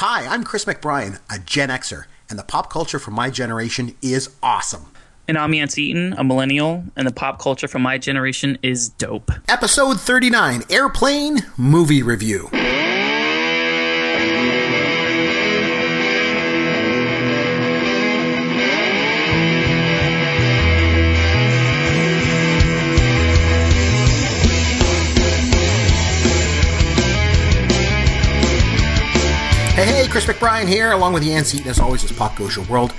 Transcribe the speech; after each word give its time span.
Hi, 0.00 0.32
I'm 0.32 0.44
Chris 0.44 0.64
McBrien, 0.64 1.18
a 1.28 1.40
Gen 1.40 1.70
Xer, 1.70 2.04
and 2.30 2.38
the 2.38 2.44
pop 2.44 2.70
culture 2.70 3.00
from 3.00 3.14
my 3.14 3.30
generation 3.30 3.96
is 4.00 4.30
awesome. 4.44 4.92
And 5.26 5.36
I'm 5.36 5.52
Yancey 5.52 5.86
Eaton, 5.86 6.12
a 6.12 6.22
millennial, 6.22 6.84
and 6.94 7.04
the 7.04 7.12
pop 7.12 7.40
culture 7.40 7.66
from 7.66 7.82
my 7.82 7.98
generation 7.98 8.58
is 8.62 8.90
dope. 8.90 9.32
Episode 9.48 10.00
39 10.00 10.62
Airplane 10.70 11.40
Movie 11.56 12.04
Review. 12.04 12.48
Chris 30.10 30.24
McBrien 30.24 30.66
here, 30.66 30.92
along 30.92 31.12
with 31.12 31.22
Yancey 31.22 31.58
Eaton, 31.58 31.70
as 31.70 31.78
always, 31.78 32.02
as 32.02 32.12
Pop 32.12 32.34
Goes 32.34 32.56
Your 32.56 32.64
World. 32.64 32.94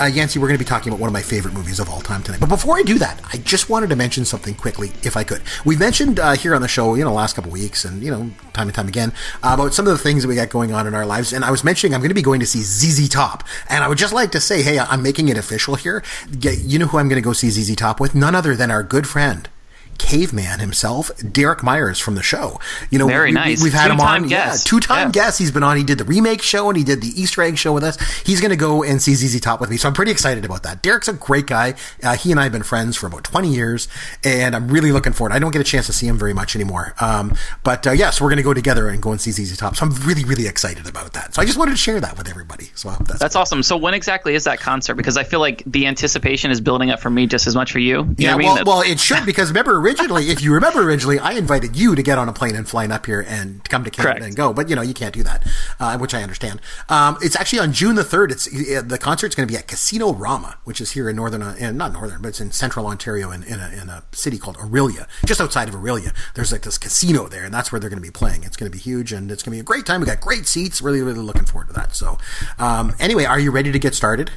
Uh, 0.00 0.06
Yancey, 0.06 0.38
we're 0.38 0.46
going 0.46 0.56
to 0.58 0.64
be 0.64 0.68
talking 0.68 0.90
about 0.90 0.98
one 0.98 1.08
of 1.08 1.12
my 1.12 1.20
favorite 1.20 1.52
movies 1.52 1.78
of 1.78 1.90
all 1.90 2.00
time 2.00 2.22
tonight. 2.22 2.40
But 2.40 2.48
before 2.48 2.78
I 2.78 2.82
do 2.82 2.98
that, 3.00 3.20
I 3.30 3.36
just 3.36 3.68
wanted 3.68 3.90
to 3.90 3.96
mention 3.96 4.24
something 4.24 4.54
quickly, 4.54 4.92
if 5.02 5.14
I 5.14 5.24
could. 5.24 5.42
We've 5.66 5.78
mentioned 5.78 6.18
uh, 6.18 6.32
here 6.32 6.54
on 6.54 6.62
the 6.62 6.68
show, 6.68 6.94
you 6.94 7.04
know, 7.04 7.12
last 7.12 7.36
couple 7.36 7.50
weeks, 7.50 7.84
and 7.84 8.02
you 8.02 8.10
know, 8.10 8.30
time 8.54 8.68
and 8.68 8.74
time 8.74 8.88
again, 8.88 9.12
uh, 9.42 9.50
about 9.54 9.74
some 9.74 9.86
of 9.86 9.92
the 9.92 9.98
things 9.98 10.22
that 10.22 10.28
we 10.28 10.34
got 10.34 10.48
going 10.48 10.72
on 10.72 10.86
in 10.86 10.94
our 10.94 11.04
lives. 11.04 11.34
And 11.34 11.44
I 11.44 11.50
was 11.50 11.64
mentioning 11.64 11.94
I'm 11.94 12.00
going 12.00 12.08
to 12.08 12.14
be 12.14 12.22
going 12.22 12.40
to 12.40 12.46
see 12.46 12.62
ZZ 12.62 13.10
Top, 13.10 13.44
and 13.68 13.84
I 13.84 13.88
would 13.88 13.98
just 13.98 14.14
like 14.14 14.30
to 14.32 14.40
say, 14.40 14.62
hey, 14.62 14.78
I'm 14.78 15.02
making 15.02 15.28
it 15.28 15.36
official 15.36 15.74
here. 15.74 16.02
You 16.40 16.78
know 16.78 16.86
who 16.86 16.96
I'm 16.96 17.08
going 17.08 17.20
to 17.20 17.24
go 17.24 17.34
see 17.34 17.50
ZZ 17.50 17.76
Top 17.76 18.00
with? 18.00 18.14
None 18.14 18.34
other 18.34 18.56
than 18.56 18.70
our 18.70 18.82
good 18.82 19.06
friend 19.06 19.50
caveman 19.98 20.58
himself, 20.60 21.10
Derek 21.30 21.62
Myers 21.62 21.98
from 21.98 22.14
the 22.14 22.22
show. 22.22 22.58
You 22.90 22.98
know, 22.98 23.06
very 23.06 23.32
nice. 23.32 23.62
We, 23.62 23.70
have 23.70 23.80
had 23.80 23.88
two-time 23.92 24.16
him 24.16 24.22
on, 24.24 24.28
guest. 24.28 24.66
yeah, 24.66 24.70
two 24.70 24.80
time 24.80 25.08
Yeah. 25.08 25.12
guest. 25.12 25.38
He's 25.38 25.50
been 25.50 25.62
on. 25.62 25.76
He 25.76 25.84
did 25.84 25.98
the 25.98 26.04
remake 26.04 26.42
show 26.42 26.68
and 26.68 26.76
he 26.76 26.84
did 26.84 27.00
the 27.00 27.08
Easter 27.20 27.42
egg 27.42 27.56
show 27.58 27.72
with 27.72 27.84
us. 27.84 27.98
He's 28.24 28.40
going 28.40 28.50
to 28.50 28.56
go 28.56 28.82
and 28.82 29.00
see 29.00 29.14
ZZ 29.14 29.40
Top 29.40 29.60
with 29.60 29.70
me, 29.70 29.76
so 29.76 29.88
I'm 29.88 29.94
pretty 29.94 30.12
excited 30.12 30.44
about 30.44 30.62
that. 30.64 30.82
Derek's 30.82 31.08
a 31.08 31.12
great 31.12 31.46
guy. 31.46 31.74
Uh, 32.02 32.16
he 32.16 32.30
and 32.30 32.40
I 32.40 32.44
have 32.44 32.52
been 32.52 32.62
friends 32.62 32.96
for 32.96 33.06
about 33.06 33.24
20 33.24 33.52
years, 33.52 33.88
and 34.24 34.54
I'm 34.54 34.68
really 34.68 34.92
looking 34.92 35.12
forward. 35.12 35.32
I 35.32 35.38
don't 35.38 35.50
get 35.52 35.60
a 35.60 35.64
chance 35.64 35.86
to 35.86 35.92
see 35.92 36.06
him 36.06 36.18
very 36.18 36.34
much 36.34 36.54
anymore, 36.56 36.94
um, 37.00 37.34
but 37.64 37.86
uh, 37.86 37.92
yes, 37.92 38.20
we're 38.20 38.28
going 38.28 38.36
to 38.38 38.42
go 38.42 38.54
together 38.54 38.88
and 38.88 39.02
go 39.02 39.12
and 39.12 39.20
see 39.20 39.30
ZZ 39.30 39.56
Top. 39.56 39.76
So 39.76 39.86
I'm 39.86 39.92
really, 40.06 40.24
really 40.24 40.46
excited 40.46 40.86
about 40.86 41.12
that. 41.14 41.34
So 41.34 41.42
I 41.42 41.44
just 41.44 41.58
wanted 41.58 41.72
to 41.72 41.76
share 41.78 42.00
that 42.00 42.16
with 42.18 42.28
everybody. 42.28 42.70
So 42.74 42.90
that's, 42.90 43.18
That's 43.18 43.36
awesome. 43.36 43.62
So 43.62 43.76
when 43.76 43.94
exactly 43.94 44.34
is 44.34 44.44
that 44.44 44.60
concert? 44.60 44.94
Because 44.94 45.16
I 45.16 45.24
feel 45.24 45.40
like 45.40 45.62
the 45.66 45.86
anticipation 45.86 46.50
is 46.50 46.60
building 46.60 46.90
up 46.90 47.00
for 47.00 47.10
me 47.10 47.26
just 47.26 47.46
as 47.46 47.54
much 47.54 47.72
for 47.72 47.78
you. 47.78 48.02
You 48.02 48.14
Yeah, 48.18 48.36
well, 48.36 48.52
I 48.52 48.54
mean? 48.56 48.64
well, 48.66 48.80
it 48.82 48.98
should 49.00 49.24
because 49.26 49.48
remember 49.50 49.76
originally, 49.78 49.91
if 49.98 50.42
you 50.42 50.52
remember 50.54 50.82
originally, 50.82 51.18
I 51.18 51.32
invited 51.32 51.76
you 51.76 51.94
to 51.94 52.02
get 52.02 52.18
on 52.18 52.28
a 52.28 52.32
plane 52.32 52.54
and 52.54 52.68
flying 52.68 52.92
up 52.92 53.06
here 53.06 53.24
and 53.26 53.62
come 53.68 53.84
to 53.84 53.90
Canada 53.90 54.14
Correct. 54.14 54.26
and 54.26 54.36
go, 54.36 54.52
but 54.52 54.68
you 54.68 54.76
know 54.76 54.82
you 54.82 54.94
can't 54.94 55.14
do 55.14 55.22
that, 55.22 55.46
uh, 55.80 55.98
which 55.98 56.14
I 56.14 56.22
understand. 56.22 56.60
Um, 56.88 57.18
it's 57.22 57.36
actually 57.36 57.60
on 57.60 57.72
June 57.72 57.94
the 57.94 58.04
third. 58.04 58.30
It's 58.30 58.46
uh, 58.48 58.82
the 58.84 58.98
concert's 58.98 59.34
going 59.34 59.46
to 59.46 59.52
be 59.52 59.58
at 59.58 59.68
Casino 59.68 60.12
Rama, 60.12 60.58
which 60.64 60.80
is 60.80 60.92
here 60.92 61.08
in 61.08 61.16
northern, 61.16 61.42
uh, 61.42 61.56
in, 61.58 61.76
not 61.76 61.92
northern, 61.92 62.22
but 62.22 62.28
it's 62.28 62.40
in 62.40 62.52
central 62.52 62.86
Ontario 62.86 63.30
in, 63.30 63.42
in, 63.44 63.60
a, 63.60 63.68
in 63.70 63.88
a 63.88 64.04
city 64.12 64.38
called 64.38 64.56
Orillia, 64.56 65.06
just 65.26 65.40
outside 65.40 65.68
of 65.68 65.74
Orillia. 65.74 66.14
There's 66.34 66.52
like 66.52 66.62
this 66.62 66.78
casino 66.78 67.28
there, 67.28 67.44
and 67.44 67.52
that's 67.52 67.72
where 67.72 67.80
they're 67.80 67.90
going 67.90 68.02
to 68.02 68.06
be 68.06 68.12
playing. 68.12 68.44
It's 68.44 68.56
going 68.56 68.70
to 68.70 68.76
be 68.76 68.82
huge, 68.82 69.12
and 69.12 69.30
it's 69.30 69.42
going 69.42 69.52
to 69.52 69.56
be 69.56 69.60
a 69.60 69.64
great 69.64 69.86
time. 69.86 70.00
We 70.00 70.06
got 70.06 70.20
great 70.20 70.46
seats. 70.46 70.82
Really, 70.82 71.02
really 71.02 71.20
looking 71.20 71.44
forward 71.44 71.68
to 71.68 71.74
that. 71.74 71.94
So, 71.94 72.18
um, 72.58 72.94
anyway, 72.98 73.24
are 73.24 73.38
you 73.38 73.50
ready 73.50 73.72
to 73.72 73.78
get 73.78 73.94
started? 73.94 74.30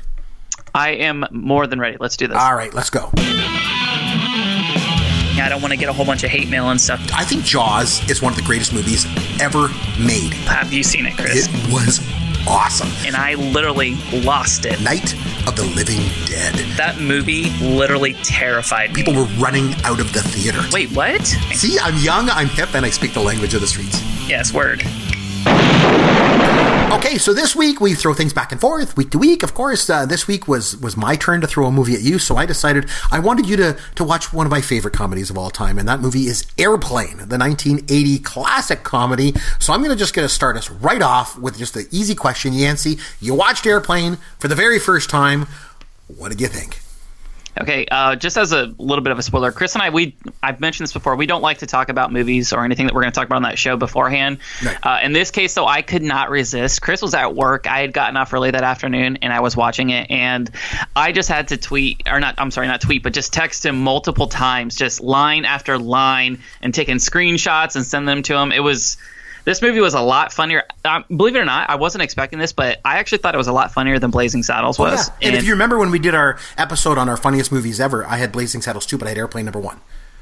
I 0.73 0.89
am 0.89 1.25
more 1.31 1.67
than 1.67 1.79
ready. 1.79 1.97
Let's 1.99 2.17
do 2.17 2.27
this. 2.27 2.37
All 2.37 2.55
right, 2.55 2.73
let's 2.73 2.89
go. 2.89 3.09
Yeah, 5.35 5.45
I 5.45 5.49
don't 5.49 5.61
want 5.61 5.73
to 5.73 5.77
get 5.77 5.89
a 5.89 5.93
whole 5.93 6.05
bunch 6.05 6.23
of 6.23 6.29
hate 6.29 6.47
mail 6.49 6.69
and 6.69 6.79
stuff. 6.79 7.01
I 7.13 7.25
think 7.25 7.43
Jaws 7.43 8.07
is 8.09 8.21
one 8.21 8.31
of 8.31 8.37
the 8.37 8.43
greatest 8.43 8.71
movies 8.73 9.05
ever 9.41 9.67
made. 9.99 10.33
Have 10.47 10.71
you 10.71 10.83
seen 10.83 11.05
it, 11.05 11.15
Chris? 11.17 11.47
It 11.49 11.71
was 11.73 11.99
awesome. 12.47 12.89
and 13.05 13.15
I 13.15 13.33
literally 13.33 13.95
lost 14.11 14.65
it. 14.65 14.79
Night 14.81 15.13
of 15.47 15.55
the 15.55 15.63
Living 15.75 15.99
Dead. 16.25 16.53
That 16.77 16.99
movie 16.99 17.49
literally 17.59 18.13
terrified 18.23 18.89
me. 18.93 18.95
People 19.03 19.13
were 19.15 19.27
running 19.37 19.73
out 19.83 19.99
of 19.99 20.13
the 20.13 20.21
theater. 20.21 20.61
Wait, 20.71 20.89
what? 20.91 21.25
See, 21.25 21.77
I'm 21.81 21.97
young, 21.97 22.29
I'm 22.29 22.47
hip, 22.47 22.73
and 22.75 22.85
I 22.85 22.89
speak 22.89 23.13
the 23.13 23.19
language 23.21 23.53
of 23.55 23.61
the 23.61 23.67
streets. 23.67 24.01
Yes, 24.29 24.53
word. 24.53 24.83
Okay, 26.95 27.17
so 27.17 27.33
this 27.33 27.55
week 27.55 27.79
we 27.79 27.93
throw 27.93 28.13
things 28.13 28.33
back 28.33 28.51
and 28.51 28.59
forth, 28.59 28.97
week 28.97 29.11
to 29.11 29.17
week. 29.19 29.43
Of 29.43 29.53
course, 29.53 29.89
uh, 29.89 30.05
this 30.05 30.27
week 30.27 30.47
was 30.47 30.77
was 30.77 30.97
my 30.97 31.15
turn 31.15 31.41
to 31.41 31.47
throw 31.47 31.67
a 31.67 31.71
movie 31.71 31.93
at 31.93 32.01
you, 32.01 32.17
so 32.19 32.35
I 32.37 32.45
decided 32.45 32.89
I 33.11 33.19
wanted 33.19 33.47
you 33.47 33.55
to 33.57 33.77
to 33.95 34.03
watch 34.03 34.33
one 34.33 34.47
of 34.47 34.51
my 34.51 34.61
favorite 34.61 34.93
comedies 34.93 35.29
of 35.29 35.37
all 35.37 35.49
time, 35.49 35.77
and 35.77 35.87
that 35.87 35.99
movie 35.99 36.27
is 36.27 36.47
Airplane, 36.57 37.17
the 37.17 37.37
1980 37.37 38.19
classic 38.19 38.83
comedy. 38.83 39.33
So 39.59 39.73
I'm 39.73 39.81
going 39.81 39.91
to 39.91 39.97
just 39.97 40.13
going 40.13 40.27
to 40.27 40.33
start 40.33 40.57
us 40.57 40.69
right 40.71 41.01
off 41.01 41.37
with 41.37 41.57
just 41.57 41.73
the 41.73 41.87
easy 41.91 42.15
question, 42.15 42.53
Yancey. 42.53 42.97
You 43.19 43.35
watched 43.35 43.65
Airplane 43.67 44.17
for 44.39 44.47
the 44.47 44.55
very 44.55 44.79
first 44.79 45.09
time. 45.09 45.47
What 46.07 46.29
did 46.29 46.41
you 46.41 46.47
think? 46.47 46.79
Okay, 47.59 47.85
uh, 47.89 48.15
just 48.17 48.37
as 48.37 48.51
a 48.51 48.65
little 48.77 49.03
bit 49.03 49.11
of 49.11 49.19
a 49.19 49.23
spoiler, 49.23 49.51
Chris 49.51 49.75
and 49.75 49.81
I, 49.81 49.89
we 49.89 50.15
I've 50.43 50.59
mentioned 50.59 50.85
this 50.85 50.93
before. 50.93 51.15
We 51.15 51.25
don't 51.25 51.41
like 51.41 51.59
to 51.59 51.65
talk 51.65 51.89
about 51.89 52.11
movies 52.11 52.51
or 52.51 52.65
anything 52.65 52.85
that 52.87 52.93
we're 52.93 53.01
going 53.01 53.13
to 53.13 53.15
talk 53.15 53.27
about 53.27 53.37
on 53.37 53.43
that 53.43 53.57
show 53.57 53.77
beforehand. 53.77 54.39
Right. 54.63 54.77
Uh, 54.83 54.99
in 55.03 55.13
this 55.13 55.31
case, 55.31 55.53
though, 55.53 55.65
I 55.65 55.81
could 55.81 56.01
not 56.01 56.29
resist. 56.29 56.81
Chris 56.81 57.01
was 57.01 57.13
at 57.13 57.33
work. 57.33 57.65
I 57.65 57.79
had 57.79 57.93
gotten 57.93 58.17
off 58.17 58.33
early 58.33 58.51
that 58.51 58.63
afternoon, 58.63 59.19
and 59.21 59.31
I 59.31 59.39
was 59.39 59.55
watching 59.55 59.89
it, 59.89 60.11
and 60.11 60.49
I 60.95 61.13
just 61.13 61.29
had 61.29 61.47
to 61.49 61.57
tweet 61.57 62.03
or 62.07 62.19
not. 62.19 62.35
I'm 62.37 62.51
sorry, 62.51 62.67
not 62.67 62.81
tweet, 62.81 63.03
but 63.03 63.13
just 63.13 63.31
text 63.31 63.65
him 63.65 63.81
multiple 63.81 64.27
times, 64.27 64.75
just 64.75 64.99
line 64.99 65.45
after 65.45 65.77
line, 65.77 66.39
and 66.61 66.73
taking 66.73 66.97
screenshots 66.97 67.77
and 67.77 67.85
send 67.85 68.07
them 68.07 68.21
to 68.23 68.35
him. 68.35 68.51
It 68.51 68.61
was. 68.61 68.97
This 69.45 69.61
movie 69.61 69.79
was 69.79 69.93
a 69.93 70.01
lot 70.01 70.33
funnier. 70.33 70.63
Um, 70.83 71.05
believe 71.15 71.35
it 71.35 71.39
or 71.39 71.45
not, 71.45 71.69
I 71.69 71.75
wasn't 71.75 72.01
expecting 72.01 72.39
this, 72.39 72.51
but 72.51 72.81
I 72.83 72.97
actually 72.97 73.19
thought 73.19 73.35
it 73.35 73.37
was 73.37 73.47
a 73.47 73.53
lot 73.53 73.71
funnier 73.71 73.99
than 73.99 74.11
Blazing 74.11 74.43
Saddles 74.43 74.77
was. 74.77 75.09
Oh, 75.09 75.13
Yeah. 75.21 75.27
And, 75.27 75.37
if 75.37 75.45
you 75.45 75.51
remember 75.51 75.77
when 75.77 75.91
we 75.91 75.99
did 75.99 76.15
our 76.15 76.37
episode 76.57 76.97
on 76.97 77.07
our 77.07 77.17
funniest 77.17 77.51
movies 77.51 77.79
ever, 77.79 78.05
I 78.05 78.17
had 78.17 78.31
Blazing 78.31 78.61
Saddles 78.61 78.85
too, 78.85 78.97
but 78.97 79.05
I 79.05 79.09
had 79.09 79.17
Airplane 79.17 79.45
number 79.45 79.59
one. 79.59 79.79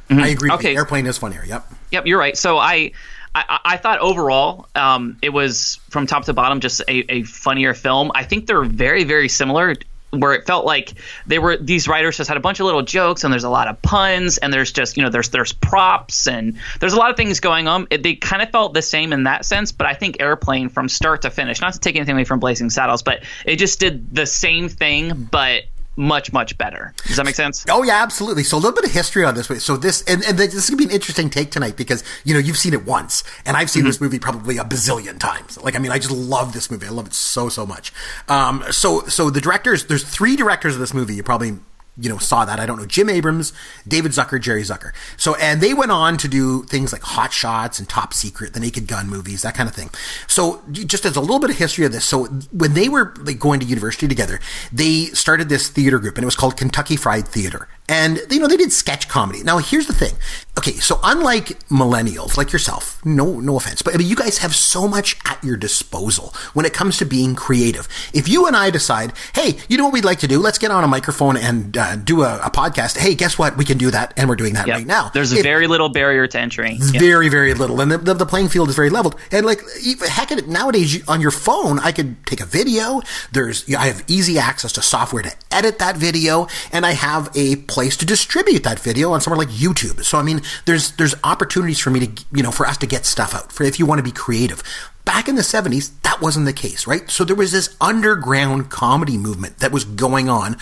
I 0.09 0.28
agree. 0.28 0.51
Okay. 0.51 0.75
Airplane 0.75 1.07
is 1.07 1.17
funnier. 1.17 1.44
Yep. 1.45 1.73
Yep, 1.91 2.06
you're 2.06 2.19
right. 2.19 2.38
So 2.38 2.57
I, 2.57 2.91
I, 3.33 3.59
I 3.66 3.78
thought 3.78 4.00
overall, 4.00 4.67
um, 4.75 5.17
it 5.22 5.29
was 5.29 5.79
from 5.89 6.06
top 6.06 6.25
to 6.25 6.33
bottom 6.33 6.59
just 6.59 6.81
a, 6.81 7.12
a 7.12 7.23
funnier 7.23 7.73
film. 7.73 8.12
I 8.13 8.23
think 8.23 8.45
they're 8.45 8.63
very, 8.63 9.06
very 9.06 9.29
similar. 9.29 9.75
Where 10.13 10.34
it 10.34 10.46
felt 10.46 10.66
like 10.66 10.94
they 11.25 11.40
were 11.40 11.57
these 11.57 11.88
writers 11.88 12.18
just 12.18 12.28
had 12.28 12.38
a 12.38 12.41
bunch 12.41 12.59
of 12.59 12.66
little 12.66 12.84
jokes 12.84 13.24
and 13.24 13.34
there's 13.34 13.44
a 13.44 13.50
lot 13.50 13.68
of 13.68 13.81
puns 13.81 14.38
and 14.38 14.53
there's 14.53 14.72
just 14.72 14.96
you 14.96 15.03
know 15.03 15.09
there's 15.09 15.29
there's 15.29 15.53
props 15.53 16.28
and 16.28 16.57
there's 16.79 16.94
a 16.94 16.97
lot 16.97 17.09
of 17.09 17.18
things 17.18 17.40
going 17.40 17.68
on. 17.68 17.88
It, 17.90 18.03
they 18.03 18.16
kind 18.16 18.41
of 18.41 18.50
felt 18.50 18.74
the 18.74 18.81
same 18.81 19.13
in 19.13 19.24
that 19.24 19.46
sense, 19.46 19.72
but 19.72 19.88
I 19.88 19.94
think 19.94 20.22
Airplane 20.22 20.69
from 20.69 20.88
start 20.88 21.24
to 21.24 21.29
finish, 21.29 21.62
not 21.62 21.74
to 21.74 21.79
take 21.79 21.96
anything 21.96 22.16
away 22.16 22.24
from 22.25 22.40
Blazing 22.40 22.69
Saddles, 22.69 23.01
but 23.01 23.24
it 23.46 23.57
just 23.57 23.79
did 23.79 24.13
the 24.13 24.25
same 24.25 24.69
thing, 24.69 25.28
but 25.31 25.63
much 25.95 26.33
much 26.33 26.57
better. 26.57 26.93
Does 27.05 27.17
that 27.17 27.25
make 27.25 27.35
sense? 27.35 27.65
Oh 27.69 27.83
yeah, 27.83 28.01
absolutely. 28.01 28.43
So 28.43 28.57
a 28.57 28.59
little 28.59 28.73
bit 28.73 28.85
of 28.85 28.91
history 28.91 29.23
on 29.23 29.35
this. 29.35 29.49
Way. 29.49 29.59
So 29.59 29.77
this 29.77 30.01
and, 30.03 30.23
and 30.23 30.37
this 30.37 30.53
is 30.53 30.69
gonna 30.69 30.77
be 30.77 30.85
an 30.85 30.91
interesting 30.91 31.29
take 31.29 31.51
tonight 31.51 31.77
because 31.77 32.03
you 32.23 32.33
know 32.33 32.39
you've 32.39 32.57
seen 32.57 32.73
it 32.73 32.85
once, 32.85 33.23
and 33.45 33.55
I've 33.55 33.69
seen 33.69 33.83
this 33.85 34.01
movie 34.01 34.19
probably 34.19 34.57
a 34.57 34.63
bazillion 34.63 35.19
times. 35.19 35.57
Like 35.61 35.75
I 35.75 35.79
mean, 35.79 35.91
I 35.91 35.99
just 35.99 36.11
love 36.11 36.53
this 36.53 36.71
movie. 36.71 36.87
I 36.87 36.89
love 36.89 37.07
it 37.07 37.13
so 37.13 37.49
so 37.49 37.65
much. 37.65 37.93
Um, 38.27 38.63
so 38.71 39.01
so 39.07 39.29
the 39.29 39.41
directors, 39.41 39.85
there's 39.85 40.03
three 40.03 40.35
directors 40.35 40.73
of 40.73 40.79
this 40.79 40.93
movie. 40.93 41.15
You 41.15 41.23
probably 41.23 41.57
you 41.97 42.09
know 42.09 42.17
saw 42.17 42.45
that. 42.45 42.59
I 42.59 42.65
don't 42.65 42.77
know 42.77 42.85
Jim 42.85 43.09
Abrams, 43.09 43.53
David 43.87 44.11
Zucker, 44.11 44.41
Jerry 44.41 44.63
Zucker. 44.63 44.91
So 45.17 45.35
and 45.35 45.61
they 45.61 45.73
went 45.73 45.91
on 45.91 46.17
to 46.17 46.27
do 46.27 46.63
things 46.63 46.91
like 46.91 47.01
Hot 47.03 47.31
Shots 47.31 47.79
and 47.79 47.87
Top 47.87 48.13
Secret, 48.13 48.53
the 48.53 48.59
Naked 48.59 48.87
Gun 48.87 49.07
movies, 49.07 49.43
that 49.43 49.53
kind 49.55 49.69
of 49.69 49.75
thing. 49.75 49.89
So 50.27 50.63
just 50.71 51.05
as 51.05 51.15
a 51.15 51.21
little 51.21 51.39
bit 51.39 51.51
of 51.51 51.57
history 51.57 51.85
of 51.85 51.91
this, 51.91 52.05
so 52.05 52.25
when 52.51 52.73
they 52.73 52.89
were 52.89 53.13
like 53.19 53.39
going 53.39 53.59
to 53.59 53.65
university 53.65 54.07
together, 54.07 54.39
they 54.71 55.05
started 55.07 55.49
this 55.49 55.69
theater 55.69 55.99
group, 55.99 56.17
and 56.17 56.23
it 56.23 56.25
was 56.25 56.35
called 56.35 56.57
Kentucky 56.57 56.95
Fried 56.95 57.27
Theater. 57.27 57.67
And 57.89 58.21
you 58.31 58.39
know 58.39 58.47
they 58.47 58.57
did 58.57 58.71
sketch 58.71 59.07
comedy. 59.07 59.43
Now 59.43 59.57
here's 59.57 59.87
the 59.87 59.93
thing. 59.93 60.13
Okay, 60.57 60.73
so 60.73 60.99
unlike 61.03 61.67
millennials 61.67 62.37
like 62.37 62.53
yourself, 62.53 63.03
no 63.05 63.39
no 63.39 63.57
offense, 63.57 63.81
but 63.81 63.93
I 63.93 63.97
mean 63.97 64.07
you 64.07 64.15
guys 64.15 64.37
have 64.39 64.55
so 64.55 64.87
much 64.87 65.17
at 65.25 65.43
your 65.43 65.57
disposal 65.57 66.33
when 66.53 66.65
it 66.65 66.73
comes 66.73 66.97
to 66.97 67.05
being 67.05 67.35
creative. 67.35 67.88
If 68.13 68.27
you 68.27 68.47
and 68.47 68.56
I 68.56 68.69
decide, 68.69 69.13
hey, 69.35 69.57
you 69.68 69.77
know 69.77 69.83
what 69.85 69.94
we'd 69.94 70.06
like 70.06 70.19
to 70.19 70.27
do? 70.27 70.39
Let's 70.39 70.57
get 70.57 70.71
on 70.71 70.83
a 70.83 70.88
microphone 70.88 71.35
and 71.35 71.75
uh, 71.77 71.82
Uh, 71.83 71.95
do 71.97 72.24
a, 72.24 72.38
a 72.45 72.50
podcast. 72.50 72.97
Hey, 72.97 73.13
guess 73.13 73.38
what? 73.38 73.57
We 73.57 73.65
can 73.65 73.77
do 73.77 73.91
that, 73.91 74.13
and 74.15 74.30
we're 74.30 74.38
doing 74.38 74.53
that 74.53 74.68
Yep. 74.68 74.77
right 74.77 74.88
now. 74.88 75.09
There's 75.13 75.33
If- 75.33 75.44
very 75.44 75.68
little 75.68 75.89
barrier 75.89 76.27
to 76.27 76.39
entry. 76.39 76.77
Yeah. 76.80 77.00
very 77.00 77.27
very 77.30 77.53
little 77.53 77.81
and 77.81 77.91
the, 77.91 77.97
the, 77.97 78.13
the 78.13 78.25
playing 78.25 78.47
field 78.50 78.69
is 78.69 78.75
very 78.75 78.89
leveled 78.89 79.15
and 79.31 79.45
like 79.45 79.62
heck 80.07 80.31
it, 80.31 80.47
nowadays 80.47 80.94
you, 80.95 81.01
on 81.07 81.19
your 81.21 81.31
phone 81.31 81.80
i 81.80 81.91
could 81.91 82.15
take 82.25 82.39
a 82.41 82.45
video 82.45 83.01
there's 83.31 83.68
i 83.75 83.85
have 83.88 84.03
easy 84.07 84.38
access 84.39 84.71
to 84.74 84.81
software 84.81 85.24
to 85.24 85.31
edit 85.51 85.80
that 85.80 85.97
video 85.97 86.47
and 86.71 86.85
i 86.85 86.91
have 86.91 87.30
a 87.35 87.56
place 87.74 87.97
to 87.97 88.06
distribute 88.06 88.63
that 88.63 88.80
video 88.80 89.12
on 89.12 89.19
somewhere 89.21 89.38
like 89.38 89.50
youtube 89.50 90.03
so 90.03 90.18
i 90.18 90.24
mean 90.24 90.41
there's 90.65 90.91
there's 90.94 91.15
opportunities 91.24 91.80
for 91.80 91.89
me 91.89 92.06
to 92.07 92.24
you 92.31 92.44
know 92.44 92.51
for 92.51 92.65
us 92.65 92.77
to 92.77 92.88
get 92.88 93.06
stuff 93.06 93.33
out 93.35 93.51
for 93.51 93.63
if 93.63 93.80
you 93.80 93.85
want 93.85 94.00
to 94.00 94.03
be 94.03 94.12
creative 94.12 94.63
Back 95.05 95.27
in 95.27 95.35
the 95.35 95.41
70s, 95.41 95.91
that 96.03 96.21
wasn't 96.21 96.45
the 96.45 96.53
case, 96.53 96.88
right? 96.88 97.09
So 97.09 97.25
there 97.25 97.35
was 97.35 97.51
this 97.51 97.75
underground 97.81 98.69
comedy 98.69 99.17
movement 99.17 99.59
that 99.59 99.71
was 99.71 99.83
going 99.83 100.29
on 100.29 100.57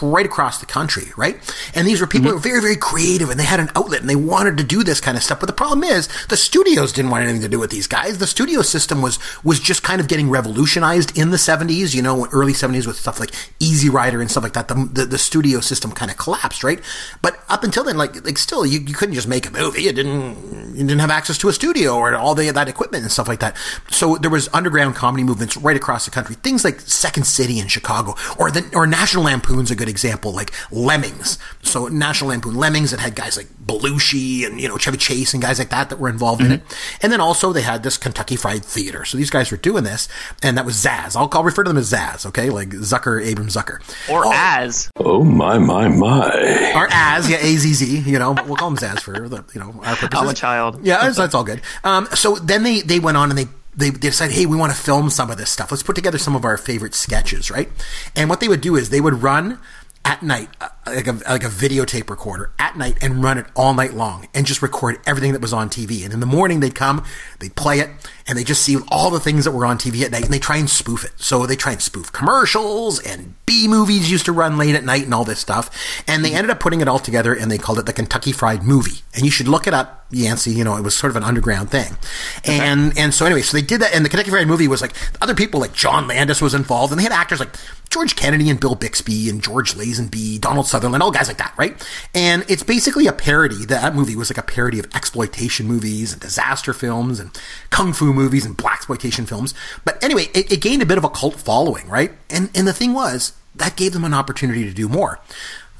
right 0.00 0.24
across 0.24 0.58
the 0.60 0.66
country, 0.66 1.04
right? 1.16 1.36
And 1.74 1.86
these 1.86 2.00
were 2.00 2.06
people 2.06 2.26
mm-hmm. 2.26 2.30
who 2.30 2.34
were 2.36 2.40
very, 2.40 2.60
very 2.60 2.76
creative 2.76 3.30
and 3.30 3.40
they 3.40 3.44
had 3.44 3.58
an 3.58 3.70
outlet 3.74 4.00
and 4.00 4.08
they 4.08 4.16
wanted 4.16 4.58
to 4.58 4.64
do 4.64 4.84
this 4.84 5.00
kind 5.00 5.16
of 5.16 5.24
stuff. 5.24 5.40
But 5.40 5.46
the 5.46 5.54
problem 5.54 5.82
is 5.82 6.08
the 6.26 6.36
studios 6.36 6.92
didn't 6.92 7.10
want 7.10 7.24
anything 7.24 7.42
to 7.42 7.48
do 7.48 7.58
with 7.58 7.70
these 7.70 7.88
guys. 7.88 8.18
The 8.18 8.26
studio 8.26 8.62
system 8.62 9.02
was, 9.02 9.18
was 9.42 9.58
just 9.58 9.82
kind 9.82 10.00
of 10.00 10.06
getting 10.06 10.30
revolutionized 10.30 11.18
in 11.18 11.30
the 11.30 11.36
70s, 11.36 11.94
you 11.94 12.02
know, 12.02 12.26
early 12.32 12.52
70s 12.52 12.86
with 12.86 12.96
stuff 12.96 13.18
like 13.18 13.30
Easy 13.58 13.88
Rider 13.88 14.20
and 14.20 14.30
stuff 14.30 14.44
like 14.44 14.52
that. 14.52 14.68
The, 14.68 14.88
the, 14.92 15.04
the 15.06 15.18
studio 15.18 15.60
system 15.60 15.90
kind 15.92 16.10
of 16.10 16.16
collapsed, 16.16 16.62
right? 16.62 16.80
But 17.22 17.40
up 17.48 17.64
until 17.64 17.84
then, 17.84 17.96
like, 17.96 18.24
like 18.24 18.38
still, 18.38 18.64
you, 18.64 18.80
you 18.80 18.94
couldn't 18.94 19.14
just 19.14 19.28
make 19.28 19.46
a 19.46 19.50
movie. 19.50 19.82
You 19.82 19.92
didn't, 19.92 20.76
you 20.76 20.86
didn't 20.86 21.00
have 21.00 21.10
access 21.10 21.38
to 21.38 21.48
a 21.48 21.52
studio 21.52 21.94
or 21.94 22.14
all 22.14 22.34
the, 22.34 22.50
that 22.50 22.68
equipment 22.68 23.02
and 23.02 23.10
stuff 23.10 23.26
like 23.26 23.40
that 23.40 23.56
so 23.88 24.16
there 24.16 24.30
was 24.30 24.48
underground 24.52 24.94
comedy 24.94 25.24
movements 25.24 25.56
right 25.56 25.76
across 25.76 26.04
the 26.04 26.10
country. 26.10 26.34
Things 26.36 26.64
like 26.64 26.80
Second 26.80 27.24
City 27.24 27.58
in 27.58 27.68
Chicago, 27.68 28.14
or 28.38 28.50
the 28.50 28.68
or 28.74 28.86
National 28.86 29.24
Lampoon's 29.24 29.70
a 29.70 29.76
good 29.76 29.88
example, 29.88 30.32
like 30.32 30.52
Lemmings. 30.70 31.38
So 31.62 31.88
National 31.88 32.30
Lampoon 32.30 32.54
Lemmings 32.54 32.90
that 32.90 33.00
had 33.00 33.14
guys 33.14 33.36
like 33.36 33.48
Belushi 33.70 34.46
and 34.46 34.60
you 34.60 34.68
know 34.68 34.76
Chevy 34.76 34.96
Chase 34.96 35.32
and 35.32 35.42
guys 35.42 35.58
like 35.58 35.70
that 35.70 35.90
that 35.90 35.98
were 35.98 36.08
involved 36.08 36.42
mm-hmm. 36.42 36.52
in 36.52 36.60
it. 36.60 36.78
And 37.02 37.12
then 37.12 37.20
also 37.20 37.52
they 37.52 37.62
had 37.62 37.82
this 37.82 37.96
Kentucky 37.96 38.36
Fried 38.36 38.64
Theater. 38.64 39.04
So 39.04 39.16
these 39.16 39.30
guys 39.30 39.50
were 39.50 39.56
doing 39.56 39.84
this, 39.84 40.08
and 40.42 40.56
that 40.58 40.64
was 40.64 40.76
Zaz. 40.76 41.16
I'll, 41.16 41.28
I'll 41.32 41.44
refer 41.44 41.64
to 41.64 41.70
them 41.70 41.76
as 41.76 41.92
Zaz, 41.92 42.26
okay, 42.26 42.50
like 42.50 42.70
Zucker, 42.70 43.20
Abram 43.30 43.48
Zucker, 43.48 43.80
or 44.10 44.26
oh, 44.26 44.32
as. 44.34 44.90
Oh 44.96 45.24
my 45.24 45.58
my 45.58 45.88
my. 45.88 46.72
Or 46.74 46.88
as, 46.90 47.28
yeah, 47.28 47.38
A 47.38 47.56
Z 47.56 47.74
Z. 47.74 48.10
You 48.10 48.18
know, 48.18 48.32
we'll 48.32 48.56
call 48.56 48.70
them 48.70 48.78
Zaz 48.78 49.00
for 49.00 49.28
the 49.28 49.44
you 49.54 49.60
know 49.60 49.80
our 49.84 49.96
purposes. 49.96 50.22
I'm 50.22 50.28
a 50.28 50.34
child. 50.34 50.84
Yeah, 50.84 51.02
that's, 51.02 51.16
that's 51.16 51.34
all 51.34 51.44
good. 51.44 51.60
Um, 51.84 52.06
so 52.14 52.36
then 52.36 52.62
they 52.62 52.80
they 52.80 53.00
went 53.00 53.16
on 53.16 53.30
and 53.30 53.38
they 53.38 53.46
they, 53.76 53.90
they 53.90 53.98
decided, 53.98 54.34
hey, 54.34 54.46
we 54.46 54.56
want 54.56 54.72
to 54.72 54.78
film 54.78 55.10
some 55.10 55.30
of 55.30 55.38
this 55.38 55.50
stuff. 55.50 55.70
Let's 55.70 55.82
put 55.82 55.94
together 55.94 56.18
some 56.18 56.34
of 56.34 56.44
our 56.44 56.56
favorite 56.56 56.94
sketches, 56.94 57.50
right? 57.50 57.68
And 58.16 58.28
what 58.28 58.40
they 58.40 58.48
would 58.48 58.60
do 58.60 58.76
is 58.76 58.90
they 58.90 59.00
would 59.00 59.22
run 59.22 59.58
at 60.04 60.22
night, 60.22 60.48
uh, 60.60 60.68
like 60.86 61.06
a, 61.06 61.12
like 61.12 61.44
a 61.44 61.48
videotape 61.48 62.08
recorder 62.10 62.52
at 62.58 62.76
night 62.76 62.98
and 63.02 63.22
run 63.22 63.38
it 63.38 63.46
all 63.54 63.74
night 63.74 63.94
long 63.94 64.26
and 64.34 64.46
just 64.46 64.62
record 64.62 64.98
everything 65.06 65.32
that 65.32 65.42
was 65.42 65.52
on 65.52 65.68
TV. 65.68 66.04
And 66.04 66.12
in 66.12 66.20
the 66.20 66.26
morning 66.26 66.60
they'd 66.60 66.74
come, 66.74 67.04
they'd 67.38 67.54
play 67.54 67.80
it, 67.80 67.90
and 68.26 68.38
they 68.38 68.44
just 68.44 68.62
see 68.62 68.76
all 68.88 69.10
the 69.10 69.20
things 69.20 69.44
that 69.44 69.52
were 69.52 69.66
on 69.66 69.76
TV 69.78 70.02
at 70.02 70.10
night 70.10 70.24
and 70.24 70.32
they 70.32 70.38
try 70.38 70.56
and 70.56 70.70
spoof 70.70 71.04
it. 71.04 71.12
So 71.16 71.46
they 71.46 71.56
try 71.56 71.72
and 71.72 71.82
spoof 71.82 72.12
commercials 72.12 73.00
and 73.00 73.34
B 73.46 73.68
movies 73.68 74.10
used 74.10 74.24
to 74.26 74.32
run 74.32 74.56
late 74.56 74.74
at 74.74 74.84
night 74.84 75.04
and 75.04 75.12
all 75.12 75.24
this 75.24 75.40
stuff. 75.40 75.70
And 76.06 76.24
they 76.24 76.34
ended 76.34 76.50
up 76.50 76.60
putting 76.60 76.80
it 76.80 76.88
all 76.88 76.98
together 76.98 77.34
and 77.34 77.50
they 77.50 77.58
called 77.58 77.78
it 77.78 77.86
the 77.86 77.92
Kentucky 77.92 78.32
Fried 78.32 78.62
Movie. 78.62 79.02
And 79.14 79.24
you 79.24 79.30
should 79.30 79.48
look 79.48 79.66
it 79.66 79.74
up, 79.74 80.06
Yancey. 80.10 80.52
You 80.52 80.64
know, 80.64 80.76
it 80.76 80.82
was 80.82 80.96
sort 80.96 81.10
of 81.10 81.16
an 81.16 81.24
underground 81.24 81.70
thing. 81.70 81.96
And, 82.44 82.96
and 82.96 83.12
so 83.12 83.26
anyway, 83.26 83.42
so 83.42 83.56
they 83.56 83.62
did 83.62 83.80
that. 83.80 83.94
And 83.94 84.04
the 84.04 84.08
Kentucky 84.08 84.30
Fried 84.30 84.46
Movie 84.46 84.68
was 84.68 84.80
like 84.80 84.94
other 85.20 85.34
people 85.34 85.60
like 85.60 85.72
John 85.72 86.06
Landis 86.08 86.40
was 86.40 86.54
involved 86.54 86.92
and 86.92 86.98
they 86.98 87.04
had 87.04 87.12
actors 87.12 87.40
like 87.40 87.54
George 87.90 88.14
Kennedy 88.14 88.48
and 88.48 88.60
Bill 88.60 88.76
Bixby 88.76 89.28
and 89.28 89.42
George 89.42 89.74
Lazenby, 89.74 90.40
Donald 90.40 90.66
Sutherland, 90.66 91.02
all 91.02 91.10
guys 91.10 91.26
like 91.26 91.38
that, 91.38 91.52
right? 91.56 91.76
And 92.14 92.44
it's 92.48 92.62
basically 92.62 93.08
a 93.08 93.12
parody. 93.12 93.64
That 93.66 93.96
movie 93.96 94.14
was 94.14 94.30
like 94.30 94.38
a 94.38 94.46
parody 94.46 94.78
of 94.78 94.86
exploitation 94.94 95.66
movies 95.66 96.12
and 96.12 96.20
disaster 96.20 96.72
films 96.72 97.18
and 97.18 97.36
kung 97.70 97.92
fu 97.92 98.12
movies 98.14 98.46
and 98.46 98.56
black 98.56 98.80
exploitation 98.80 99.26
films. 99.26 99.54
But 99.84 100.02
anyway, 100.02 100.28
it, 100.32 100.50
it 100.50 100.60
gained 100.60 100.82
a 100.82 100.86
bit 100.86 100.98
of 100.98 101.04
a 101.04 101.10
cult 101.10 101.34
following, 101.34 101.88
right? 101.88 102.12
And 102.30 102.48
and 102.54 102.66
the 102.66 102.72
thing 102.72 102.94
was 102.94 103.34
that 103.54 103.76
gave 103.76 103.92
them 103.92 104.04
an 104.04 104.14
opportunity 104.14 104.64
to 104.64 104.72
do 104.72 104.88
more. 104.88 105.20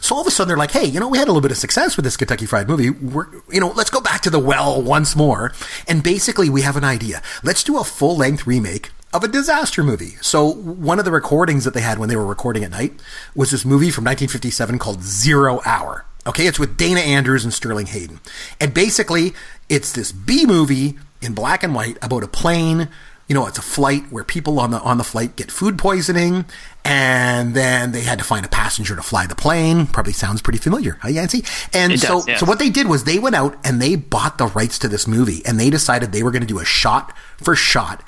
So 0.01 0.15
all 0.15 0.23
of 0.23 0.27
a 0.27 0.31
sudden 0.31 0.49
they're 0.49 0.57
like, 0.57 0.73
hey, 0.73 0.85
you 0.85 0.99
know, 0.99 1.09
we 1.09 1.19
had 1.19 1.29
a 1.29 1.31
little 1.31 1.43
bit 1.43 1.51
of 1.51 1.59
success 1.59 1.97
with 1.97 2.05
this 2.05 2.17
Kentucky 2.17 2.47
Fried 2.47 2.69
movie. 2.69 2.91
We're, 2.91 3.27
you 3.51 3.61
know, 3.61 3.69
let's 3.69 3.91
go 3.91 4.01
back 4.01 4.23
to 4.23 4.31
the 4.31 4.39
well 4.39 4.83
once 4.83 5.15
more. 5.15 5.53
And 5.87 6.03
basically 6.03 6.49
we 6.49 6.63
have 6.63 6.77
an 6.77 6.85
idea. 6.85 7.23
Let's 7.43 7.63
do 7.63 7.79
a 7.79 7.85
full 7.85 8.17
length 8.17 8.47
remake 8.47 8.91
of 9.13 9.25
a 9.25 9.29
disaster 9.29 9.83
movie. 9.83 10.17
So 10.21 10.47
one 10.47 10.99
of 10.99 11.05
the 11.05 11.11
recordings 11.11 11.65
that 11.65 11.75
they 11.75 11.81
had 11.81 11.99
when 11.99 12.09
they 12.09 12.17
were 12.17 12.27
recording 12.27 12.65
at 12.65 12.71
night 12.71 12.93
was 13.35 13.51
this 13.51 13.65
movie 13.65 13.91
from 13.91 14.05
1957 14.05 14.79
called 14.79 15.03
Zero 15.03 15.61
Hour. 15.65 16.05
Okay, 16.27 16.47
it's 16.47 16.59
with 16.59 16.77
Dana 16.77 17.01
Andrews 17.01 17.45
and 17.45 17.53
Sterling 17.53 17.87
Hayden. 17.87 18.21
And 18.61 18.75
basically, 18.75 19.33
it's 19.69 19.93
this 19.93 20.13
B 20.13 20.45
movie 20.45 20.99
in 21.23 21.35
black 21.35 21.63
and 21.63 21.75
white 21.75 21.97
about 22.03 22.23
a 22.23 22.29
plane. 22.29 22.89
You 23.27 23.35
know, 23.35 23.47
it's 23.47 23.59
a 23.59 23.63
flight 23.63 24.05
where 24.11 24.25
people 24.25 24.59
on 24.59 24.71
the 24.71 24.81
on 24.81 24.99
the 24.99 25.05
flight 25.05 25.37
get 25.37 25.51
food 25.51 25.79
poisoning, 25.79 26.45
and 26.85 27.55
then 27.55 27.93
they 27.93 28.03
had 28.03 28.19
to 28.19 28.25
find 28.25 28.45
a 28.45 28.49
passenger 28.49 28.97
to 28.97 29.03
fly 29.03 29.27
the 29.27 29.37
plane. 29.37 29.87
Probably 29.87 30.13
sounds 30.13 30.43
pretty 30.43 30.59
familiar, 30.59 30.99
huh, 31.01 31.09
Yancey? 31.09 31.45
And 31.73 31.93
it 31.93 32.01
so, 32.01 32.17
does, 32.17 32.29
yes. 32.29 32.41
so 32.41 32.47
what 32.47 32.59
they 32.59 32.71
did 32.71 32.89
was 32.89 33.05
they 33.05 33.21
went 33.21 33.37
out 33.37 33.57
and 33.65 33.81
they 33.81 33.95
bought 33.95 34.39
the 34.39 34.49
rights 34.49 34.79
to 34.81 34.89
this 34.89 35.07
movie, 35.07 35.43
and 35.47 35.61
they 35.61 35.71
decided 35.71 36.11
they 36.11 36.25
were 36.25 36.33
going 36.33 36.43
to 36.43 36.47
do 36.47 36.59
a 36.59 36.65
shot 36.65 37.17
for 37.39 37.55
shot 37.55 38.03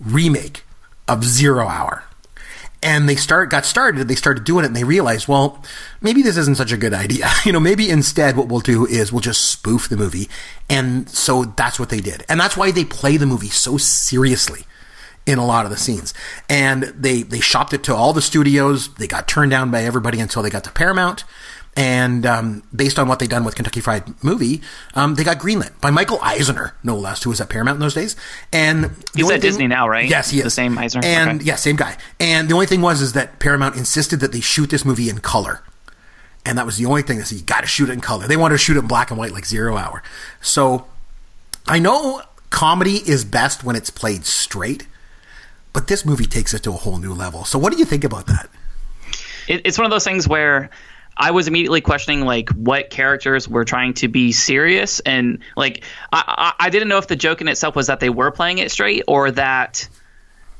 remake 0.00 0.64
of 1.08 1.24
Zero 1.24 1.68
Hour. 1.68 2.04
And 2.82 3.08
they 3.08 3.16
start 3.16 3.50
got 3.50 3.64
started, 3.64 4.06
they 4.06 4.14
started 4.14 4.44
doing 4.44 4.64
it 4.64 4.68
and 4.68 4.76
they 4.76 4.84
realized, 4.84 5.26
well, 5.26 5.64
maybe 6.00 6.22
this 6.22 6.36
isn't 6.36 6.56
such 6.56 6.72
a 6.72 6.76
good 6.76 6.94
idea. 6.94 7.28
You 7.44 7.52
know, 7.52 7.60
maybe 7.60 7.88
instead 7.88 8.36
what 8.36 8.48
we'll 8.48 8.60
do 8.60 8.86
is 8.86 9.12
we'll 9.12 9.20
just 9.20 9.50
spoof 9.50 9.88
the 9.88 9.96
movie. 9.96 10.28
And 10.68 11.08
so 11.08 11.44
that's 11.44 11.80
what 11.80 11.88
they 11.88 12.00
did. 12.00 12.24
And 12.28 12.38
that's 12.38 12.56
why 12.56 12.70
they 12.70 12.84
play 12.84 13.16
the 13.16 13.26
movie 13.26 13.48
so 13.48 13.76
seriously 13.76 14.64
in 15.26 15.38
a 15.38 15.46
lot 15.46 15.64
of 15.64 15.70
the 15.70 15.76
scenes. 15.76 16.14
And 16.48 16.84
they 16.84 17.22
they 17.22 17.40
shopped 17.40 17.72
it 17.72 17.82
to 17.84 17.94
all 17.94 18.12
the 18.12 18.22
studios. 18.22 18.94
They 18.94 19.06
got 19.06 19.26
turned 19.26 19.50
down 19.50 19.70
by 19.70 19.82
everybody 19.82 20.20
until 20.20 20.42
they 20.42 20.50
got 20.50 20.64
to 20.64 20.72
Paramount. 20.72 21.24
And 21.76 22.24
um, 22.24 22.62
based 22.74 22.98
on 22.98 23.06
what 23.06 23.18
they'd 23.18 23.28
done 23.28 23.44
with 23.44 23.54
Kentucky 23.54 23.80
Fried 23.80 24.24
Movie, 24.24 24.62
um, 24.94 25.14
they 25.14 25.24
got 25.24 25.38
greenlit 25.38 25.78
by 25.80 25.90
Michael 25.90 26.18
Eisner, 26.22 26.74
no 26.82 26.96
less, 26.96 27.22
who 27.22 27.30
was 27.30 27.40
at 27.40 27.50
Paramount 27.50 27.76
in 27.76 27.80
those 27.80 27.92
days. 27.92 28.16
And 28.50 28.92
he's 29.14 29.26
at 29.26 29.32
thing, 29.32 29.40
Disney 29.42 29.66
now, 29.66 29.86
right? 29.86 30.08
Yes, 30.08 30.30
he 30.30 30.38
is 30.38 30.44
the 30.44 30.50
same 30.50 30.78
Eisner. 30.78 31.02
And 31.04 31.40
okay. 31.40 31.44
yeah, 31.44 31.56
same 31.56 31.76
guy. 31.76 31.98
And 32.18 32.48
the 32.48 32.54
only 32.54 32.64
thing 32.64 32.80
was 32.80 33.02
is 33.02 33.12
that 33.12 33.40
Paramount 33.40 33.76
insisted 33.76 34.20
that 34.20 34.32
they 34.32 34.40
shoot 34.40 34.70
this 34.70 34.86
movie 34.86 35.10
in 35.10 35.18
color. 35.18 35.62
And 36.46 36.56
that 36.56 36.64
was 36.64 36.78
the 36.78 36.86
only 36.86 37.02
thing 37.02 37.18
that 37.18 37.26
said 37.26 37.38
you 37.38 37.44
got 37.44 37.60
to 37.60 37.66
shoot 37.66 37.90
it 37.90 37.92
in 37.92 38.00
color. 38.00 38.26
They 38.26 38.38
wanted 38.38 38.54
to 38.54 38.58
shoot 38.58 38.76
it 38.76 38.80
in 38.80 38.86
black 38.86 39.10
and 39.10 39.18
white, 39.18 39.32
like 39.32 39.44
Zero 39.44 39.76
Hour. 39.76 40.02
So 40.40 40.86
I 41.68 41.78
know 41.78 42.22
comedy 42.48 43.02
is 43.06 43.24
best 43.24 43.64
when 43.64 43.76
it's 43.76 43.90
played 43.90 44.24
straight, 44.24 44.86
but 45.74 45.88
this 45.88 46.06
movie 46.06 46.24
takes 46.24 46.54
it 46.54 46.62
to 46.62 46.70
a 46.70 46.76
whole 46.76 46.96
new 46.96 47.12
level. 47.12 47.44
So 47.44 47.58
what 47.58 47.72
do 47.72 47.78
you 47.78 47.84
think 47.84 48.04
about 48.04 48.28
that? 48.28 48.48
It, 49.46 49.60
it's 49.64 49.76
one 49.76 49.84
of 49.84 49.90
those 49.90 50.04
things 50.04 50.26
where 50.26 50.70
I 51.16 51.30
was 51.30 51.48
immediately 51.48 51.80
questioning 51.80 52.22
like 52.22 52.50
what 52.50 52.90
characters 52.90 53.48
were 53.48 53.64
trying 53.64 53.94
to 53.94 54.08
be 54.08 54.32
serious, 54.32 55.00
and 55.00 55.38
like 55.56 55.84
I, 56.12 56.52
I, 56.58 56.66
I 56.66 56.70
didn't 56.70 56.88
know 56.88 56.98
if 56.98 57.06
the 57.06 57.16
joke 57.16 57.40
in 57.40 57.48
itself 57.48 57.74
was 57.74 57.86
that 57.86 58.00
they 58.00 58.10
were 58.10 58.30
playing 58.30 58.58
it 58.58 58.70
straight 58.70 59.04
or 59.08 59.30
that. 59.32 59.88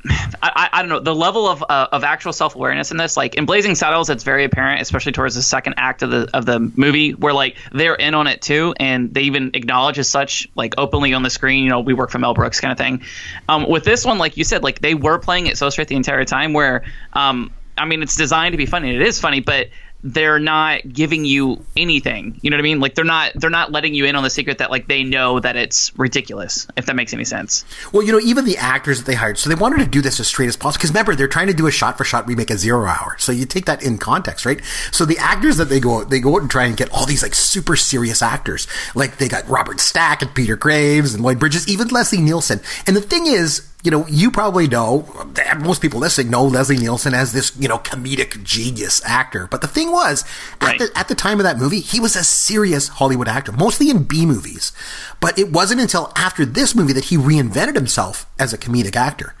I, 0.09 0.69
I 0.71 0.81
don't 0.81 0.89
know 0.89 0.99
the 0.99 1.13
level 1.13 1.47
of 1.47 1.63
uh, 1.67 1.87
of 1.91 2.03
actual 2.03 2.33
self 2.33 2.55
awareness 2.55 2.91
in 2.91 2.97
this. 2.97 3.17
Like 3.17 3.35
in 3.35 3.45
Blazing 3.45 3.75
Saddles, 3.75 4.09
it's 4.09 4.23
very 4.23 4.45
apparent, 4.45 4.81
especially 4.81 5.11
towards 5.11 5.35
the 5.35 5.41
second 5.41 5.75
act 5.77 6.01
of 6.01 6.09
the 6.09 6.29
of 6.33 6.45
the 6.45 6.59
movie, 6.59 7.11
where 7.11 7.33
like 7.33 7.57
they're 7.71 7.95
in 7.95 8.15
on 8.15 8.25
it 8.25 8.41
too, 8.41 8.73
and 8.79 9.13
they 9.13 9.23
even 9.23 9.51
acknowledge 9.53 9.99
as 9.99 10.07
such, 10.07 10.47
like 10.55 10.75
openly 10.77 11.13
on 11.13 11.23
the 11.23 11.29
screen. 11.29 11.63
You 11.63 11.69
know, 11.69 11.81
we 11.81 11.93
work 11.93 12.09
for 12.09 12.19
Mel 12.19 12.33
Brooks, 12.33 12.59
kind 12.61 12.71
of 12.71 12.77
thing. 12.77 13.03
Um, 13.49 13.69
with 13.69 13.83
this 13.83 14.05
one, 14.05 14.17
like 14.17 14.37
you 14.37 14.43
said, 14.43 14.63
like 14.63 14.79
they 14.79 14.95
were 14.95 15.19
playing 15.19 15.47
it 15.47 15.57
so 15.57 15.69
straight 15.69 15.87
the 15.87 15.95
entire 15.95 16.25
time. 16.25 16.53
Where, 16.53 16.83
um, 17.13 17.51
I 17.77 17.85
mean, 17.85 18.01
it's 18.01 18.15
designed 18.15 18.53
to 18.53 18.57
be 18.57 18.65
funny. 18.65 18.89
And 18.89 19.01
it 19.01 19.07
is 19.07 19.19
funny, 19.19 19.39
but 19.39 19.67
they're 20.07 20.39
not 20.39 20.81
giving 20.91 21.25
you 21.25 21.63
anything. 21.75 22.39
You 22.41 22.49
know 22.49 22.55
what 22.55 22.61
I 22.61 22.63
mean? 22.63 22.79
Like 22.79 22.95
they're 22.95 23.03
not 23.03 23.33
they're 23.35 23.49
not 23.49 23.73
letting 23.73 23.93
you 23.93 24.05
in 24.05 24.15
on 24.15 24.23
the 24.23 24.29
secret 24.29 24.59
that 24.59 24.71
like 24.71 24.87
they 24.87 25.03
know 25.03 25.41
that 25.41 25.57
it's 25.57 25.97
ridiculous. 25.97 26.65
If 26.77 26.85
that 26.85 26.95
makes 26.95 27.13
any 27.13 27.25
sense. 27.25 27.65
Well, 27.91 28.03
you 28.03 28.13
know, 28.13 28.19
even 28.21 28.45
the 28.45 28.57
actors 28.57 28.99
that 28.99 29.05
they 29.05 29.15
hired, 29.15 29.37
so 29.37 29.49
they 29.49 29.55
wanted 29.55 29.79
to 29.79 29.85
do 29.85 30.01
this 30.01 30.19
as 30.21 30.27
straight 30.27 30.47
as 30.47 30.55
possible. 30.55 30.79
Because 30.79 30.91
remember, 30.91 31.13
they're 31.13 31.27
trying 31.27 31.47
to 31.47 31.53
do 31.53 31.67
a 31.67 31.71
shot 31.71 31.97
for 31.97 32.05
shot 32.05 32.25
remake 32.25 32.49
of 32.49 32.59
Zero 32.59 32.85
Hour. 32.85 33.17
So 33.19 33.33
you 33.33 33.45
take 33.45 33.65
that 33.65 33.83
in 33.83 33.97
context, 33.97 34.45
right? 34.45 34.63
So 34.91 35.03
the 35.03 35.17
actors 35.17 35.57
that 35.57 35.65
they 35.65 35.81
go 35.81 36.05
they 36.05 36.21
go 36.21 36.35
out 36.35 36.41
and 36.41 36.49
try 36.49 36.65
and 36.65 36.77
get 36.77 36.89
all 36.91 37.05
these 37.05 37.21
like 37.21 37.35
super 37.35 37.75
serious 37.75 38.21
actors. 38.21 38.65
Like 38.95 39.17
they 39.17 39.27
got 39.27 39.47
Robert 39.49 39.81
Stack 39.81 40.21
and 40.21 40.33
Peter 40.33 40.55
Graves 40.55 41.13
and 41.13 41.21
Lloyd 41.21 41.39
Bridges, 41.39 41.67
even 41.67 41.89
Leslie 41.89 42.21
Nielsen. 42.21 42.61
And 42.85 42.95
the 42.95 43.01
thing 43.01 43.27
is, 43.27 43.67
you 43.87 43.91
know, 43.91 44.05
you 44.07 44.31
probably 44.31 44.67
know, 44.67 45.07
most 45.59 45.81
people 45.81 46.01
listening 46.01 46.29
know 46.29 46.43
Leslie 46.43 46.75
Nielsen 46.75 47.13
as 47.13 47.31
this, 47.31 47.55
you 47.57 47.69
know, 47.69 47.77
comedic 47.77 48.43
genius 48.43 49.01
actor. 49.05 49.47
But 49.47 49.61
the 49.61 49.67
thing 49.69 49.93
was, 49.93 50.25
right. 50.61 50.73
at, 50.73 50.91
the, 50.91 50.99
at 50.99 51.07
the 51.07 51.15
time 51.15 51.39
of 51.39 51.45
that 51.45 51.57
movie, 51.57 51.79
he 51.79 52.01
was 52.01 52.17
a 52.17 52.23
serious 52.25 52.89
Hollywood 52.89 53.29
actor, 53.29 53.53
mostly 53.53 53.89
in 53.89 54.03
B 54.03 54.25
movies. 54.25 54.73
But 55.21 55.39
it 55.39 55.53
wasn't 55.53 55.79
until 55.79 56.11
after 56.17 56.43
this 56.43 56.75
movie 56.75 56.91
that 56.91 57.05
he 57.05 57.15
reinvented 57.15 57.75
himself 57.75 58.25
as 58.37 58.51
a 58.51 58.57
comedic 58.57 58.97
actor. 58.97 59.35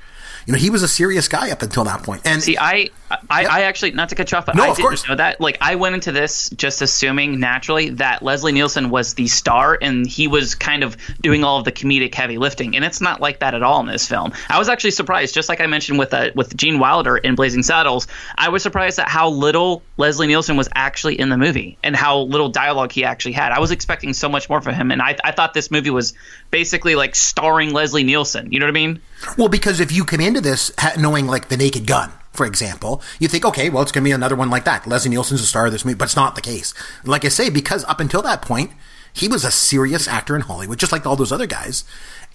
You 0.45 0.53
know, 0.53 0.59
he 0.59 0.69
was 0.69 0.81
a 0.81 0.87
serious 0.87 1.27
guy 1.27 1.51
up 1.51 1.61
until 1.61 1.83
that 1.83 2.03
point. 2.03 2.21
And 2.23 2.41
see, 2.41 2.57
I 2.57 2.91
I, 3.29 3.45
I 3.45 3.61
actually 3.63 3.91
not 3.91 4.09
to 4.09 4.15
cut 4.15 4.31
you 4.31 4.37
off, 4.37 4.45
but 4.45 4.55
No, 4.55 4.63
I 4.63 4.67
didn't 4.67 4.81
course. 4.81 5.07
know 5.07 5.15
that. 5.15 5.39
Like 5.39 5.57
I 5.61 5.75
went 5.75 5.95
into 5.95 6.11
this 6.11 6.49
just 6.49 6.81
assuming 6.81 7.39
naturally 7.39 7.89
that 7.91 8.21
Leslie 8.21 8.51
Nielsen 8.51 8.89
was 8.89 9.13
the 9.13 9.27
star 9.27 9.77
and 9.81 10.05
he 10.05 10.27
was 10.27 10.55
kind 10.55 10.83
of 10.83 10.97
doing 11.21 11.43
all 11.43 11.57
of 11.59 11.65
the 11.65 11.71
comedic 11.71 12.13
heavy 12.13 12.37
lifting, 12.37 12.75
and 12.75 12.83
it's 12.83 13.01
not 13.01 13.21
like 13.21 13.39
that 13.39 13.53
at 13.53 13.63
all 13.63 13.79
in 13.79 13.85
this 13.87 14.07
film. 14.07 14.33
I 14.49 14.59
was 14.59 14.69
actually 14.69 14.91
surprised, 14.91 15.33
just 15.33 15.49
like 15.49 15.61
I 15.61 15.67
mentioned 15.67 15.99
with 15.99 16.13
uh, 16.13 16.31
with 16.35 16.55
Gene 16.57 16.79
Wilder 16.79 17.17
in 17.17 17.35
Blazing 17.35 17.63
Saddles. 17.63 18.07
I 18.37 18.49
was 18.49 18.63
surprised 18.63 18.99
at 18.99 19.07
how 19.07 19.29
little 19.29 19.83
Leslie 19.97 20.27
Nielsen 20.27 20.57
was 20.57 20.67
actually 20.75 21.19
in 21.19 21.29
the 21.29 21.37
movie 21.37 21.77
and 21.83 21.95
how 21.95 22.19
little 22.19 22.49
dialogue 22.49 22.91
he 22.91 23.03
actually 23.03 23.33
had. 23.33 23.51
I 23.51 23.59
was 23.59 23.71
expecting 23.71 24.13
so 24.13 24.27
much 24.29 24.49
more 24.49 24.61
from 24.61 24.73
him, 24.75 24.91
and 24.91 25.01
I, 25.01 25.15
I 25.23 25.31
thought 25.31 25.53
this 25.53 25.71
movie 25.71 25.89
was 25.89 26.13
basically 26.51 26.95
like 26.95 27.15
starring 27.15 27.71
Leslie 27.73 28.03
Nielsen. 28.03 28.51
You 28.51 28.59
know 28.59 28.65
what 28.65 28.71
I 28.71 28.73
mean? 28.73 29.01
Well, 29.37 29.47
because 29.49 29.79
if 29.79 29.91
you 29.91 30.03
come 30.05 30.19
into 30.21 30.41
this 30.41 30.71
knowing 30.97 31.27
like 31.27 31.49
the 31.49 31.57
Naked 31.57 31.85
Gun, 31.87 32.11
for 32.37 32.45
example, 32.45 33.01
you 33.19 33.27
think, 33.27 33.43
okay, 33.43 33.69
well, 33.69 33.81
it's 33.81 33.91
going 33.91 34.03
to 34.03 34.07
be 34.07 34.13
another 34.13 34.35
one 34.35 34.51
like 34.51 34.63
that. 34.65 34.85
Leslie 34.85 35.09
Nielsen's 35.09 35.41
the 35.41 35.47
star 35.47 35.65
of 35.65 35.71
this 35.71 35.83
movie, 35.83 35.97
but 35.97 36.05
it's 36.05 36.15
not 36.15 36.35
the 36.35 36.41
case. 36.41 36.73
Like 37.03 37.25
I 37.25 37.29
say, 37.29 37.49
because 37.49 37.83
up 37.85 37.99
until 37.99 38.21
that 38.21 38.43
point, 38.43 38.71
he 39.11 39.27
was 39.27 39.43
a 39.43 39.49
serious 39.49 40.07
actor 40.07 40.35
in 40.35 40.43
Hollywood, 40.43 40.77
just 40.77 40.91
like 40.91 41.05
all 41.05 41.15
those 41.15 41.31
other 41.31 41.47
guys. 41.47 41.83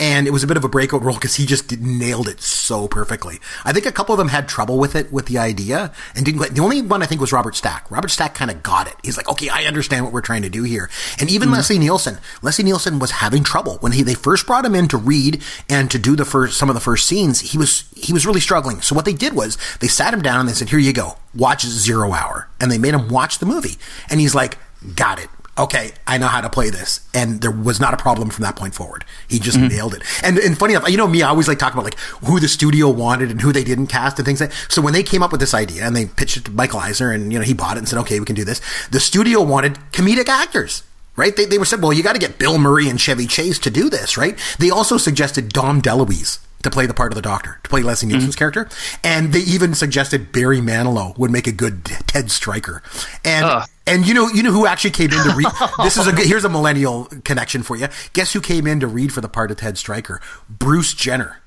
And 0.03 0.27
it 0.27 0.31
was 0.31 0.43
a 0.43 0.49
bit 0.49 0.57
of 0.57 0.65
a 0.65 0.69
breakout 0.69 1.05
role 1.05 1.15
because 1.15 1.37
he 1.37 1.47
just 1.47 1.69
did, 1.69 1.81
nailed 1.81 2.27
it 2.27 2.41
so 2.41 2.89
perfectly. 2.89 3.39
I 3.65 3.73
think 3.73 3.87
a 3.87 3.93
couple 3.93 4.13
of 4.13 4.19
them 4.19 4.31
had 4.31 4.49
trouble 4.49 4.77
with 4.77 4.97
it, 4.97 5.13
with 5.13 5.27
the 5.27 5.39
idea, 5.39 5.93
and 6.17 6.27
didn't. 6.27 6.57
The 6.57 6.61
only 6.61 6.83
one 6.83 7.05
I 7.05 7.07
think 7.07 7.21
was 7.21 7.33
Robert 7.33 7.55
Stack. 7.55 7.89
Robert 7.89 8.09
Stack 8.09 8.35
kind 8.35 8.51
of 8.51 8.65
got 8.65 8.89
it. 8.89 8.97
He's 9.05 9.17
like, 9.17 9.29
okay, 9.29 9.49
I 9.49 9.63
understand 9.67 10.05
what 10.05 10.13
we're 10.13 10.21
trying 10.21 10.43
to 10.43 10.51
do 10.51 10.65
here. 10.65 10.91
And 11.21 11.31
even 11.31 11.47
mm-hmm. 11.47 11.55
Leslie 11.55 11.79
Nielsen, 11.79 12.19
Leslie 12.43 12.65
Nielsen 12.65 12.99
was 12.99 13.13
having 13.13 13.45
trouble 13.45 13.77
when 13.79 13.93
he 13.93 14.03
they 14.03 14.15
first 14.15 14.45
brought 14.45 14.65
him 14.65 14.75
in 14.75 14.89
to 14.89 14.97
read 14.97 15.41
and 15.71 15.89
to 15.93 16.01
do 16.01 16.17
the 16.17 16.25
first 16.25 16.59
some 16.59 16.69
of 16.69 16.75
the 16.75 16.81
first 16.81 17.07
scenes. 17.07 17.39
He 17.39 17.57
was 17.57 17.85
he 17.95 18.13
was 18.13 18.27
really 18.27 18.41
struggling. 18.41 18.81
So 18.81 18.97
what 18.97 19.05
they 19.05 19.13
did 19.13 19.35
was 19.35 19.57
they 19.79 19.87
sat 19.87 20.13
him 20.13 20.21
down 20.21 20.41
and 20.41 20.49
they 20.49 20.55
said, 20.55 20.71
here 20.71 20.81
you 20.81 20.93
go, 20.93 21.17
watch 21.33 21.65
Zero 21.65 22.13
Hour, 22.13 22.49
and 22.59 22.73
they 22.73 22.79
made 22.79 22.95
him 22.95 23.09
watch 23.09 23.39
the 23.39 23.47
movie, 23.47 23.77
and 24.11 24.19
he's 24.19 24.35
like, 24.35 24.59
got 24.97 25.21
it 25.21 25.29
okay, 25.59 25.93
I 26.07 26.19
know 26.19 26.29
how 26.29 26.41
to 26.41 26.49
play 26.49 26.71
this. 26.71 27.07
And 27.15 27.41
there 27.41 27.51
was 27.51 27.79
not 27.81 27.93
a 27.93 27.97
problem 27.97 28.31
from 28.31 28.43
that 28.43 28.57
point 28.57 28.75
forward. 28.75 29.05
He 29.29 29.39
just 29.39 29.59
mm-hmm. 29.59 29.69
nailed 29.69 29.95
it. 29.95 30.03
And, 30.23 30.39
and 30.39 30.57
funny 30.57 30.75
enough, 30.75 30.89
you 30.89 30.97
know 30.97 31.07
me, 31.07 31.23
I 31.23 31.29
always 31.29 31.49
like 31.49 31.59
talk 31.59 31.75
about 31.75 31.85
like 31.85 31.99
who 32.25 32.41
the 32.41 32.49
studio 32.49 32.89
wanted 32.89 33.31
and 33.31 33.41
who 33.41 33.53
they 33.53 33.65
didn't 33.65 33.89
cast 33.89 34.19
and 34.19 34.27
things 34.27 34.41
like 34.41 34.51
that. 34.51 34.73
So 34.73 34.81
when 34.81 34.93
they 34.93 35.03
came 35.03 35.23
up 35.23 35.31
with 35.31 35.41
this 35.41 35.55
idea 35.55 35.85
and 35.85 35.95
they 35.95 36.07
pitched 36.07 36.39
it 36.39 36.45
to 36.47 36.51
Michael 36.51 36.81
Eisner 36.81 37.11
and, 37.11 37.33
you 37.33 37.39
know, 37.39 37.45
he 37.45 37.55
bought 37.55 37.77
it 37.77 37.81
and 37.81 37.89
said, 37.89 37.99
okay, 38.01 38.19
we 38.19 38.27
can 38.27 38.37
do 38.37 38.45
this. 38.45 38.61
The 38.91 39.01
studio 39.01 39.43
wanted 39.43 39.75
comedic 39.93 40.29
actors. 40.29 40.85
Right? 41.15 41.37
They, 41.37 41.45
they 41.45 41.59
were 41.59 41.67
said, 41.67 41.83
well, 41.83 41.93
you 41.93 42.03
got 42.03 42.15
to 42.15 42.19
get 42.19 42.39
Bill 42.39 42.57
Murray 42.57 42.89
and 42.89 42.99
Chevy 42.99 43.27
Chase 43.27 43.59
to 43.59 43.71
do 43.71 43.91
this, 43.91 44.17
right? 44.17 44.39
They 44.59 44.71
also 44.71 44.97
suggested 44.97 45.51
Dom 45.51 45.83
DeLuise 45.83 46.39
to 46.63 46.71
play 46.71 46.87
the 46.87 46.95
part 46.95 47.13
of 47.13 47.17
the 47.17 47.23
doctor, 47.23 47.61
to 47.63 47.69
play 47.69 47.83
Leslie 47.83 48.09
mm-hmm. 48.09 48.17
Nielsen's 48.17 48.37
character. 48.37 48.67
And 49.05 49.35
they 49.35 49.41
even 49.41 49.75
suggested 49.75 50.33
Barry 50.33 50.61
Manilow 50.61 51.17
would 51.19 51.31
make 51.31 51.47
a 51.47 51.53
good 51.53 51.85
Ted 51.85 52.31
Striker. 52.31 52.83
And 53.27 53.45
Ugh. 53.45 53.69
And 53.87 54.07
you 54.07 54.15
know, 54.15 54.29
you 54.29 54.43
know 54.43 54.53
who 54.53 54.67
actually 54.67 54.93
came 54.93 55.11
in 55.13 55.23
to 55.25 55.35
read. 55.35 55.49
this 55.83 55.97
is 55.97 56.07
a 56.07 56.13
good, 56.13 56.27
here's 56.27 56.45
a 56.45 56.49
millennial 56.49 57.07
connection 57.25 57.63
for 57.63 57.77
you. 57.77 57.89
Guess 58.13 58.33
who 58.33 58.41
came 58.41 58.67
in 58.67 58.81
to 58.81 58.87
read 58.87 59.13
for 59.13 59.21
the 59.21 59.29
part 59.29 59.51
of 59.51 59.57
Ted 59.57 59.77
Striker? 59.77 60.21
Bruce 60.49 60.95
Jenner. 60.95 61.39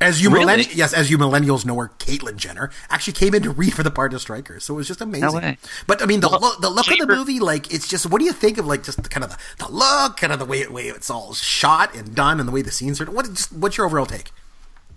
As 0.00 0.22
you 0.22 0.30
Really? 0.30 0.66
yes, 0.72 0.94
as 0.94 1.10
you 1.10 1.18
millennials 1.18 1.66
know 1.66 1.76
her, 1.76 1.90
Caitlyn 1.98 2.36
Jenner 2.36 2.70
actually 2.88 3.12
came 3.12 3.34
in 3.34 3.42
to 3.42 3.50
read 3.50 3.74
for 3.74 3.82
the 3.82 3.90
part 3.90 4.14
of 4.14 4.20
Striker. 4.22 4.58
So 4.58 4.74
it 4.74 4.78
was 4.78 4.88
just 4.88 5.02
amazing. 5.02 5.58
But 5.86 6.02
I 6.02 6.06
mean, 6.06 6.20
the 6.20 6.28
Well, 6.30 6.40
look, 6.40 6.60
the 6.62 6.70
look 6.70 6.90
of 6.90 6.98
the 6.98 7.06
movie, 7.06 7.38
like 7.38 7.72
it's 7.72 7.86
just. 7.86 8.06
What 8.06 8.18
do 8.18 8.24
you 8.24 8.32
think 8.32 8.56
of 8.56 8.66
like 8.66 8.82
just 8.82 9.02
the, 9.02 9.08
kind 9.10 9.24
of 9.24 9.30
the, 9.30 9.64
the 9.66 9.70
look, 9.70 10.16
kind 10.16 10.32
of 10.32 10.38
the 10.38 10.46
way, 10.46 10.66
way 10.68 10.84
it's 10.84 11.10
all 11.10 11.34
shot 11.34 11.94
and 11.94 12.14
done, 12.14 12.40
and 12.40 12.48
the 12.48 12.52
way 12.52 12.62
the 12.62 12.70
scenes 12.70 12.98
are? 12.98 13.10
What 13.10 13.26
just 13.26 13.52
what's 13.52 13.76
your 13.76 13.84
overall 13.84 14.06
take? 14.06 14.30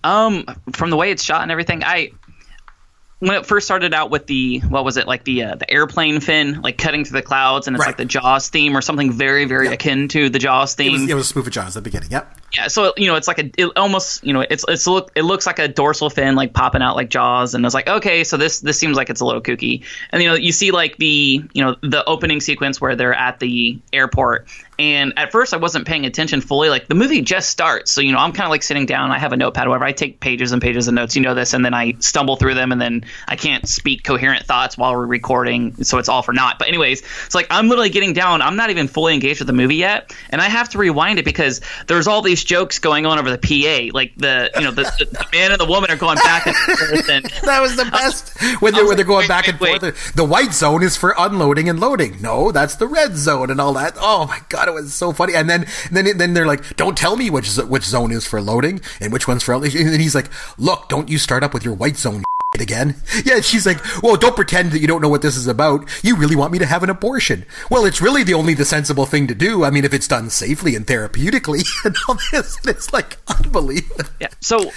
Um, 0.05 0.45
from 0.73 0.89
the 0.89 0.95
way 0.97 1.11
it's 1.11 1.23
shot 1.23 1.41
and 1.43 1.51
everything, 1.51 1.83
I 1.83 2.11
when 3.27 3.35
it 3.37 3.45
first 3.45 3.65
started 3.65 3.93
out 3.93 4.09
with 4.09 4.27
the 4.27 4.59
what 4.67 4.83
was 4.83 4.97
it 4.97 5.07
like 5.07 5.23
the 5.23 5.43
uh, 5.43 5.55
the 5.55 5.69
airplane 5.71 6.19
fin 6.19 6.61
like 6.61 6.77
cutting 6.77 7.05
through 7.05 7.19
the 7.19 7.25
clouds 7.25 7.67
and 7.67 7.75
it's 7.75 7.81
Right. 7.81 7.89
like 7.89 7.97
the 7.97 8.05
Jaws 8.05 8.49
theme 8.49 8.75
or 8.75 8.81
something 8.81 9.11
very 9.13 9.45
very 9.45 9.67
akin 9.67 10.07
to 10.09 10.29
the 10.29 10.39
Jaws 10.39 10.73
It 10.73 10.77
theme. 10.77 10.91
was, 10.93 11.09
it 11.09 11.13
was 11.13 11.25
a 11.25 11.29
spoof 11.29 11.47
of 11.47 11.53
Jaws 11.53 11.77
at 11.77 11.83
the 11.83 11.89
beginning. 11.89 12.09
Yep. 12.11 12.37
yeah, 12.53 12.67
so 12.67 12.93
you 12.97 13.07
know 13.07 13.15
it's 13.15 13.27
like 13.27 13.39
a 13.39 13.49
it 13.57 13.67
almost 13.77 14.23
you 14.25 14.33
know 14.33 14.41
it's 14.41 14.65
it's 14.67 14.85
look 14.87 15.11
it 15.15 15.23
looks 15.23 15.45
like 15.47 15.59
a 15.59 15.67
dorsal 15.67 16.09
fin 16.09 16.35
like 16.35 16.53
popping 16.53 16.81
out 16.81 16.95
like 16.97 17.09
Jaws 17.09 17.53
and 17.55 17.65
it's 17.65 17.73
like 17.73 17.87
okay 17.87 18.23
so 18.25 18.35
this 18.37 18.59
this 18.59 18.77
seems 18.77 18.97
like 18.97 19.09
it's 19.09 19.21
a 19.21 19.25
little 19.25 19.41
kooky 19.41 19.83
and 20.11 20.21
you 20.21 20.27
know 20.27 20.35
you 20.35 20.51
see 20.51 20.71
like 20.71 20.97
the 20.97 21.41
you 21.53 21.63
know 21.63 21.75
the 21.81 22.03
opening 22.05 22.41
sequence 22.41 22.81
where 22.81 22.95
they're 22.95 23.13
at 23.15 23.39
the 23.39 23.79
airport 23.93 24.47
and 24.79 25.13
at 25.17 25.31
first 25.31 25.53
I 25.53 25.57
wasn't 25.57 25.87
paying 25.87 26.05
attention 26.05 26.41
fully 26.41 26.69
like 26.69 26.87
the 26.87 26.95
movie 26.95 27.21
just 27.21 27.49
starts 27.49 27.91
so 27.91 28.01
you 28.01 28.11
know 28.11 28.19
I'm 28.19 28.31
kind 28.31 28.45
of 28.45 28.51
like 28.51 28.63
sitting 28.63 28.85
down 28.85 29.11
I 29.11 29.19
have 29.19 29.33
a 29.33 29.37
notepad 29.37 29.67
whatever 29.67 29.85
I 29.85 29.91
take 29.91 30.19
pages 30.19 30.51
and 30.51 30.61
pages 30.61 30.87
of 30.87 30.93
notes 30.93 31.15
you 31.15 31.21
know 31.21 31.33
this 31.35 31.53
and 31.53 31.63
then 31.63 31.73
I 31.73 31.95
stumble 31.99 32.35
through 32.35 32.55
them 32.55 32.71
and 32.71 32.81
then 32.81 33.05
I 33.27 33.35
can't 33.35 33.67
speak 33.67 34.03
coherent 34.03 34.45
thoughts 34.45 34.77
while 34.77 34.95
we're 34.95 35.05
recording 35.05 35.83
so 35.83 35.97
it's 35.97 36.09
all 36.09 36.21
for 36.21 36.33
naught 36.33 36.59
but 36.59 36.67
anyways 36.67 37.01
it's 37.25 37.35
like 37.35 37.47
I'm 37.49 37.67
literally 37.67 37.89
getting 37.89 38.13
down 38.13 38.41
I'm 38.41 38.55
not 38.55 38.69
even 38.69 38.87
fully 38.87 39.13
engaged 39.13 39.39
with 39.39 39.47
the 39.47 39.53
movie 39.53 39.75
yet 39.75 40.15
and 40.29 40.41
I 40.41 40.49
have 40.49 40.69
to 40.69 40.77
rewind 40.77 41.19
it 41.19 41.25
because 41.25 41.61
there's 41.87 42.07
all 42.07 42.21
these 42.21 42.43
jokes 42.43 42.79
going 42.79 43.05
on 43.05 43.19
over 43.19 43.35
the 43.35 43.37
PA 43.37 43.95
like 43.95 44.13
the 44.17 44.51
you 44.55 44.61
know 44.61 44.71
the, 44.71 44.83
the, 44.83 45.25
man 45.33 45.51
and 45.51 45.59
the 45.59 45.65
woman 45.65 45.91
are 45.91 45.97
going 45.97 46.17
back 46.17 46.47
and 46.47 46.55
forth 46.55 47.09
and 47.09 47.25
That 47.43 47.61
was 47.61 47.75
the 47.75 47.85
best 47.85 48.61
when 48.61 48.73
they're, 48.73 48.85
when 48.85 48.95
they're 48.95 49.05
going 49.05 49.19
wait, 49.23 49.27
back 49.27 49.47
and 49.47 49.59
wait. 49.59 49.81
forth. 49.81 50.15
The 50.15 50.23
white 50.23 50.53
zone 50.53 50.83
is 50.83 50.95
for 50.95 51.13
unloading 51.17 51.67
and 51.69 51.79
loading. 51.79 52.21
No, 52.21 52.51
that's 52.51 52.75
the 52.75 52.87
red 52.87 53.17
zone 53.17 53.49
and 53.49 53.59
all 53.59 53.73
that. 53.73 53.95
Oh 53.99 54.25
my 54.27 54.39
god, 54.49 54.62
it 54.67 54.73
was 54.73 54.93
so 54.93 55.13
funny. 55.13 55.35
And 55.35 55.49
then 55.49 55.65
then 55.91 56.17
then 56.17 56.33
they're 56.33 56.47
like, 56.47 56.75
"Don't 56.75 56.97
tell 56.97 57.15
me 57.15 57.29
which 57.29 57.55
which 57.57 57.83
zone 57.83 58.11
is 58.11 58.25
for 58.25 58.41
loading 58.41 58.81
and 58.99 59.11
which 59.11 59.27
one's 59.27 59.43
for." 59.43 59.53
unloading." 59.53 59.81
And 59.81 59.93
then 59.93 59.99
he's 59.99 60.15
like, 60.15 60.29
"Look, 60.57 60.89
don't 60.89 61.09
you 61.09 61.17
start 61.17 61.43
up 61.43 61.53
with 61.53 61.63
your 61.63 61.73
white 61.73 61.97
zone." 61.97 62.23
Again, 62.59 62.95
yeah. 63.25 63.41
She's 63.41 63.65
like, 63.65 63.79
"Well, 64.03 64.15
don't 64.15 64.35
pretend 64.35 64.73
that 64.73 64.79
you 64.79 64.85
don't 64.85 65.01
know 65.01 65.09
what 65.09 65.23
this 65.23 65.35
is 65.35 65.47
about. 65.47 65.89
You 66.03 66.15
really 66.15 66.35
want 66.35 66.51
me 66.51 66.59
to 66.59 66.67
have 66.67 66.83
an 66.83 66.89
abortion? 66.91 67.47
Well, 67.71 67.83
it's 67.83 67.99
really 67.99 68.23
the 68.23 68.35
only 68.35 68.53
the 68.53 68.63
sensible 68.63 69.07
thing 69.07 69.25
to 69.25 69.33
do. 69.33 69.63
I 69.63 69.71
mean, 69.71 69.85
if 69.85 69.93
it's 69.93 70.07
done 70.07 70.29
safely 70.29 70.75
and 70.75 70.85
therapeutically, 70.85 71.65
and 71.85 71.95
all 72.07 72.17
this, 72.31 72.59
and 72.59 72.69
it's 72.69 72.93
like 72.93 73.17
unbelievable." 73.27 74.05
Yeah. 74.19 74.27
So 74.39 74.59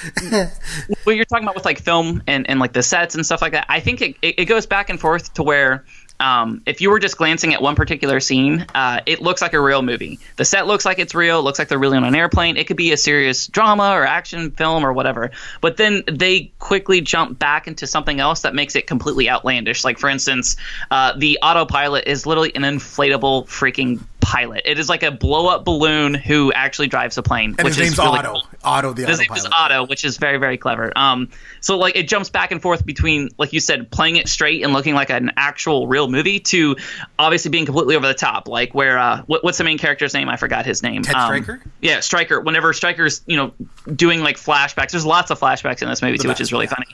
what 1.05 1.17
you're 1.17 1.27
talking 1.27 1.45
about 1.45 1.55
with 1.55 1.67
like 1.67 1.81
film 1.81 2.23
and, 2.27 2.49
and 2.49 2.61
like 2.61 2.73
the 2.73 2.83
sets 2.83 3.15
and 3.15 3.27
stuff 3.27 3.43
like 3.43 3.53
that, 3.53 3.67
I 3.69 3.81
think 3.81 4.01
it, 4.01 4.17
it 4.23 4.47
goes 4.47 4.65
back 4.65 4.89
and 4.89 4.99
forth 4.99 5.35
to 5.35 5.43
where 5.43 5.85
um, 6.21 6.63
if 6.67 6.81
you 6.81 6.91
were 6.91 6.99
just 6.99 7.17
glancing 7.17 7.55
at 7.55 7.61
one 7.61 7.75
particular 7.75 8.21
scene, 8.21 8.67
uh, 8.75 9.01
it 9.07 9.21
looks 9.21 9.43
like 9.43 9.53
a 9.53 9.61
real 9.61 9.83
movie. 9.83 10.19
The 10.37 10.45
set 10.45 10.67
looks 10.67 10.85
like 10.85 10.99
it's 10.99 11.15
real. 11.15 11.43
Looks 11.43 11.59
like 11.59 11.69
they're 11.69 11.79
really 11.79 11.97
on 11.97 12.05
an 12.05 12.15
airplane. 12.15 12.57
It 12.57 12.67
could 12.67 12.77
be 12.77 12.93
a 12.93 12.97
serious 12.97 13.47
drama 13.47 13.91
or 13.91 14.05
action 14.05 14.51
film 14.51 14.85
or 14.85 14.93
whatever. 14.93 15.31
But 15.61 15.77
then 15.77 16.03
they 16.11 16.53
quickly 16.59 17.01
jump 17.01 17.39
back 17.39 17.67
into 17.69 17.87
something 17.87 18.21
else 18.21 18.43
that 18.43 18.55
makes 18.55 18.77
it 18.77 18.87
completely 18.87 19.29
outlandish. 19.29 19.85
Like 19.85 19.99
for 19.99 20.09
instance, 20.09 20.57
uh, 20.91 21.15
the 21.17 21.39
autopilot 21.43 22.07
is 22.07 22.27
literally 22.27 22.55
an 22.55 22.63
inflatable 22.63 23.47
freaking 23.47 24.01
pilot. 24.27 24.63
It 24.65 24.81
is 24.81 24.89
like 24.89 25.05
a 25.05 25.13
blow 25.13 25.47
up 25.47 25.65
balloon 25.65 26.13
who 26.15 26.53
actually 26.53 26.89
drives 26.89 27.17
a 27.17 27.23
plane. 27.23 27.55
And 27.57 27.65
which 27.65 27.77
his 27.77 27.79
name's 27.79 27.93
is 27.93 27.99
really 27.99 28.19
Otto. 28.19 28.33
cool. 28.33 28.43
Otto, 28.65 28.93
the 28.93 29.07
His 29.07 29.21
name 29.21 29.29
autopilot. 29.31 29.39
is 29.39 29.53
Otto, 29.57 29.87
which 29.87 30.05
is 30.05 30.17
very, 30.17 30.39
very 30.39 30.59
clever. 30.59 30.93
Um, 30.99 31.29
so 31.61 31.79
like 31.79 31.95
it 31.95 32.09
jumps 32.09 32.29
back 32.29 32.51
and 32.51 32.61
forth 32.61 32.85
between, 32.85 33.31
like 33.39 33.53
you 33.53 33.61
said, 33.61 33.89
playing 33.89 34.17
it 34.17 34.29
straight 34.29 34.65
and 34.65 34.73
looking 34.73 34.95
like 34.97 35.11
an 35.11 35.31
actual 35.37 35.87
real 35.87 36.09
movie 36.09 36.41
to 36.41 36.75
obviously 37.21 37.53
being 37.53 37.67
completely 37.67 37.95
over 37.95 38.09
the 38.09 38.15
top. 38.15 38.49
Like 38.49 38.75
where, 38.75 38.99
uh, 38.99 39.23
what, 39.27 39.45
what's 39.45 39.59
the 39.59 39.65
main 39.65 39.79
character's 39.79 40.13
name? 40.13 40.29
I 40.29 40.37
forgot 40.37 40.67
his 40.67 40.83
name. 40.83 41.03
Ted 41.03 41.15
Um, 41.15 41.27
Striker? 41.27 41.63
Yeah, 41.81 42.01
Striker. 42.01 42.41
Whenever 42.41 42.73
Striker's, 42.73 43.23
you 43.27 43.37
know, 43.37 43.53
doing 43.95 44.23
like 44.23 44.39
flashbacks, 44.39 44.91
there's 44.91 45.07
lots 45.07 45.31
of 45.31 45.39
flashbacks 45.39 45.83
in 45.83 45.89
this 45.89 46.03
movie 46.03 46.19
too, 46.19 46.27
which 46.27 46.41
is 46.41 46.53
really 46.53 46.67
yeah. 46.67 46.75
funny. 46.75 46.87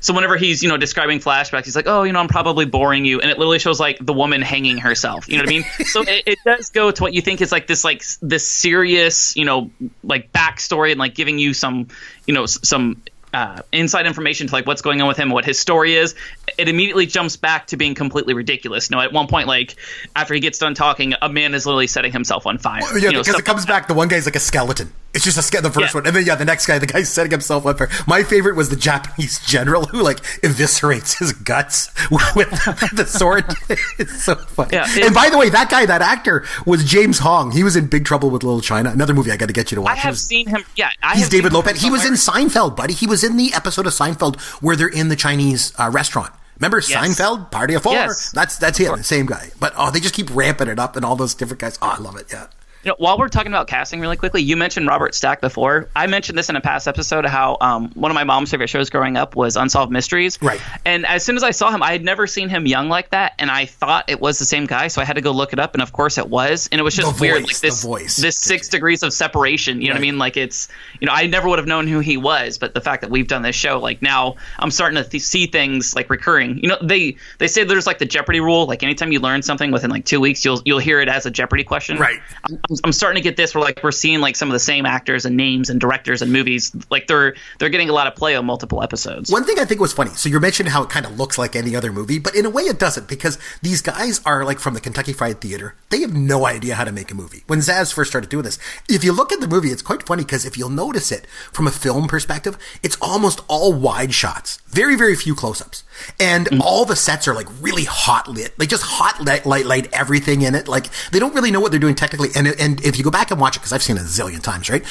So 0.00 0.12
whenever 0.12 0.36
he's, 0.36 0.60
you 0.60 0.68
know, 0.68 0.76
describing 0.76 1.20
flashbacks, 1.20 1.66
he's 1.66 1.76
like, 1.76 1.86
"Oh, 1.86 2.02
you 2.02 2.12
know, 2.12 2.18
I'm 2.18 2.26
probably 2.28 2.64
boring 2.64 3.04
you," 3.04 3.20
and 3.20 3.30
it 3.30 3.38
literally 3.38 3.60
shows 3.60 3.78
like 3.78 3.98
the 4.04 4.12
woman 4.12 4.42
hanging 4.42 4.78
herself. 4.78 5.28
You 5.28 5.36
know 5.36 5.42
what 5.44 5.48
I 5.50 5.52
mean? 5.52 5.64
so 5.86 6.02
it, 6.02 6.24
it 6.26 6.38
does 6.44 6.70
go 6.70 6.79
to 6.88 7.02
what 7.02 7.12
you 7.12 7.20
think 7.20 7.40
is 7.42 7.52
like 7.52 7.66
this, 7.66 7.84
like 7.84 8.02
this 8.22 8.48
serious, 8.48 9.36
you 9.36 9.44
know, 9.44 9.70
like 10.02 10.32
backstory 10.32 10.92
and 10.92 10.98
like 10.98 11.14
giving 11.14 11.38
you 11.38 11.52
some, 11.52 11.88
you 12.26 12.32
know, 12.34 12.46
some. 12.46 13.02
Uh, 13.32 13.62
inside 13.70 14.06
information 14.08 14.48
to 14.48 14.52
like 14.52 14.66
what's 14.66 14.82
going 14.82 15.00
on 15.00 15.06
with 15.06 15.16
him, 15.16 15.28
and 15.28 15.32
what 15.32 15.44
his 15.44 15.56
story 15.56 15.94
is. 15.94 16.16
It 16.58 16.68
immediately 16.68 17.06
jumps 17.06 17.36
back 17.36 17.68
to 17.68 17.76
being 17.76 17.94
completely 17.94 18.34
ridiculous. 18.34 18.90
You 18.90 18.96
know, 18.96 19.02
at 19.02 19.12
one 19.12 19.28
point, 19.28 19.46
like 19.46 19.76
after 20.16 20.34
he 20.34 20.40
gets 20.40 20.58
done 20.58 20.74
talking, 20.74 21.14
a 21.22 21.28
man 21.28 21.54
is 21.54 21.64
literally 21.64 21.86
setting 21.86 22.10
himself 22.10 22.44
on 22.44 22.58
fire. 22.58 22.80
Yeah, 22.82 22.96
you 22.96 23.12
know, 23.12 23.20
because 23.20 23.38
it 23.38 23.44
comes 23.44 23.66
back. 23.66 23.86
The 23.86 23.94
one 23.94 24.08
guy's 24.08 24.26
like 24.26 24.34
a 24.34 24.40
skeleton. 24.40 24.92
It's 25.12 25.24
just 25.24 25.36
a 25.36 25.42
ske- 25.42 25.60
the 25.60 25.70
first 25.72 25.92
Yeah. 25.92 26.00
one, 26.00 26.06
and 26.06 26.14
then 26.14 26.24
yeah, 26.24 26.36
the 26.36 26.44
next 26.44 26.66
guy, 26.66 26.78
the 26.78 26.86
guy 26.86 27.02
setting 27.02 27.32
himself 27.32 27.66
up. 27.66 27.78
For, 27.78 27.88
my 28.06 28.22
favorite 28.22 28.54
was 28.54 28.68
the 28.68 28.76
Japanese 28.76 29.40
general 29.44 29.86
who 29.86 30.02
like 30.02 30.18
eviscerates 30.42 31.18
his 31.18 31.32
guts 31.32 31.88
with 32.36 32.48
the 32.94 33.04
sword. 33.08 33.44
it's 33.98 34.22
so 34.22 34.36
funny. 34.36 34.70
Yeah, 34.74 34.86
and 35.06 35.12
by 35.14 35.28
the 35.28 35.36
way, 35.36 35.48
that 35.50 35.68
guy, 35.68 35.84
that 35.86 36.00
actor, 36.00 36.44
was 36.64 36.84
James 36.84 37.18
Hong. 37.18 37.50
He 37.50 37.64
was 37.64 37.74
in 37.74 37.88
Big 37.88 38.04
Trouble 38.04 38.30
with 38.30 38.44
Little 38.44 38.60
China, 38.60 38.90
another 38.90 39.12
movie 39.14 39.32
I 39.32 39.36
got 39.36 39.46
to 39.46 39.52
get 39.52 39.72
you 39.72 39.76
to 39.76 39.82
watch. 39.82 39.92
I 39.96 40.00
have 40.00 40.12
was- 40.12 40.24
seen 40.24 40.46
him. 40.48 40.64
Yeah, 40.76 40.90
I 41.02 41.16
He's 41.16 41.28
David 41.28 41.52
Lo 41.52 41.62
Pan. 41.62 41.74
He 41.74 41.90
was 41.90 42.04
in. 42.06 42.14
Seinfeld, 42.20 42.76
buddy. 42.76 42.92
He 42.92 43.06
was 43.06 43.24
in 43.24 43.36
the 43.36 43.52
episode 43.54 43.86
of 43.86 43.92
Seinfeld 43.94 44.38
where 44.62 44.76
they're 44.76 44.86
in 44.88 45.08
the 45.08 45.16
Chinese 45.16 45.72
uh, 45.78 45.88
restaurant. 45.90 46.30
Remember 46.58 46.80
Seinfeld, 46.82 47.50
Party 47.50 47.74
of 47.74 47.82
Four? 47.82 47.94
Yes. 47.94 48.30
That's 48.32 48.58
that's 48.58 48.76
him, 48.78 48.94
the 48.98 49.02
same 49.02 49.24
guy. 49.26 49.50
But 49.58 49.72
oh, 49.76 49.90
they 49.90 49.98
just 50.00 50.14
keep 50.14 50.28
ramping 50.34 50.68
it 50.68 50.78
up 50.78 50.94
and 50.96 51.04
all 51.04 51.16
those 51.16 51.34
different 51.34 51.60
guys. 51.60 51.78
Oh, 51.80 51.96
I 51.98 52.00
love 52.00 52.16
it. 52.16 52.26
Yeah. 52.30 52.46
You 52.82 52.88
know, 52.90 52.94
while 52.98 53.18
we're 53.18 53.28
talking 53.28 53.52
about 53.52 53.66
casting 53.66 54.00
really 54.00 54.16
quickly, 54.16 54.40
you 54.40 54.56
mentioned 54.56 54.86
Robert 54.86 55.14
Stack 55.14 55.42
before. 55.42 55.90
I 55.94 56.06
mentioned 56.06 56.38
this 56.38 56.48
in 56.48 56.56
a 56.56 56.62
past 56.62 56.88
episode 56.88 57.26
how 57.26 57.58
um, 57.60 57.90
one 57.92 58.10
of 58.10 58.14
my 58.14 58.24
mom's 58.24 58.50
favorite 58.50 58.68
shows 58.70 58.88
growing 58.88 59.18
up 59.18 59.36
was 59.36 59.56
Unsolved 59.56 59.92
Mysteries. 59.92 60.40
Right. 60.40 60.58
And 60.86 61.04
as 61.04 61.22
soon 61.22 61.36
as 61.36 61.42
I 61.42 61.50
saw 61.50 61.70
him, 61.70 61.82
I 61.82 61.92
had 61.92 62.02
never 62.02 62.26
seen 62.26 62.48
him 62.48 62.66
young 62.66 62.88
like 62.88 63.10
that, 63.10 63.34
and 63.38 63.50
I 63.50 63.66
thought 63.66 64.08
it 64.08 64.18
was 64.18 64.38
the 64.38 64.46
same 64.46 64.64
guy, 64.64 64.88
so 64.88 65.02
I 65.02 65.04
had 65.04 65.16
to 65.16 65.20
go 65.20 65.30
look 65.30 65.52
it 65.52 65.58
up, 65.58 65.74
and 65.74 65.82
of 65.82 65.92
course 65.92 66.16
it 66.16 66.30
was, 66.30 66.70
and 66.72 66.80
it 66.80 66.82
was 66.82 66.96
just 66.96 67.16
The 67.16 67.20
weird, 67.20 67.42
voice, 67.42 67.48
like 67.48 67.60
this 67.60 67.82
the 67.82 67.88
voice. 67.88 68.16
this 68.16 68.38
six 68.38 68.68
degrees 68.68 69.02
of 69.02 69.12
separation. 69.12 69.82
You 69.82 69.88
know 69.88 69.94
what 69.94 69.98
I 69.98 70.02
mean? 70.02 70.16
Like 70.18 70.38
it's 70.38 70.68
you 71.00 71.06
know 71.06 71.12
I 71.12 71.26
never 71.26 71.50
would 71.50 71.58
have 71.58 71.68
known 71.68 71.86
who 71.86 72.00
he 72.00 72.16
was, 72.16 72.56
but 72.56 72.72
the 72.72 72.80
fact 72.80 73.02
that 73.02 73.10
we've 73.10 73.28
done 73.28 73.42
this 73.42 73.56
show, 73.56 73.78
like 73.78 74.00
now 74.00 74.36
I'm 74.58 74.70
starting 74.70 75.02
to 75.02 75.06
th- 75.06 75.22
see 75.22 75.46
things 75.46 75.94
like 75.94 76.08
recurring. 76.08 76.56
You 76.58 76.70
know 76.70 76.78
they 76.82 77.16
they 77.36 77.46
say 77.46 77.62
there's 77.62 77.86
like 77.86 77.98
the 77.98 78.06
Jeopardy 78.06 78.40
rule, 78.40 78.64
like 78.64 78.82
anytime 78.82 79.12
you 79.12 79.20
learn 79.20 79.42
something 79.42 79.70
within 79.70 79.90
like 79.90 80.06
two 80.06 80.18
weeks, 80.20 80.46
you'll 80.46 80.62
you'll 80.64 80.78
hear 80.78 81.02
it 81.02 81.10
as 81.10 81.26
a 81.26 81.30
Jeopardy 81.30 81.62
question. 81.62 81.98
Right. 81.98 82.20
I'm, 82.44 82.58
I'm 82.84 82.92
starting 82.92 83.22
to 83.22 83.28
get 83.28 83.36
this 83.36 83.54
where 83.54 83.62
like 83.62 83.82
we're 83.82 83.90
seeing 83.90 84.20
like 84.20 84.36
some 84.36 84.48
of 84.48 84.52
the 84.52 84.60
same 84.60 84.86
actors 84.86 85.24
and 85.24 85.36
names 85.36 85.70
and 85.70 85.80
directors 85.80 86.22
and 86.22 86.32
movies, 86.32 86.74
like 86.90 87.06
they're 87.06 87.34
they're 87.58 87.68
getting 87.68 87.90
a 87.90 87.92
lot 87.92 88.06
of 88.06 88.14
play 88.14 88.36
on 88.36 88.44
multiple 88.46 88.82
episodes. 88.82 89.30
One 89.30 89.44
thing 89.44 89.58
I 89.58 89.64
think 89.64 89.80
was 89.80 89.92
funny. 89.92 90.10
So 90.10 90.28
you 90.28 90.38
mentioned 90.40 90.68
how 90.68 90.82
it 90.82 90.90
kind 90.90 91.06
of 91.06 91.18
looks 91.18 91.38
like 91.38 91.56
any 91.56 91.74
other 91.74 91.92
movie, 91.92 92.18
but 92.18 92.34
in 92.34 92.46
a 92.46 92.50
way 92.50 92.62
it 92.62 92.78
doesn't 92.78 93.08
because 93.08 93.38
these 93.62 93.82
guys 93.82 94.20
are 94.24 94.44
like 94.44 94.58
from 94.58 94.74
the 94.74 94.80
Kentucky 94.80 95.12
Fried 95.12 95.40
Theater. 95.40 95.74
They 95.90 96.00
have 96.00 96.14
no 96.14 96.46
idea 96.46 96.76
how 96.76 96.84
to 96.84 96.92
make 96.92 97.10
a 97.10 97.14
movie. 97.14 97.42
When 97.46 97.58
Zaz 97.58 97.92
first 97.92 98.10
started 98.10 98.30
doing 98.30 98.44
this, 98.44 98.58
if 98.88 99.02
you 99.02 99.12
look 99.12 99.32
at 99.32 99.40
the 99.40 99.48
movie, 99.48 99.70
it's 99.70 99.82
quite 99.82 100.04
funny 100.04 100.22
because 100.22 100.44
if 100.44 100.56
you'll 100.56 100.70
notice 100.70 101.10
it 101.10 101.26
from 101.52 101.66
a 101.66 101.72
film 101.72 102.06
perspective, 102.06 102.56
it's 102.82 102.96
almost 103.00 103.40
all 103.48 103.72
wide 103.72 104.14
shots. 104.14 104.60
Very, 104.68 104.94
very 104.94 105.16
few 105.16 105.34
close-ups. 105.34 105.82
And 106.18 106.46
mm. 106.46 106.60
all 106.60 106.84
the 106.84 106.96
sets 106.96 107.26
are 107.26 107.34
like 107.34 107.48
really 107.60 107.84
hot 107.84 108.28
lit. 108.28 108.56
Like 108.58 108.68
just 108.68 108.84
hot 108.84 109.24
light, 109.24 109.44
light, 109.44 109.66
light, 109.66 109.88
everything 109.92 110.42
in 110.42 110.54
it. 110.54 110.68
Like 110.68 110.86
they 111.10 111.18
don't 111.18 111.34
really 111.34 111.50
know 111.50 111.60
what 111.60 111.72
they're 111.72 111.80
doing 111.80 111.96
technically. 111.96 112.28
And, 112.36 112.48
and 112.60 112.80
if 112.84 112.98
you 112.98 113.04
go 113.04 113.10
back 113.10 113.30
and 113.30 113.40
watch 113.40 113.56
it, 113.56 113.60
because 113.60 113.72
I've 113.72 113.82
seen 113.82 113.96
it 113.96 114.02
a 114.02 114.04
zillion 114.04 114.42
times, 114.42 114.68
right? 114.70 114.84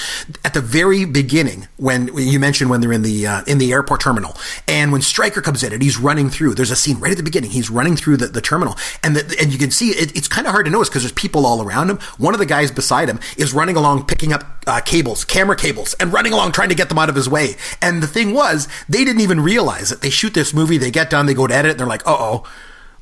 At 0.43 0.53
the 0.53 0.61
very 0.61 1.05
beginning, 1.05 1.67
when 1.77 2.09
you 2.17 2.39
mentioned 2.39 2.69
when 2.69 2.81
they're 2.81 2.91
in 2.91 3.03
the, 3.03 3.27
uh, 3.27 3.43
in 3.47 3.57
the 3.57 3.71
airport 3.71 4.01
terminal 4.01 4.35
and 4.67 4.91
when 4.91 5.01
Striker 5.01 5.41
comes 5.41 5.63
in 5.63 5.71
and 5.71 5.81
he's 5.81 5.97
running 5.97 6.29
through, 6.29 6.55
there's 6.55 6.71
a 6.71 6.75
scene 6.75 6.99
right 6.99 7.11
at 7.11 7.17
the 7.17 7.23
beginning. 7.23 7.51
He's 7.51 7.69
running 7.69 7.95
through 7.95 8.17
the, 8.17 8.27
the 8.27 8.41
terminal 8.41 8.75
and 9.03 9.15
the, 9.15 9.37
and 9.39 9.51
you 9.51 9.59
can 9.59 9.71
see 9.71 9.89
it, 9.89 10.15
it's 10.17 10.27
kind 10.27 10.47
of 10.47 10.51
hard 10.51 10.65
to 10.65 10.71
notice 10.71 10.89
because 10.89 11.03
there's 11.03 11.13
people 11.13 11.45
all 11.45 11.61
around 11.61 11.89
him. 11.89 11.99
One 12.17 12.33
of 12.33 12.39
the 12.39 12.45
guys 12.45 12.71
beside 12.71 13.09
him 13.09 13.19
is 13.37 13.53
running 13.53 13.75
along, 13.75 14.07
picking 14.07 14.33
up 14.33 14.43
uh, 14.67 14.81
cables, 14.81 15.23
camera 15.25 15.55
cables, 15.55 15.93
and 15.95 16.11
running 16.11 16.33
along 16.33 16.51
trying 16.51 16.69
to 16.69 16.75
get 16.75 16.89
them 16.89 16.97
out 16.97 17.09
of 17.09 17.15
his 17.15 17.29
way. 17.29 17.55
And 17.81 18.03
the 18.03 18.07
thing 18.07 18.33
was, 18.33 18.67
they 18.87 19.05
didn't 19.05 19.21
even 19.21 19.39
realize 19.39 19.91
it. 19.91 20.01
They 20.01 20.09
shoot 20.09 20.33
this 20.33 20.53
movie, 20.53 20.77
they 20.77 20.91
get 20.91 21.09
done, 21.09 21.25
they 21.25 21.33
go 21.33 21.47
to 21.47 21.55
edit, 21.55 21.71
and 21.71 21.79
they're 21.79 21.87
like, 21.87 22.07
uh 22.07 22.15
oh. 22.17 22.49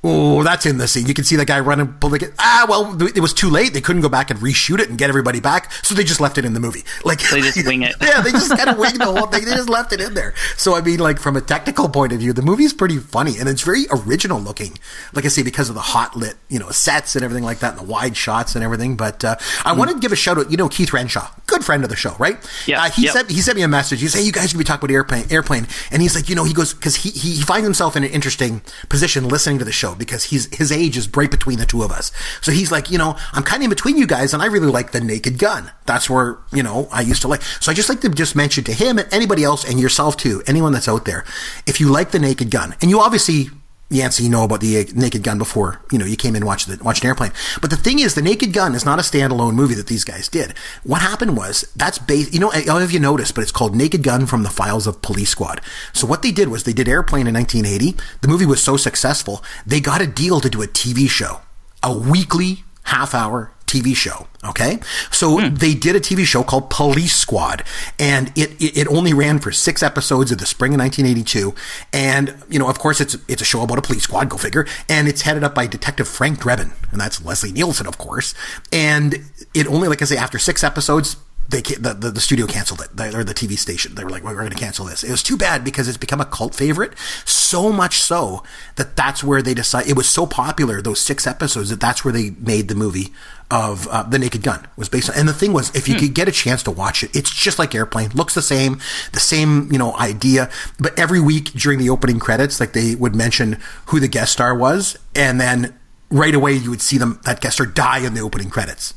Oh, 0.04 0.44
that's 0.44 0.66
in 0.66 0.78
the 0.78 0.88
scene. 0.88 1.08
You 1.08 1.14
can 1.14 1.24
see 1.26 1.36
the 1.36 1.44
guy 1.44 1.60
running, 1.60 1.88
pull 1.94 2.12
the, 2.12 2.32
ah, 2.40 2.66
well, 2.70 3.02
it 3.02 3.20
was 3.20 3.34
too 3.34 3.50
late. 3.50 3.74
They 3.74 3.82
couldn't 3.82 4.04
go 4.04 4.10
back 4.10 4.30
and 4.30 4.40
reshoot 4.40 4.80
it 4.80 4.90
and 4.90 4.98
get 4.98 5.10
everybody 5.10 5.40
back, 5.40 5.72
so 5.84 5.96
they 5.96 6.04
just 6.04 6.22
left 6.22 6.38
it 6.38 6.46
in 6.46 6.54
the 6.54 6.60
movie. 6.60 6.84
Like 7.04 7.20
They 7.30 7.42
just 7.42 7.66
wing 7.68 7.82
it. 7.82 7.96
yeah, 8.00 8.22
they 8.22 8.32
just 8.32 8.56
kind 8.56 8.70
of 8.70 8.78
wing 8.80 8.98
the 8.98 9.06
whole 9.06 9.26
thing. 9.28 9.44
They 9.46 9.52
just 9.56 9.70
left 9.70 9.92
it 9.94 10.00
in 10.00 10.14
there. 10.14 10.34
So 10.56 10.76
I 10.76 10.82
mean, 10.82 11.00
like 11.00 11.20
from 11.20 11.36
a 11.36 11.42
technical 11.42 11.90
point 11.90 12.14
of 12.14 12.20
view, 12.20 12.32
the 12.32 12.42
movie's 12.44 12.74
pretty 12.74 12.98
funny 13.00 13.38
and 13.40 13.50
it's 13.50 13.64
very 13.64 13.86
original 13.92 14.40
looking. 14.40 14.78
Like 15.14 15.26
I 15.26 15.30
say, 15.30 15.42
because 15.44 15.68
of 15.70 15.76
the 15.76 15.82
hot 15.82 16.16
lit, 16.16 16.36
you 16.48 16.60
know, 16.60 16.70
sets 16.70 17.16
and 17.16 17.26
everything 17.26 17.44
like 17.44 17.60
that, 17.60 17.78
and 17.78 17.80
the 17.80 17.92
wide 17.92 18.16
shots 18.16 18.56
and 18.56 18.64
everything. 18.64 18.96
But 18.98 19.26
uh, 19.26 19.36
I 19.66 19.74
want 19.74 19.92
to 19.92 20.00
give 20.00 20.12
a 20.12 20.16
shout 20.16 20.38
out. 20.38 20.52
You 20.52 20.58
know, 20.58 20.70
Keith 20.70 20.94
Renshaw, 20.94 21.28
good 21.48 21.66
friend 21.66 21.84
of 21.84 21.90
the 21.90 21.96
show, 21.96 22.16
right? 22.20 22.38
Yeah, 22.68 22.84
Uh, 22.84 22.90
he 22.92 23.04
yep. 23.06 23.14
sent 23.14 23.30
he 23.32 23.42
sent 23.42 23.58
me 23.58 23.64
a 23.64 23.68
message. 23.68 24.00
He 24.02 24.08
said, 24.08 24.20
"Hey, 24.20 24.26
you 24.26 24.32
guys 24.32 24.52
can 24.52 24.60
be 24.60 24.64
talking 24.64 24.86
about 24.86 24.94
airplane, 24.94 25.26
airplane," 25.32 25.66
and 25.92 26.02
he's 26.04 26.14
like, 26.16 26.30
you 26.30 26.36
know, 26.36 26.44
he 26.44 26.54
goes 26.54 26.74
because 26.74 26.98
he, 26.98 27.10
he 27.10 27.32
he 27.38 27.42
finds 27.42 27.66
himself 27.66 27.96
in 27.96 28.04
an 28.04 28.12
interesting 28.12 28.62
position 28.90 29.28
listening 29.28 29.58
to 29.60 29.66
the 29.66 29.72
show 29.72 29.87
because 29.96 30.26
he's 30.26 30.54
his 30.56 30.72
age 30.72 30.98
is 30.98 31.10
right 31.16 31.30
between 31.30 31.60
the 31.60 31.66
two 31.66 31.84
of 31.84 31.92
us. 31.92 32.12
So 32.42 32.52
he's 32.52 32.72
like, 32.72 32.90
you 32.92 32.98
know, 32.98 33.18
I'm 33.34 33.44
kind 33.44 33.62
of 33.62 33.66
in 33.66 33.70
between 33.70 33.98
you 33.98 34.08
guys, 34.08 34.34
and 34.34 34.42
I 34.42 34.48
really 34.48 34.68
like 34.68 34.92
the 34.92 35.02
Naked 35.02 35.38
Gun. 35.40 35.72
That's 35.86 36.10
where 36.10 36.40
you 36.52 36.64
know 36.64 36.88
I 36.92 37.02
used 37.02 37.22
to 37.24 37.28
like. 37.28 37.42
So 37.42 37.72
I 37.72 37.76
just 37.76 37.90
like 37.90 38.02
to 38.02 38.10
just 38.10 38.36
mention 38.36 38.64
to 38.66 38.74
him 38.74 38.98
and 38.98 39.08
anybody 39.14 39.44
else 39.44 39.68
and 39.68 39.80
yourself 39.80 40.18
too, 40.18 40.44
anyone 40.48 40.74
that's 40.74 40.88
out 40.88 41.06
there, 41.06 41.26
if 41.66 41.80
you 41.80 41.90
like 41.90 42.12
the 42.12 42.20
Naked 42.20 42.52
Gun, 42.52 42.76
and 42.82 42.90
you 42.90 43.00
obviously. 43.00 43.50
Yancey, 43.90 44.24
you 44.24 44.30
know 44.30 44.44
about 44.44 44.60
the 44.60 44.80
uh, 44.80 44.84
Naked 44.96 45.24
Gun 45.24 45.38
before, 45.38 45.82
you 45.92 45.98
know, 45.98 46.06
you 46.06 46.18
came 46.18 46.36
in 46.36 46.46
watched, 46.46 46.68
the, 46.68 46.84
watched 46.84 47.04
an 47.04 47.08
airplane. 47.08 47.32
But 47.62 47.70
the 47.70 47.78
thing 47.78 48.00
is, 48.00 48.16
the 48.16 48.22
Naked 48.22 48.52
Gun 48.52 48.76
is 48.76 48.84
not 48.84 49.00
a 49.00 49.02
standalone 49.02 49.54
movie 49.54 49.76
that 49.76 49.88
these 49.88 50.04
guys 50.04 50.28
did. 50.28 50.54
What 50.84 51.02
happened 51.02 51.38
was, 51.38 51.72
that's 51.76 51.98
based, 51.98 52.34
you 52.34 52.40
know, 52.40 52.52
I 52.52 52.64
don't 52.64 52.80
know 52.80 52.86
if 52.86 52.92
you 52.92 53.00
noticed, 53.00 53.34
but 53.34 53.44
it's 53.44 53.52
called 53.52 53.76
Naked 53.76 54.04
Gun 54.04 54.26
from 54.26 54.44
the 54.44 54.50
Files 54.50 54.88
of 54.88 55.02
Police 55.02 55.30
Squad. 55.30 55.62
So 55.94 56.06
what 56.06 56.22
they 56.22 56.32
did 56.32 56.50
was 56.50 56.64
they 56.64 56.74
did 56.74 56.90
Airplane 56.90 57.28
in 57.28 57.34
1980. 57.34 57.98
The 58.22 58.28
movie 58.28 58.46
was 58.46 58.62
so 58.62 58.76
successful, 58.76 59.42
they 59.66 59.80
got 59.80 60.02
a 60.02 60.08
deal 60.08 60.42
to 60.42 60.50
do 60.50 60.62
a 60.62 60.68
TV 60.68 61.10
show, 61.10 61.42
a 61.82 61.98
weekly 61.98 62.66
half 62.84 63.14
hour 63.14 63.52
TV 63.68 63.96
show. 63.96 64.28
Okay. 64.44 64.80
So 65.12 65.42
they 65.42 65.74
did 65.74 65.96
a 65.96 66.00
TV 66.00 66.24
show 66.26 66.42
called 66.42 66.70
Police 66.70 67.16
Squad 67.16 67.64
and 68.00 68.30
it, 68.36 68.52
it, 68.62 68.78
it 68.78 68.88
only 68.88 69.14
ran 69.14 69.40
for 69.40 69.52
six 69.52 69.84
episodes 69.84 70.32
of 70.32 70.38
the 70.38 70.46
spring 70.46 70.74
of 70.74 70.80
1982. 70.80 71.54
And, 71.92 72.36
you 72.50 72.58
know, 72.58 72.70
of 72.70 72.80
course 72.80 73.02
it's, 73.02 73.18
it's 73.28 73.42
a 73.42 73.46
show 73.46 73.62
about 73.62 73.78
a 73.78 73.82
police 73.82 74.04
squad, 74.04 74.30
go 74.30 74.38
figure. 74.38 74.66
And 74.90 75.08
it's 75.08 75.22
headed 75.22 75.44
up 75.44 75.54
by 75.54 75.68
Detective 75.68 76.08
Frank 76.08 76.40
Drebin. 76.40 76.72
And 76.92 77.02
that's 77.02 77.24
Leslie 77.24 77.52
Nielsen, 77.52 77.88
of 77.88 77.98
course. 77.98 78.34
And 78.72 79.16
it 79.54 79.68
only, 79.68 79.88
like 79.88 80.02
I 80.02 80.06
say, 80.06 80.18
after 80.18 80.40
six 80.40 80.64
episodes, 80.64 81.18
they 81.50 81.62
the, 81.62 81.94
the, 81.94 82.12
the 82.12 82.20
studio 82.20 82.46
canceled 82.46 82.82
it 82.82 83.16
or 83.16 83.24
the 83.24 83.34
TV 83.34 83.58
station. 83.58 83.96
They 83.96 84.04
were 84.04 84.10
like, 84.10 84.24
"We're 84.24 84.36
going 84.36 84.50
to 84.50 84.58
cancel 84.58 84.86
this." 84.86 85.04
It 85.04 85.12
was 85.12 85.24
too 85.24 85.38
bad 85.38 85.64
because 85.64 85.88
it's 85.88 85.98
become 85.98 86.20
a 86.20 86.26
cult 86.26 86.56
favorite, 86.56 86.98
so 87.26 87.72
much 87.72 88.02
so 88.02 88.44
that 88.76 88.96
that's 88.96 89.24
where 89.24 89.42
they 89.42 89.54
decide. 89.54 89.88
It 89.88 89.96
was 89.96 90.10
so 90.10 90.26
popular 90.26 90.82
those 90.82 91.00
six 91.00 91.26
episodes 91.26 91.70
that 91.70 91.80
that's 91.80 92.04
where 92.04 92.12
they 92.12 92.32
made 92.32 92.68
the 92.68 92.76
movie 92.76 93.14
of 93.50 93.88
uh, 93.88 94.04
the 94.04 94.20
Naked 94.20 94.44
Gun 94.44 94.68
was 94.76 94.90
based 94.90 95.10
on. 95.10 95.18
And 95.18 95.28
the 95.28 95.34
thing 95.34 95.54
was, 95.54 95.74
if 95.74 95.88
you 95.88 95.96
could 95.96 96.14
get 96.14 96.28
a 96.28 96.34
chance 96.34 96.64
to 96.64 96.72
watch 96.72 97.04
it, 97.04 97.16
it's 97.16 97.30
just 97.30 97.58
like 97.58 97.74
Airplane, 97.74 98.10
looks 98.10 98.34
the 98.34 98.42
same, 98.42 98.82
the 99.14 99.20
same 99.20 99.72
you 99.72 99.78
know 99.78 99.96
idea. 99.96 100.50
But 100.80 100.98
every 101.00 101.22
week 101.22 101.52
during 101.54 101.80
the 101.80 101.90
opening 101.90 102.20
credits, 102.20 102.60
like 102.60 102.74
they 102.74 102.96
would 102.96 103.16
mention 103.16 103.60
who 103.88 104.00
the 104.00 104.08
guest 104.08 104.34
star 104.34 104.56
was, 104.56 104.98
and 105.16 105.40
then 105.40 105.78
right 106.10 106.36
away 106.36 106.54
you 106.54 106.70
would 106.70 106.82
see 106.82 106.98
them 106.98 107.20
that 107.24 107.42
guest 107.42 107.56
star 107.56 107.66
die 107.66 108.00
in 108.00 108.14
the 108.14 108.22
opening 108.22 108.50
credits. 108.50 108.94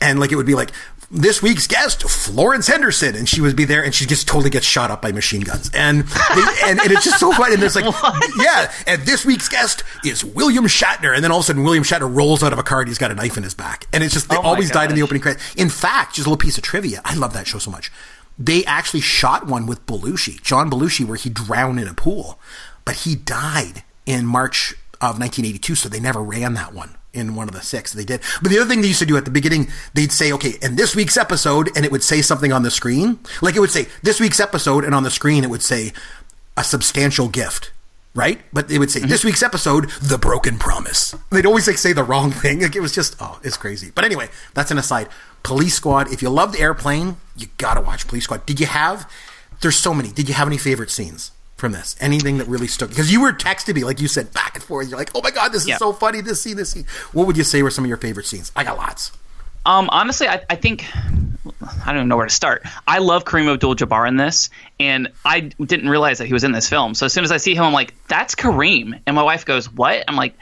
And 0.00 0.20
like 0.20 0.32
it 0.32 0.36
would 0.36 0.46
be 0.46 0.54
like 0.54 0.70
this 1.14 1.40
week's 1.40 1.68
guest, 1.68 2.02
Florence 2.02 2.66
Henderson, 2.66 3.14
and 3.14 3.28
she 3.28 3.40
would 3.40 3.54
be 3.54 3.64
there, 3.64 3.84
and 3.84 3.94
she 3.94 4.04
just 4.04 4.26
totally 4.26 4.50
gets 4.50 4.66
shot 4.66 4.90
up 4.90 5.00
by 5.00 5.12
machine 5.12 5.42
guns, 5.42 5.70
and 5.72 6.02
they, 6.02 6.42
and, 6.64 6.80
and 6.80 6.90
it's 6.90 7.04
just 7.04 7.20
so 7.20 7.32
funny. 7.32 7.54
And 7.54 7.62
there's 7.62 7.76
like, 7.76 7.84
yeah, 8.38 8.72
and 8.88 9.00
this 9.02 9.24
week's 9.24 9.48
guest 9.48 9.84
is 10.04 10.24
William 10.24 10.64
Shatner, 10.64 11.14
and 11.14 11.22
then 11.22 11.30
all 11.30 11.38
of 11.38 11.44
a 11.44 11.46
sudden 11.46 11.62
William 11.62 11.84
Shatner 11.84 12.12
rolls 12.12 12.42
out 12.42 12.52
of 12.52 12.58
a 12.58 12.64
car 12.64 12.80
and 12.80 12.88
he's 12.88 12.98
got 12.98 13.12
a 13.12 13.14
knife 13.14 13.36
in 13.36 13.44
his 13.44 13.54
back, 13.54 13.86
and 13.92 14.02
it's 14.02 14.12
just 14.12 14.28
they 14.28 14.36
Oh 14.36 14.40
always 14.42 14.72
died 14.72 14.90
in 14.90 14.96
the 14.96 15.02
opening 15.02 15.22
credits. 15.22 15.54
In 15.54 15.68
fact, 15.68 16.16
just 16.16 16.26
a 16.26 16.30
little 16.30 16.36
piece 16.36 16.58
of 16.58 16.64
trivia, 16.64 17.00
I 17.04 17.14
love 17.14 17.32
that 17.34 17.46
show 17.46 17.58
so 17.58 17.70
much. 17.70 17.92
They 18.36 18.64
actually 18.64 19.00
shot 19.00 19.46
one 19.46 19.66
with 19.66 19.86
Belushi, 19.86 20.42
John 20.42 20.68
Belushi, 20.68 21.06
where 21.06 21.16
he 21.16 21.30
drowned 21.30 21.78
in 21.78 21.86
a 21.86 21.94
pool, 21.94 22.40
but 22.84 22.96
he 22.96 23.14
died 23.14 23.84
in 24.04 24.26
March 24.26 24.72
of 24.94 25.20
1982, 25.20 25.76
so 25.76 25.88
they 25.88 26.00
never 26.00 26.20
ran 26.20 26.54
that 26.54 26.74
one 26.74 26.96
in 27.14 27.34
one 27.34 27.48
of 27.48 27.54
the 27.54 27.62
six 27.62 27.92
they 27.92 28.04
did. 28.04 28.20
But 28.42 28.50
the 28.50 28.58
other 28.58 28.68
thing 28.68 28.82
they 28.82 28.88
used 28.88 28.98
to 28.98 29.06
do 29.06 29.16
at 29.16 29.24
the 29.24 29.30
beginning, 29.30 29.68
they'd 29.94 30.12
say, 30.12 30.32
okay, 30.32 30.54
in 30.60 30.76
this 30.76 30.94
week's 30.94 31.16
episode, 31.16 31.70
and 31.76 31.84
it 31.84 31.92
would 31.92 32.02
say 32.02 32.22
something 32.22 32.52
on 32.52 32.62
the 32.62 32.70
screen. 32.70 33.18
Like 33.40 33.56
it 33.56 33.60
would 33.60 33.70
say, 33.70 33.86
this 34.02 34.20
week's 34.20 34.40
episode, 34.40 34.84
and 34.84 34.94
on 34.94 35.02
the 35.02 35.10
screen 35.10 35.44
it 35.44 35.50
would 35.50 35.62
say, 35.62 35.92
a 36.56 36.64
substantial 36.64 37.28
gift. 37.28 37.70
Right? 38.16 38.40
But 38.52 38.68
they 38.68 38.78
would 38.78 38.92
say, 38.92 39.00
this 39.00 39.20
mm-hmm. 39.20 39.28
week's 39.28 39.42
episode, 39.42 39.90
The 40.00 40.18
Broken 40.18 40.56
Promise. 40.56 41.16
They'd 41.30 41.46
always 41.46 41.66
like 41.66 41.78
say 41.78 41.92
the 41.92 42.04
wrong 42.04 42.30
thing. 42.30 42.60
Like 42.60 42.76
it 42.76 42.80
was 42.80 42.94
just, 42.94 43.16
oh, 43.18 43.40
it's 43.42 43.56
crazy. 43.56 43.90
But 43.92 44.04
anyway, 44.04 44.28
that's 44.54 44.70
an 44.70 44.78
aside. 44.78 45.08
Police 45.42 45.74
Squad, 45.74 46.12
if 46.12 46.22
you 46.22 46.30
love 46.30 46.52
the 46.52 46.60
airplane, 46.60 47.16
you 47.36 47.48
gotta 47.58 47.80
watch 47.80 48.06
Police 48.06 48.24
Squad. 48.24 48.46
Did 48.46 48.60
you 48.60 48.66
have, 48.66 49.10
there's 49.62 49.76
so 49.76 49.92
many, 49.92 50.12
did 50.12 50.28
you 50.28 50.34
have 50.34 50.46
any 50.46 50.58
favorite 50.58 50.90
scenes? 50.90 51.32
From 51.64 51.72
this, 51.72 51.96
anything 51.98 52.36
that 52.36 52.46
really 52.46 52.66
stuck 52.66 52.90
because 52.90 53.10
you 53.10 53.22
were 53.22 53.32
texting 53.32 53.74
me 53.74 53.84
like 53.84 53.98
you 53.98 54.06
said 54.06 54.34
back 54.34 54.54
and 54.54 54.62
forth. 54.62 54.86
You're 54.86 54.98
like, 54.98 55.10
"Oh 55.14 55.22
my 55.22 55.30
god, 55.30 55.50
this 55.50 55.62
is 55.62 55.68
Yeah. 55.68 55.78
so 55.78 55.94
funny! 55.94 56.20
This 56.20 56.42
scene, 56.42 56.58
this 56.58 56.68
scene." 56.72 56.84
What 57.14 57.26
would 57.26 57.38
you 57.38 57.42
say 57.42 57.62
were 57.62 57.70
some 57.70 57.84
of 57.84 57.88
your 57.88 57.96
favorite 57.96 58.26
scenes? 58.26 58.52
I 58.54 58.64
got 58.64 58.76
lots. 58.76 59.12
Um, 59.64 59.88
honestly, 59.90 60.28
I, 60.28 60.42
I 60.50 60.56
think 60.56 60.84
I 60.94 61.86
don't 61.86 61.96
even 61.96 62.08
know 62.08 62.18
where 62.18 62.26
to 62.26 62.34
start. 62.34 62.64
I 62.86 62.98
love 62.98 63.24
Kareem 63.24 63.50
Abdul-Jabbar 63.50 64.06
in 64.06 64.18
this, 64.18 64.50
and 64.78 65.08
I 65.24 65.40
didn't 65.40 65.88
realize 65.88 66.18
that 66.18 66.26
he 66.26 66.34
was 66.34 66.44
in 66.44 66.52
this 66.52 66.68
film. 66.68 66.92
So 66.92 67.06
as 67.06 67.14
soon 67.14 67.24
as 67.24 67.32
I 67.32 67.38
see 67.38 67.54
him, 67.54 67.64
I'm 67.64 67.72
like, 67.72 67.94
"That's 68.08 68.34
Kareem," 68.34 69.00
and 69.06 69.16
my 69.16 69.22
wife 69.22 69.46
goes, 69.46 69.72
"What?" 69.72 70.04
I'm 70.06 70.16
like, 70.16 70.34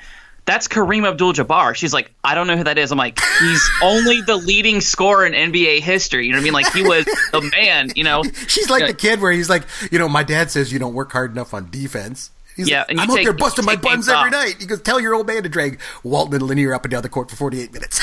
"That's 0.44 0.68
Kareem 0.68 1.06
Abdul-Jabbar." 1.08 1.74
She's 1.74 1.92
like, 1.92 2.10
"I 2.24 2.34
don't 2.34 2.46
know 2.46 2.56
who 2.56 2.64
that 2.64 2.78
is." 2.78 2.90
I'm 2.92 2.98
like, 2.98 3.18
"He's 3.40 3.70
only 3.82 4.20
the 4.22 4.36
leading 4.36 4.80
scorer 4.80 5.24
in 5.26 5.32
NBA 5.32 5.80
history." 5.80 6.26
You 6.26 6.32
know 6.32 6.38
what 6.38 6.42
I 6.42 6.44
mean? 6.44 6.52
Like 6.52 6.72
he 6.72 6.82
was 6.82 7.04
the 7.32 7.40
man. 7.56 7.90
You 7.96 8.04
know? 8.04 8.22
She's 8.48 8.68
like 8.70 8.80
Yeah. 8.82 8.86
the 8.88 8.94
kid 8.94 9.20
where 9.20 9.32
he's 9.32 9.48
like, 9.50 9.62
you 9.90 9.98
know, 9.98 10.08
my 10.08 10.22
dad 10.22 10.50
says 10.50 10.72
you 10.72 10.78
don't 10.78 10.94
work 10.94 11.12
hard 11.12 11.32
enough 11.32 11.54
on 11.54 11.70
defense. 11.70 12.30
He's 12.54 12.68
Yeah, 12.68 12.80
like, 12.80 12.98
I'm 12.98 13.10
out 13.10 13.16
take- 13.16 13.24
there 13.24 13.32
busting 13.32 13.64
my 13.64 13.76
buns 13.76 14.10
every 14.10 14.26
off. 14.26 14.32
night. 14.32 14.56
He 14.60 14.66
goes, 14.66 14.82
tell 14.82 15.00
your 15.00 15.14
old 15.14 15.26
man 15.26 15.42
to 15.42 15.48
drag 15.48 15.80
Walton 16.02 16.34
and 16.34 16.42
Lanier 16.42 16.74
up 16.74 16.84
and 16.84 16.90
down 16.92 17.00
the 17.02 17.08
court 17.08 17.30
for 17.30 17.36
48 17.36 17.72
minutes. 17.72 17.98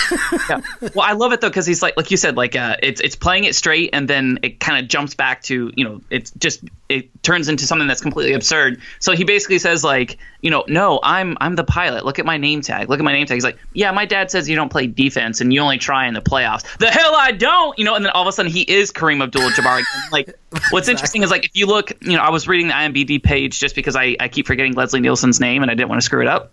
yeah. 0.49 0.61
Well, 0.95 1.05
I 1.05 1.11
love 1.13 1.33
it 1.33 1.41
though 1.41 1.49
because 1.49 1.67
he's 1.67 1.83
like, 1.83 1.95
like 1.97 2.09
you 2.09 2.17
said, 2.17 2.35
like 2.35 2.55
uh, 2.55 2.77
it's 2.81 2.99
it's 2.99 3.15
playing 3.15 3.43
it 3.43 3.53
straight, 3.53 3.91
and 3.93 4.07
then 4.07 4.39
it 4.41 4.59
kind 4.59 4.83
of 4.83 4.89
jumps 4.89 5.13
back 5.13 5.43
to 5.43 5.71
you 5.75 5.83
know, 5.85 6.01
it's 6.09 6.31
just 6.31 6.61
it 6.89 7.23
turns 7.23 7.47
into 7.47 7.65
something 7.65 7.87
that's 7.87 8.01
completely 8.01 8.33
absurd. 8.33 8.81
So 8.99 9.13
he 9.13 9.23
basically 9.23 9.59
says 9.59 9.83
like, 9.83 10.17
you 10.41 10.49
know, 10.49 10.65
no, 10.67 10.99
I'm 11.03 11.37
I'm 11.39 11.55
the 11.55 11.63
pilot. 11.63 12.03
Look 12.03 12.17
at 12.17 12.25
my 12.25 12.37
name 12.37 12.61
tag. 12.61 12.89
Look 12.89 12.99
at 12.99 13.05
my 13.05 13.13
name 13.13 13.27
tag. 13.27 13.35
He's 13.35 13.43
like, 13.43 13.59
yeah, 13.73 13.91
my 13.91 14.05
dad 14.05 14.31
says 14.31 14.49
you 14.49 14.55
don't 14.55 14.69
play 14.69 14.87
defense 14.87 15.39
and 15.39 15.53
you 15.53 15.61
only 15.61 15.77
try 15.77 16.07
in 16.07 16.15
the 16.15 16.21
playoffs. 16.21 16.63
The 16.79 16.87
hell 16.87 17.13
I 17.15 17.31
don't. 17.31 17.77
You 17.77 17.85
know, 17.85 17.93
and 17.93 18.03
then 18.03 18.11
all 18.11 18.23
of 18.23 18.27
a 18.27 18.31
sudden 18.31 18.51
he 18.51 18.61
is 18.61 18.91
Kareem 18.91 19.21
Abdul-Jabbar. 19.21 19.83
like, 20.11 20.33
what's 20.71 20.89
interesting 20.89 21.21
is 21.21 21.29
like 21.29 21.45
if 21.45 21.51
you 21.53 21.67
look, 21.67 21.91
you 22.01 22.17
know, 22.17 22.23
I 22.23 22.31
was 22.31 22.47
reading 22.47 22.67
the 22.67 22.73
IMDb 22.73 23.21
page 23.21 23.59
just 23.59 23.75
because 23.75 23.95
I 23.95 24.15
I 24.19 24.27
keep 24.27 24.47
forgetting 24.47 24.73
Leslie 24.73 24.99
Nielsen's 24.99 25.39
name 25.39 25.61
and 25.61 25.69
I 25.69 25.75
didn't 25.75 25.89
want 25.89 26.01
to 26.01 26.05
screw 26.05 26.21
it 26.21 26.27
up 26.27 26.51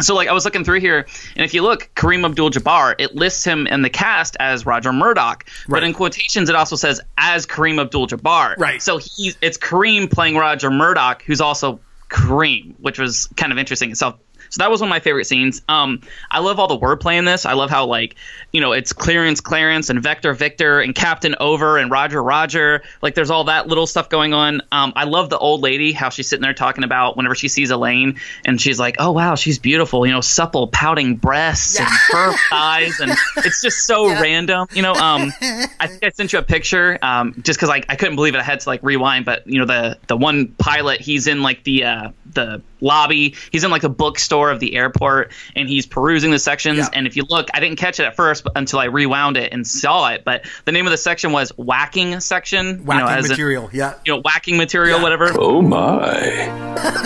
so 0.00 0.14
like 0.14 0.28
I 0.28 0.32
was 0.32 0.44
looking 0.44 0.64
through 0.64 0.80
here, 0.80 1.06
and 1.36 1.44
if 1.44 1.54
you 1.54 1.62
look, 1.62 1.90
Kareem 1.94 2.24
Abdul-Jabbar, 2.24 2.94
it 2.98 3.14
lists 3.14 3.44
him 3.44 3.66
in 3.66 3.82
the 3.82 3.90
cast 3.90 4.36
as 4.40 4.64
Roger 4.64 4.92
Murdoch, 4.92 5.44
right. 5.46 5.68
but 5.68 5.84
in 5.84 5.92
quotations 5.92 6.48
it 6.48 6.56
also 6.56 6.76
says 6.76 7.00
as 7.18 7.46
Kareem 7.46 7.80
Abdul-Jabbar. 7.80 8.56
Right. 8.58 8.80
So 8.80 8.98
he's 8.98 9.36
it's 9.42 9.58
Kareem 9.58 10.10
playing 10.10 10.36
Roger 10.36 10.70
Murdoch, 10.70 11.22
who's 11.22 11.40
also 11.40 11.80
Kareem, 12.08 12.74
which 12.78 12.98
was 12.98 13.26
kind 13.36 13.52
of 13.52 13.58
interesting 13.58 13.90
itself. 13.90 14.16
So 14.52 14.58
that 14.58 14.70
was 14.70 14.82
one 14.82 14.88
of 14.88 14.90
my 14.90 15.00
favorite 15.00 15.24
scenes. 15.24 15.62
Um, 15.66 16.02
I 16.30 16.40
love 16.40 16.60
all 16.60 16.68
the 16.68 16.78
wordplay 16.78 17.16
in 17.16 17.24
this. 17.24 17.46
I 17.46 17.54
love 17.54 17.70
how 17.70 17.86
like 17.86 18.16
you 18.52 18.60
know 18.60 18.72
it's 18.72 18.92
clearance, 18.92 19.40
Clarence, 19.40 19.88
and 19.88 20.02
Vector, 20.02 20.34
Victor, 20.34 20.78
and 20.78 20.94
Captain 20.94 21.34
Over, 21.40 21.78
and 21.78 21.90
Roger, 21.90 22.22
Roger. 22.22 22.82
Like 23.00 23.14
there's 23.14 23.30
all 23.30 23.44
that 23.44 23.66
little 23.66 23.86
stuff 23.86 24.10
going 24.10 24.34
on. 24.34 24.60
Um, 24.70 24.92
I 24.94 25.04
love 25.04 25.30
the 25.30 25.38
old 25.38 25.62
lady 25.62 25.92
how 25.92 26.10
she's 26.10 26.28
sitting 26.28 26.42
there 26.42 26.52
talking 26.52 26.84
about 26.84 27.16
whenever 27.16 27.34
she 27.34 27.48
sees 27.48 27.70
Elaine, 27.70 28.20
and 28.44 28.60
she's 28.60 28.78
like, 28.78 28.96
"Oh 28.98 29.12
wow, 29.12 29.36
she's 29.36 29.58
beautiful. 29.58 30.04
You 30.04 30.12
know, 30.12 30.20
supple, 30.20 30.68
pouting 30.68 31.16
breasts 31.16 31.78
yeah. 31.78 31.88
and 31.88 31.98
fur 32.10 32.36
thighs, 32.50 33.00
and 33.00 33.12
it's 33.38 33.62
just 33.62 33.86
so 33.86 34.08
yeah. 34.08 34.20
random. 34.20 34.68
You 34.74 34.82
know, 34.82 34.92
um, 34.92 35.32
I 35.80 35.86
think 35.86 36.04
I 36.04 36.10
sent 36.10 36.34
you 36.34 36.40
a 36.40 36.42
picture 36.42 36.98
um, 37.00 37.40
just 37.40 37.58
because 37.58 37.70
I, 37.70 37.82
I 37.88 37.96
couldn't 37.96 38.16
believe 38.16 38.34
it. 38.34 38.38
I 38.38 38.44
had 38.44 38.60
to 38.60 38.68
like 38.68 38.82
rewind, 38.82 39.24
but 39.24 39.46
you 39.46 39.60
know 39.60 39.66
the 39.66 39.98
the 40.08 40.16
one 40.18 40.48
pilot, 40.58 41.00
he's 41.00 41.26
in 41.26 41.42
like 41.42 41.64
the 41.64 41.84
uh, 41.84 42.10
the 42.34 42.62
lobby. 42.82 43.36
He's 43.50 43.64
in 43.64 43.70
like 43.70 43.82
the 43.82 43.88
bookstore 43.88 44.50
of 44.50 44.60
the 44.60 44.74
airport 44.74 45.32
and 45.56 45.68
he's 45.68 45.86
perusing 45.86 46.30
the 46.30 46.38
sections. 46.38 46.78
Yeah. 46.78 46.88
And 46.92 47.06
if 47.06 47.16
you 47.16 47.24
look, 47.28 47.48
I 47.54 47.60
didn't 47.60 47.76
catch 47.76 48.00
it 48.00 48.04
at 48.04 48.16
first 48.16 48.46
until 48.54 48.78
I 48.78 48.86
rewound 48.86 49.36
it 49.36 49.52
and 49.52 49.66
saw 49.66 50.10
it. 50.10 50.24
But 50.24 50.46
the 50.64 50.72
name 50.72 50.86
of 50.86 50.90
the 50.90 50.98
section 50.98 51.32
was 51.32 51.50
whacking 51.56 52.20
section. 52.20 52.84
Whacking 52.84 53.06
you 53.06 53.22
know, 53.22 53.28
material, 53.28 53.68
in, 53.68 53.76
yeah. 53.76 53.94
You 54.04 54.14
know, 54.14 54.22
whacking 54.22 54.56
material, 54.56 54.98
yeah. 54.98 55.02
whatever. 55.02 55.30
Oh 55.34 55.62
my. 55.62 56.18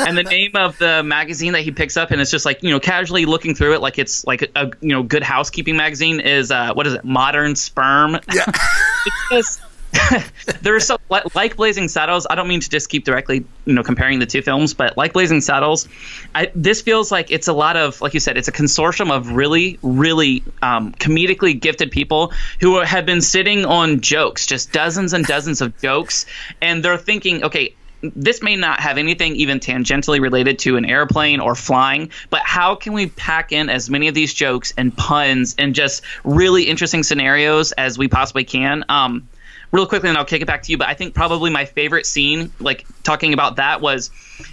and 0.09 0.17
the 0.17 0.23
name 0.23 0.53
of 0.55 0.79
the 0.79 1.03
magazine 1.03 1.53
that 1.53 1.63
he 1.63 1.71
picks 1.71 1.97
up 1.97 2.11
and 2.11 2.21
it's 2.21 2.31
just 2.31 2.45
like 2.45 2.63
you 2.63 2.71
know 2.71 2.81
casually 2.81 3.27
looking 3.27 3.55
through 3.55 3.75
it 3.75 3.81
like 3.81 3.99
it's 3.99 4.27
like 4.27 4.51
a 4.55 4.71
you 4.81 4.89
know 4.89 5.03
good 5.03 5.23
housekeeping 5.23 5.77
magazine 5.77 6.21
is 6.21 6.51
uh 6.51 6.73
what 6.75 6.87
is 6.87 6.95
it 6.95 7.05
modern 7.05 7.55
sperm 7.55 8.19
yeah 8.33 8.45
it's 9.07 9.31
just 9.31 9.61
there's 10.63 10.87
so 10.87 10.99
like 11.09 11.57
Blazing 11.57 11.89
Saddles. 11.89 12.27
I 12.29 12.35
don't 12.35 12.49
mean 12.49 12.61
to 12.61 12.69
just 12.69 12.89
keep 12.89 13.05
directly, 13.05 13.45
you 13.65 13.73
know, 13.75 13.83
comparing 13.83 14.19
the 14.19 14.27
two 14.27 14.43
films, 14.43 14.75
but 14.75 14.97
like 14.97 15.13
Blazing 15.13 15.41
Saddles, 15.41 15.89
I, 16.35 16.51
this 16.55 16.83
feels 16.83 17.11
like 17.11 17.31
it's 17.31 17.49
a 17.49 17.53
lot 17.53 17.77
of, 17.77 18.01
like 18.01 18.15
you 18.15 18.21
said, 18.21 18.37
it's 18.37 18.49
a 18.49 18.53
consortium 18.53 19.11
of 19.11 19.33
really, 19.33 19.79
really 19.83 20.43
um, 20.63 20.93
comedically 20.93 21.59
gifted 21.59 21.91
people 21.91 22.33
who 22.61 22.79
have 22.81 23.07
been 23.07 23.21
sitting 23.21 23.65
on 23.65 24.01
jokes, 24.01 24.47
just 24.47 24.73
dozens 24.73 25.13
and 25.13 25.25
dozens 25.25 25.61
of 25.61 25.79
jokes, 25.81 26.27
and 26.61 26.85
they're 26.85 26.99
thinking, 26.99 27.45
okay, 27.45 27.75
this 28.03 28.43
may 28.43 28.57
not 28.57 28.81
have 28.81 28.99
anything 28.99 29.35
even 29.37 29.59
tangentially 29.59 30.21
related 30.21 30.59
to 30.61 30.77
an 30.77 30.85
airplane 30.85 31.41
or 31.41 31.55
flying, 31.55 32.11
but 32.31 32.43
how 32.45 32.75
can 32.75 32.93
we 32.93 33.07
pack 33.07 33.53
in 33.53 33.71
as 33.71 33.89
many 33.89 34.09
of 34.09 34.15
these 34.15 34.35
jokes 34.35 34.73
and 34.77 34.97
puns 34.97 35.55
and 35.59 35.75
just 35.75 36.03
really 36.23 36.65
interesting 36.65 37.03
scenarios 37.03 37.73
as 37.73 37.97
we 37.97 38.07
possibly 38.07 38.45
can? 38.45 38.85
Um, 38.89 39.29
real 39.73 39.87
quickly, 39.87 40.09
and 40.09 40.19
I'll 40.19 40.25
kick 40.25 40.43
it 40.43 40.47
back 40.47 40.63
to 40.63 40.71
you. 40.71 40.79
But 40.79 40.89
I 40.89 40.95
think 40.95 41.15
probably 41.15 41.51
my 41.51 41.65
favorite 41.65 42.07
scene, 42.07 42.53
like 42.61 42.87
talking 43.03 43.33
about 43.33 43.57
that, 43.57 43.81
was, 43.81 44.11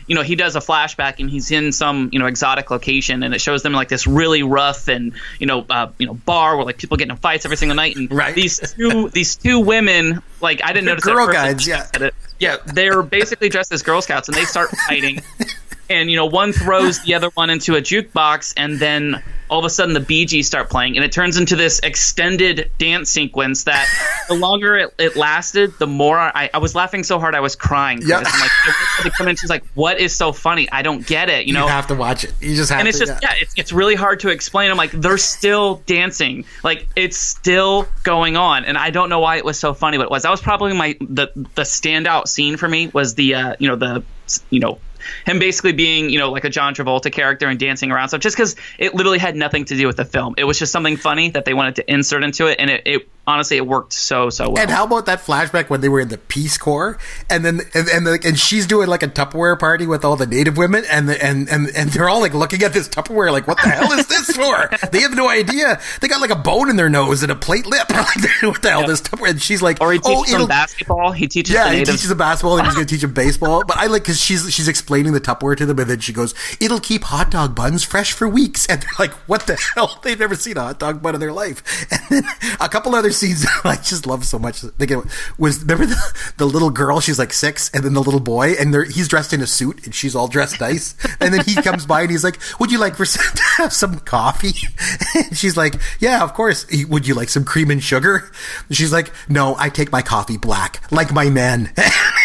you 0.08 0.16
know, 0.16 0.22
he 0.22 0.36
does 0.36 0.56
a 0.56 0.60
flashback 0.60 1.20
and 1.20 1.30
he's 1.30 1.52
in 1.52 1.72
some, 1.72 2.10
you 2.12 2.20
know, 2.20 2.26
exotic 2.26 2.72
location, 2.72 3.24
and 3.24 3.34
it 3.34 3.42
shows 3.42 3.64
them 3.64 3.74
like 3.74 3.90
this 3.90 4.08
really 4.08 4.44
rough 4.44 4.88
and 4.88 5.14
you 5.40 5.46
know, 5.46 5.66
uh, 5.70 5.90
you 5.98 6.08
know, 6.08 6.14
bar 6.14 6.56
where 6.56 6.66
like 6.66 6.78
people 6.78 6.98
get 6.98 7.10
in 7.10 7.16
fights 7.16 7.46
every 7.46 7.58
single 7.58 7.76
night, 7.76 7.96
and 7.96 8.12
right. 8.12 8.36
these 8.36 8.60
two 8.74 9.10
these 9.14 9.36
two 9.36 9.60
women, 9.60 10.22
like 10.42 10.62
I 10.64 10.74
didn't 10.74 10.86
notice 10.86 11.06
girl 11.06 11.28
guides, 11.28 11.68
yeah, 11.68 11.88
yeah, 12.40 12.58
they're 12.66 13.04
basically 13.04 13.50
dressed 13.50 13.72
as 13.72 13.84
Girl 13.84 14.02
Scouts, 14.02 14.28
and 14.28 14.36
they 14.36 14.46
start 14.46 14.70
fighting. 14.88 15.22
and 15.90 16.10
you 16.10 16.18
know 16.18 16.26
one 16.26 16.54
throws 16.54 17.02
the 17.04 17.14
other 17.16 17.30
one 17.30 17.50
into 17.50 17.76
a 17.76 17.82
jukebox 17.82 18.54
and 18.58 18.80
then 18.80 19.22
all 19.54 19.60
of 19.60 19.66
a 19.66 19.70
sudden 19.70 19.94
the 19.94 20.26
Gees 20.26 20.48
start 20.48 20.70
playing, 20.72 20.96
and 20.96 21.06
it 21.06 21.12
turns 21.12 21.38
into 21.38 21.56
this 21.56 21.80
extended 21.84 22.72
dance 22.80 23.12
sequence 23.12 23.66
that 23.66 23.88
the 24.28 24.34
longer 24.34 24.76
it, 24.78 24.94
it 24.98 25.16
lasted, 25.16 25.78
the 25.78 25.86
more 25.86 26.18
I, 26.18 26.50
I, 26.52 26.58
was 26.58 26.74
laughing 26.74 27.04
so 27.04 27.20
hard 27.20 27.36
I 27.36 27.40
was 27.40 27.56
crying. 27.56 28.02
Yeah. 28.04 28.24
I'm 28.26 29.28
like, 29.28 29.38
she's 29.38 29.52
like, 29.52 29.64
"What 29.76 30.00
is 30.00 30.16
so 30.16 30.32
funny? 30.32 30.68
I 30.72 30.82
don't 30.82 31.06
get 31.06 31.30
it." 31.30 31.46
You 31.46 31.54
know, 31.54 31.66
you 31.66 31.72
have 31.72 31.86
to 31.88 31.96
watch 31.96 32.24
it. 32.24 32.34
You 32.42 32.56
just 32.56 32.72
have 32.72 32.78
to 32.78 32.80
and 32.80 32.88
it's 32.88 32.98
to, 32.98 33.06
just 33.06 33.22
yeah, 33.22 33.34
it's, 33.40 33.54
it's 33.56 33.72
really 33.72 33.94
hard 33.94 34.22
to 34.22 34.30
explain. 34.30 34.72
I'm 34.72 34.78
like, 34.78 34.92
they're 34.92 35.20
still 35.20 35.84
dancing, 35.86 36.46
like 36.64 36.88
it's 36.96 37.18
still 37.18 37.88
going 38.02 38.36
on, 38.36 38.66
and 38.66 38.76
I 38.76 38.90
don't 38.90 39.10
know 39.10 39.20
why 39.20 39.38
it 39.38 39.46
was 39.46 39.60
so 39.60 39.76
funny, 39.76 39.98
but 39.98 40.06
it 40.06 40.10
was. 40.10 40.24
That 40.24 40.32
was 40.32 40.42
probably 40.42 40.74
my 40.74 40.98
the 41.00 41.28
the 41.36 41.62
standout 41.62 42.28
scene 42.28 42.58
for 42.58 42.68
me 42.68 42.88
was 42.88 43.14
the 43.14 43.36
uh, 43.36 43.56
you 43.60 43.68
know 43.68 43.76
the 43.76 44.04
you 44.50 44.60
know 44.60 44.80
him 45.26 45.40
basically 45.40 45.74
being 45.74 46.10
you 46.10 46.20
know 46.20 46.32
like 46.32 46.44
a 46.44 46.50
John 46.50 46.74
Travolta 46.74 47.12
character 47.12 47.48
and 47.48 47.60
dancing 47.60 47.92
around 47.92 48.10
stuff 48.10 48.22
just 48.22 48.36
because 48.36 48.56
it 48.78 48.94
literally 48.94 49.20
had 49.20 49.36
nothing 49.36 49.66
to 49.66 49.76
do 49.76 49.88
with 49.88 49.98
the 49.98 50.06
film. 50.06 50.36
It 50.38 50.44
was 50.44 50.60
just 50.60 50.72
something 50.72 50.98
funny 50.98 51.30
that 51.32 51.46
they 51.46 51.54
wanted 51.54 51.76
to 51.78 51.92
insert 51.92 52.24
into 52.24 52.48
it, 52.48 52.60
and 52.60 52.70
it, 52.70 52.84
it 52.86 53.10
honestly 53.26 53.58
it 53.58 53.66
worked 53.66 53.94
so 53.94 54.30
so 54.30 54.50
well. 54.50 54.62
And 54.62 54.70
how 54.70 54.86
about 54.86 55.06
that 55.06 55.20
flashback 55.20 55.70
when 55.70 55.82
they 55.82 55.90
were 55.90 56.00
in 56.00 56.10
the 56.10 56.18
Peace 56.18 56.58
Corps, 56.58 56.98
and 57.30 57.46
then 57.46 57.62
and 57.74 57.88
and, 57.88 58.08
the, 58.08 58.20
and 58.24 58.38
she's 58.38 58.68
doing 58.68 58.88
like 58.88 59.04
a 59.04 59.08
Tupperware 59.08 59.60
party 59.60 59.88
with 59.88 60.04
all 60.04 60.16
the 60.16 60.28
Native 60.28 60.58
women, 60.58 60.84
and 60.90 61.10
the, 61.10 61.24
and 61.24 61.50
and 61.50 61.70
and 61.76 61.90
they're 61.90 62.10
all 62.10 62.20
like 62.20 62.34
looking 62.34 62.64
at 62.64 62.74
this 62.74 62.90
Tupperware 62.90 63.32
like, 63.32 63.48
what 63.48 63.58
the 63.62 63.70
hell 63.70 63.92
is 63.94 64.08
this 64.08 64.32
for? 64.36 64.70
they 64.92 65.02
have 65.02 65.16
no 65.16 65.30
idea. 65.30 65.80
They 66.02 66.08
got 66.08 66.22
like 66.22 66.32
a 66.32 66.36
bone 66.36 66.70
in 66.70 66.76
their 66.76 66.90
nose 66.90 67.24
and 67.24 67.32
a 67.32 67.36
plate 67.36 67.66
lip. 67.66 67.90
what 67.92 68.62
the 68.62 68.70
hell 68.70 68.82
yep. 68.82 68.88
this 68.88 69.02
Tupperware? 69.02 69.30
And 69.32 69.42
she's 69.42 69.62
like, 69.62 69.80
or 69.82 69.94
he 69.94 70.00
oh, 70.04 70.24
teaches 70.24 70.36
oh, 70.36 70.40
them 70.40 70.48
basketball. 70.48 71.12
He 71.12 71.28
teaches 71.28 71.54
yeah, 71.54 71.72
he 71.72 71.84
teaches 71.84 72.10
them 72.10 72.18
basketball, 72.18 72.58
and 72.58 72.68
he's 72.68 72.76
going 72.76 72.88
to 72.88 72.94
teach 72.94 73.02
them 73.02 73.14
baseball. 73.14 73.64
But 73.66 73.78
I 73.78 73.88
like 73.88 74.04
because 74.04 74.20
she's 74.20 74.54
she's 74.54 74.68
explaining 74.68 75.14
the 75.14 75.22
Tupperware 75.22 75.58
to 75.58 75.66
them, 75.66 75.80
and 75.80 75.90
then 75.90 76.00
she 76.00 76.14
goes, 76.14 76.36
"It'll 76.60 76.80
keep 76.80 77.04
hot 77.04 77.32
dog 77.32 77.56
buns 77.56 77.84
fresh 77.84 78.12
for 78.12 78.28
weeks." 78.28 78.66
And 78.68 78.82
they're 78.82 78.90
like, 79.00 79.14
"What 79.28 79.48
the 79.48 79.58
hell? 79.76 80.00
They've 80.04 80.20
never 80.20 80.36
seen 80.36 80.58
a 80.58 80.62
hot 80.62 80.80
dog 80.80 81.02
bun 81.02 81.16
in 81.16 81.22
their 81.22 81.32
life." 81.32 81.64
And 81.92 82.24
then 82.24 82.24
a 82.60 82.68
couple 82.68 82.96
other 82.96 83.13
scenes 83.14 83.46
I 83.64 83.76
just 83.78 84.06
love 84.06 84.26
so 84.26 84.40
much. 84.40 84.64
Was 85.38 85.62
remember 85.62 85.86
the, 85.86 86.34
the 86.38 86.46
little 86.46 86.70
girl? 86.70 87.00
She's 87.00 87.20
like 87.20 87.34
six, 87.34 87.70
and 87.74 87.84
then 87.84 87.94
the 87.94 88.04
little 88.04 88.20
boy, 88.20 88.54
and 88.54 88.74
he's 88.92 89.08
dressed 89.08 89.34
in 89.34 89.42
a 89.42 89.48
suit, 89.48 89.86
and 89.86 89.96
she's 89.96 90.16
all 90.16 90.28
dressed 90.28 90.60
nice. 90.60 90.96
And 91.20 91.34
then 91.34 91.44
he 91.46 91.56
comes 91.56 91.86
by 91.86 92.02
and 92.02 92.12
he's 92.12 92.24
like, 92.24 92.40
"Would 92.60 92.72
you 92.72 92.80
like 92.80 92.96
for 92.96 93.06
to 93.06 93.44
have 93.58 93.74
some 93.74 94.00
coffee?" 94.00 94.54
And 95.16 95.38
she's 95.38 95.56
like, 95.56 95.76
"Yeah, 96.00 96.24
of 96.24 96.34
course." 96.34 96.66
Would 96.90 97.08
you 97.08 97.14
like 97.14 97.30
some 97.30 97.46
cream 97.46 97.70
and 97.72 97.84
sugar? 97.84 98.32
And 98.68 98.76
she's 98.76 98.92
like, 98.92 99.12
"No, 99.30 99.56
I 99.58 99.70
take 99.70 99.92
my 99.92 100.02
coffee 100.02 100.38
black, 100.38 100.82
like 100.92 101.14
my 101.14 101.30
men." 101.30 101.72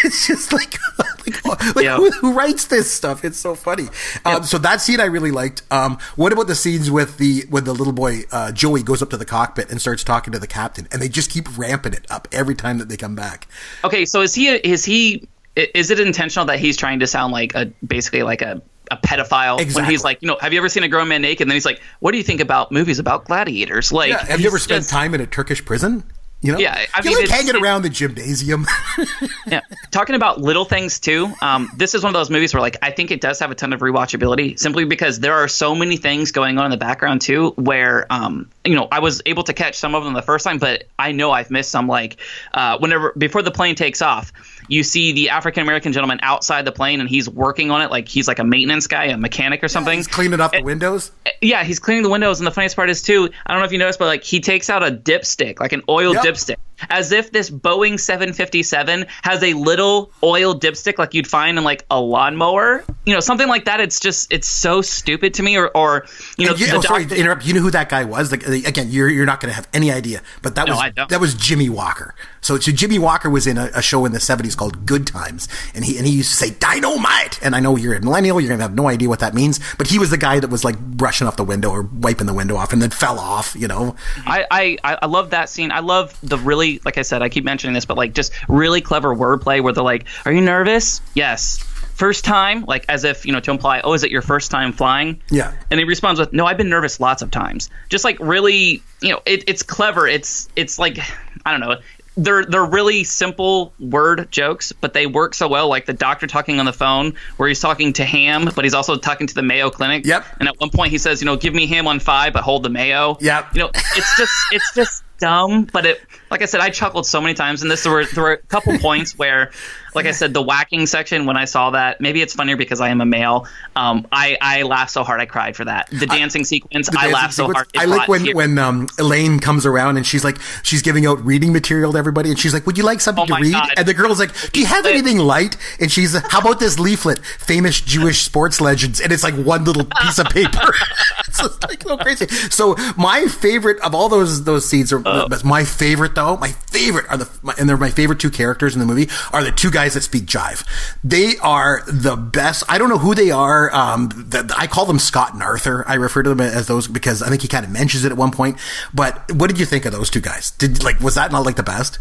it's 0.05 0.27
just 0.27 0.53
like, 0.53 0.79
like, 1.27 1.45
like 1.77 1.85
yeah. 1.85 1.97
who, 1.97 2.11
who, 2.11 2.33
writes 2.33 2.67
this 2.67 2.91
stuff? 2.91 3.25
It's 3.25 3.39
so 3.39 3.55
funny. 3.55 3.89
Um, 4.25 4.45
so 4.45 4.59
that 4.59 4.81
scene 4.81 5.01
I 5.01 5.07
really 5.07 5.31
liked. 5.31 5.63
Um, 5.71 5.99
what 6.17 6.33
about 6.33 6.47
the 6.47 6.55
scenes 6.55 6.91
with 6.91 7.19
the 7.19 7.45
when 7.51 7.65
the 7.65 7.75
little 7.75 7.93
boy 7.93 8.23
uh, 8.31 8.53
Joey 8.53 8.83
goes 8.83 9.03
up 9.03 9.11
to 9.11 9.17
the 9.17 9.25
cockpit 9.25 9.71
and 9.71 9.81
starts 9.81 10.05
talking 10.05 10.33
to 10.33 10.39
the 10.39 10.47
captain, 10.47 10.78
and 10.93 11.03
they 11.03 11.09
just 11.09 11.31
keep 11.31 11.59
ramping 11.59 11.95
it 11.95 12.07
up 12.11 12.29
every 12.31 12.55
time 12.55 12.79
that 12.79 12.89
they 12.89 12.97
come 12.97 13.15
back. 13.15 13.49
Okay, 13.83 14.05
so 14.05 14.23
is 14.23 14.35
he 14.35 14.49
is 14.49 14.85
he 14.85 15.27
is 15.57 15.91
it 15.91 15.99
intentional 15.99 16.47
that 16.47 16.61
he's 16.61 16.77
trying 16.77 17.01
to 17.01 17.07
sound 17.07 17.33
like 17.33 17.55
a 17.55 17.67
basically 17.87 18.23
like 18.23 18.43
a 18.43 18.63
a 18.91 18.97
pedophile 18.97 19.61
exactly. 19.61 19.83
when 19.83 19.91
he's 19.91 20.05
like, 20.05 20.23
you 20.23 20.29
know, 20.29 20.39
have 20.41 20.53
you 20.53 20.59
ever 20.59 20.69
seen 20.69 20.83
a 20.83 20.89
grown 20.89 21.09
man 21.09 21.23
naked? 21.23 21.43
And 21.43 21.51
then 21.51 21.57
he's 21.57 21.67
like, 21.67 21.81
what 22.01 22.13
do 22.13 22.19
you 22.19 22.25
think 22.25 22.41
about 22.41 22.73
movies 22.73 22.99
about 22.99 23.27
gladiators? 23.27 23.93
Like, 23.93 24.11
yeah, 24.11 24.25
have 24.25 24.41
you 24.41 24.47
ever 24.47 24.59
spent 24.59 24.81
just, 24.81 24.91
time 24.91 25.15
in 25.15 25.21
a 25.21 25.27
Turkish 25.27 25.65
prison? 25.65 26.05
You 26.41 26.53
know, 26.53 26.59
yeah, 26.59 26.87
I 26.95 27.03
mean, 27.03 27.19
like 27.19 27.29
hanging 27.29 27.57
around 27.57 27.83
the 27.83 27.89
gymnasium. 27.89 28.65
yeah, 29.47 29.61
talking 29.91 30.15
about 30.15 30.41
little 30.41 30.65
things 30.65 31.01
too. 31.01 31.33
Um, 31.43 31.69
this 31.77 31.97
is 31.97 32.05
one 32.05 32.11
of 32.11 32.15
those 32.15 32.31
movies 32.31 32.55
where, 32.55 32.61
like, 32.61 32.77
I 32.81 32.93
think 32.93 33.11
it 33.11 33.21
does 33.21 33.41
have 33.41 33.51
a 33.51 33.57
ton 33.57 33.73
of 33.73 33.81
rewatchability, 33.81 34.57
simply 34.57 34.85
because 34.85 35.19
there 35.19 35.35
are 35.35 35.49
so 35.49 35.75
many 35.75 35.97
things 35.97 36.31
going 36.31 36.57
on 36.59 36.67
in 36.67 36.71
the 36.71 36.77
background 36.77 37.23
too. 37.23 37.51
Where, 37.57 38.07
um, 38.09 38.49
you 38.65 38.77
know, 38.77 38.87
I 38.93 39.01
was 39.01 39.21
able 39.27 39.43
to 39.45 39.53
catch 39.53 39.75
some 39.75 39.97
of 39.97 40.05
them 40.05 40.15
the 40.15 40.23
first 40.23 40.45
time, 40.45 40.59
but 40.59 40.85
I 40.97 41.11
know 41.11 41.33
I've 41.33 41.51
missed 41.51 41.73
some. 41.73 41.89
Like, 41.89 42.19
uh, 42.55 42.79
whenever 42.79 43.13
before 43.19 43.43
the 43.43 43.51
plane 43.51 43.75
takes 43.75 44.01
off, 44.01 44.33
you 44.69 44.83
see 44.83 45.13
the 45.13 45.31
African 45.31 45.63
American 45.63 45.93
gentleman 45.93 46.21
outside 46.23 46.65
the 46.65 46.73
plane 46.73 47.01
and 47.01 47.09
he's 47.09 47.29
working 47.29 47.71
on 47.71 47.83
it 47.83 47.91
like 47.91 48.09
he's 48.09 48.29
like 48.29 48.39
a 48.39 48.45
maintenance 48.45 48.87
guy, 48.87 49.07
a 49.07 49.17
mechanic 49.17 49.65
or 49.65 49.69
something. 49.69 49.95
Yeah, 49.95 49.97
he's 49.97 50.07
cleaning 50.07 50.41
up 50.41 50.53
the 50.53 50.59
eh, 50.59 50.63
windows. 50.63 51.11
Eh, 51.27 51.31
yeah, 51.43 51.65
he's 51.65 51.79
cleaning 51.79 52.03
the 52.03 52.11
windows. 52.11 52.39
And 52.39 52.47
the 52.47 52.51
funniest 52.51 52.77
part 52.77 52.91
is 52.91 53.03
too, 53.03 53.31
I 53.47 53.53
don't 53.53 53.61
know 53.61 53.67
if 53.67 53.73
you 53.73 53.79
noticed, 53.79 53.99
but 53.99 54.07
like 54.07 54.23
he 54.23 54.41
takes 54.41 54.71
out 54.71 54.87
a 54.87 54.91
dipstick, 54.91 55.59
like 55.59 55.73
an 55.73 55.83
oil 55.89 56.15
yep. 56.15 56.25
dipstick, 56.25 56.57
as 56.91 57.13
if 57.13 57.33
this 57.33 57.51
Boeing 57.51 57.99
757 57.99 59.07
has 59.23 59.43
a 59.43 59.55
little 59.55 60.13
oil 60.23 60.59
dipstick 60.59 60.99
like 60.99 61.15
you'd 61.15 61.27
find 61.27 61.59
in 61.59 61.65
like 61.65 61.85
a 61.91 62.01
lawnmower. 62.01 62.85
you 63.05 63.15
know 63.15 63.21
something 63.21 63.49
like 63.49 63.65
that 63.65 63.81
it's 63.81 64.01
just 64.01 64.33
it's 64.33 64.49
so 64.49 64.83
stupid 64.83 65.35
to 65.35 65.43
me 65.43 65.57
or 65.57 65.69
or 65.77 66.07
you 66.37 66.47
know 66.47 66.55
you, 66.55 66.67
oh, 66.73 66.81
sorry 66.81 67.07
to 67.07 67.17
interrupt. 67.17 67.47
You 67.47 67.55
know 67.55 67.61
who 67.61 67.71
that 67.71 67.89
guy 67.89 68.05
was? 68.05 68.31
Like, 68.31 68.47
uh, 68.49 68.53
again, 68.53 68.91
you're 68.91 69.09
you're 69.09 69.27
not 69.27 69.41
going 69.41 69.51
to 69.51 69.57
have 69.57 69.69
any 69.73 69.91
idea, 69.91 70.23
but 70.43 70.55
that 70.55 70.67
No, 70.69 70.77
was 70.77 71.09
that 71.09 71.21
was 71.21 71.35
Jimmie 71.35 71.69
Walker. 71.69 72.15
So, 72.41 72.59
so 72.59 72.73
Jimmie 72.73 72.99
Walker 72.99 73.29
was 73.31 73.47
in 73.47 73.59
a, 73.59 73.71
a 73.75 73.83
show 73.83 74.05
in 74.05 74.13
the 74.13 74.19
'70s 74.19 74.57
called 74.57 74.87
Good 74.87 75.07
Times, 75.07 75.49
and 75.75 75.85
he 75.85 75.99
and 75.99 76.07
he 76.07 76.13
used 76.13 76.31
to 76.31 76.37
say 76.37 76.51
dynamite. 76.51 77.39
And 77.43 77.55
I 77.55 77.61
know 77.61 77.77
you're 77.77 77.95
a 77.95 78.01
millennial, 78.01 78.41
you're 78.41 78.49
going 78.49 78.59
to 78.59 78.65
have 78.65 78.75
no 78.75 78.89
idea 78.89 79.09
what 79.09 79.21
that 79.21 79.35
means, 79.35 79.61
but 79.77 79.87
he 79.87 79.99
was 79.99 80.11
the 80.11 80.19
guy 80.19 80.41
that 80.41 80.49
was 80.49 80.65
like 80.65 80.79
brushing 80.79 81.27
off 81.27 81.37
the 81.37 81.45
window 81.45 81.71
or 81.71 81.83
wiping 81.83 82.27
the 82.27 82.35
window 82.35 82.57
off, 82.57 82.73
and 82.73 82.81
then 82.81 82.91
fell 82.91 83.19
off. 83.19 83.55
You 83.59 83.69
know, 83.69 83.97
I, 84.27 84.77
I 84.83 84.99
I 85.03 85.07
love 85.07 85.31
that 85.31 85.49
scene. 85.49 85.73
I 85.73 85.81
love 85.81 86.19
the 86.23 86.39
really 86.39 86.81
like 86.85 86.99
I 86.99 87.03
said, 87.03 87.23
I 87.23 87.29
keep 87.29 87.45
mentioning 87.45 87.75
this, 87.75 87.85
but 87.85 87.97
like 87.97 88.15
just 88.15 88.33
really 88.49 88.81
clever 88.81 89.15
wordplay 89.15 89.63
where 89.63 89.73
they're 89.73 89.85
like, 89.85 90.07
"Are 90.25 90.33
you 90.33 90.41
nervous?" 90.41 91.01
Yes. 91.15 91.59
First 91.95 92.25
time, 92.25 92.65
like 92.65 92.85
as 92.89 93.03
if 93.03 93.27
you 93.27 93.33
know 93.33 93.41
to 93.41 93.51
imply, 93.51 93.81
"Oh, 93.83 93.93
is 93.93 94.05
it 94.05 94.13
your 94.13 94.23
first 94.23 94.53
time 94.53 94.73
flying?" 94.73 95.21
Yeah. 95.31 95.53
And 95.71 95.81
he 95.81 95.85
responds 95.85 96.21
with, 96.21 96.33
"No, 96.33 96.47
I've 96.47 96.57
been 96.57 96.69
nervous 96.69 97.01
lots 97.01 97.23
of 97.23 97.31
times." 97.33 97.71
Just 97.89 98.05
like 98.05 98.19
really, 98.21 98.83
you 99.01 99.11
know, 99.11 99.21
it, 99.27 99.45
it's 99.49 99.65
clever. 99.65 100.07
It's 100.07 100.49
it's 100.55 100.79
like 100.79 100.99
I 101.45 101.51
don't 101.51 101.61
know. 101.61 101.77
They're 102.19 102.45
they're 102.45 102.65
really 102.65 103.05
simple 103.05 103.73
word 103.79 104.31
jokes, 104.31 104.73
but 104.73 104.93
they 104.93 105.07
work 105.07 105.35
so 105.35 105.49
well. 105.49 105.69
Like 105.69 105.87
the 105.87 105.93
doctor 105.93 106.27
talking 106.27 106.59
on 106.59 106.67
the 106.67 106.73
phone, 106.73 107.15
where 107.37 107.49
he's 107.49 107.61
talking 107.61 107.93
to 107.95 108.05
Ham, 108.05 108.51
but 108.55 108.65
he's 108.65 108.75
also 108.75 108.97
talking 108.97 109.27
to 109.29 109.35
the 109.35 109.43
Mayo 109.43 109.71
Clinic. 109.71 110.05
Yep. 110.05 110.27
And 110.41 110.49
at 110.49 110.59
one 110.59 110.71
point 110.71 110.91
he 110.91 110.99
says, 110.99 111.21
you 111.23 111.27
know, 111.27 111.37
give 111.37 111.55
me 111.55 111.67
Ham 111.67 111.87
on 111.87 112.01
five, 112.01 112.33
but 112.33 112.43
hold 112.43 112.65
the 112.65 112.71
Mayo. 112.71 113.17
Yep. 113.21 113.55
You 113.55 113.61
know, 113.61 113.71
it's 113.75 114.17
just 114.17 114.33
it's 114.53 114.75
just 114.75 115.05
dumb, 115.19 115.69
but 115.73 115.87
it 115.87 116.01
like 116.31 116.43
I 116.43 116.47
said, 116.47 116.61
I 116.61 116.71
chuckled 116.71 117.07
so 117.07 117.21
many 117.21 117.35
times 117.35 117.63
in 117.63 117.69
this. 117.69 117.83
There 117.83 117.93
were 117.93 118.05
there 118.07 118.25
were 118.25 118.33
a 118.33 118.37
couple 118.39 118.77
points 118.81 119.19
where, 119.19 119.51
like 119.95 120.07
I 120.07 120.11
said, 120.13 120.35
the 120.35 120.43
whacking 120.43 120.87
section 120.87 121.27
when 121.27 121.37
I 121.37 121.45
saw 121.47 121.71
that, 121.71 122.01
maybe 122.01 122.21
it's 122.23 122.35
funnier 122.35 122.57
because 122.57 122.81
I 122.81 122.89
am 122.91 123.01
a 123.01 123.07
male. 123.07 123.47
Um, 123.77 124.07
I 124.13 124.37
I 124.41 124.63
laughed 124.63 124.91
so 124.93 125.05
hard 125.05 125.21
I 125.21 125.27
cried 125.27 125.57
for 125.57 125.65
that. 125.65 125.89
The 125.91 126.07
dancing 126.07 126.45
sequence, 126.45 126.89
The 126.91 126.99
I 126.99 127.11
laughed 127.11 127.35
so 127.35 127.51
hard. 127.53 127.69
I 127.77 127.87
like 127.87 128.09
when 128.09 128.35
when 128.37 128.59
um, 128.59 128.89
Elaine 128.99 129.41
comes 129.41 129.65
around 129.67 129.97
and 129.97 130.07
she's 130.07 130.25
like 130.25 130.39
she's 130.63 130.83
giving 130.83 131.07
out 131.07 131.25
reading 131.25 131.53
material 131.53 131.93
to 131.93 131.99
everybody, 131.99 132.31
and 132.31 132.39
she's 132.39 132.53
like, 132.53 132.67
"Would 132.67 132.77
you 132.79 132.85
like 132.85 133.01
something 133.01 133.25
Oh 133.25 133.37
to 133.37 133.43
read?" 133.43 133.53
God. 133.53 133.71
And 133.77 133.87
the 133.89 133.95
girl's 133.95 134.19
like, 134.19 134.33
"Do 134.53 134.61
you 134.61 134.67
have 134.67 134.85
anything 134.87 135.19
light?" 135.19 135.57
And 135.81 135.91
she's, 135.91 136.15
"How 136.29 136.41
about 136.41 136.61
this 136.61 136.79
leaflet, 136.79 137.25
famous 137.25 137.81
Jewish 137.81 138.23
sports 138.23 138.61
legends?" 138.61 139.01
And 139.01 139.13
it's 139.13 139.23
like 139.23 139.35
one 139.35 139.65
little 139.65 139.85
piece 139.85 140.19
of 140.19 140.27
paper. 140.27 140.75
it's 141.27 141.43
like 141.63 141.83
so 141.83 141.97
crazy. 141.97 142.27
So 142.51 142.77
my 142.97 143.27
favorite 143.27 143.81
of 143.81 143.95
all 143.95 144.09
those 144.09 144.45
those 144.45 144.69
scenes 144.69 144.93
are 144.93 145.03
Oh. 145.07 145.29
my 145.45 145.65
favorite 145.65 146.15
though. 146.19 146.37
My 146.37 146.49
favorite 146.49 147.07
are 147.09 147.17
the 147.17 147.31
my, 147.43 147.55
and 147.59 147.69
they're 147.69 147.77
my 147.77 147.91
favorite 147.91 148.19
two 148.19 148.31
characters 148.31 148.75
in 148.75 148.81
the 148.81 148.87
movie 148.87 149.09
are 149.33 149.45
the 149.45 149.53
two 149.53 149.71
guys 149.71 149.95
that 149.95 150.03
speak 150.03 150.25
jive. 150.25 150.67
They 151.05 151.37
are 151.39 151.83
the 151.87 152.17
best. 152.17 152.65
I 152.69 152.79
don't 152.79 152.89
know 152.89 152.99
who 152.99 153.15
they 153.15 153.31
are. 153.31 153.73
Um, 153.75 154.09
the, 154.09 154.53
I 154.57 154.67
call 154.67 154.85
them 154.87 154.99
Scott 154.99 155.33
and 155.33 155.43
Arthur. 155.43 155.85
I 155.87 155.95
refer 155.95 156.23
to 156.25 156.31
them 156.31 156.41
as 156.41 156.67
those 156.67 156.89
because 156.89 157.23
I 157.23 157.29
think 157.29 157.43
he 157.43 157.49
kind 157.49 157.65
of 157.65 157.71
mentions 157.71 158.05
it 158.05 158.11
at 158.11 158.19
one 158.19 158.33
point. 158.33 158.59
But 158.93 159.31
what 159.33 159.49
did 159.49 159.61
you 159.61 159.67
think 159.67 159.85
of 159.85 159.93
those 159.93 160.11
two 160.11 160.21
guys? 160.21 160.51
Did 160.51 160.83
like 160.83 161.01
was 161.01 161.15
that 161.15 161.31
not 161.31 161.45
like 161.45 161.57
the 161.57 161.63
best? 161.63 161.99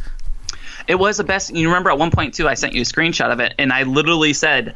It 0.88 0.96
was 0.96 1.18
the 1.18 1.24
best. 1.24 1.54
You 1.54 1.68
remember 1.68 1.92
at 1.92 2.00
one 2.00 2.12
point 2.12 2.34
too, 2.34 2.48
I 2.48 2.56
sent 2.56 2.74
you 2.74 2.82
a 2.82 2.86
screenshot 2.86 3.32
of 3.32 3.40
it, 3.40 3.54
and 3.60 3.72
I 3.72 3.84
literally 3.84 4.34
said, 4.34 4.74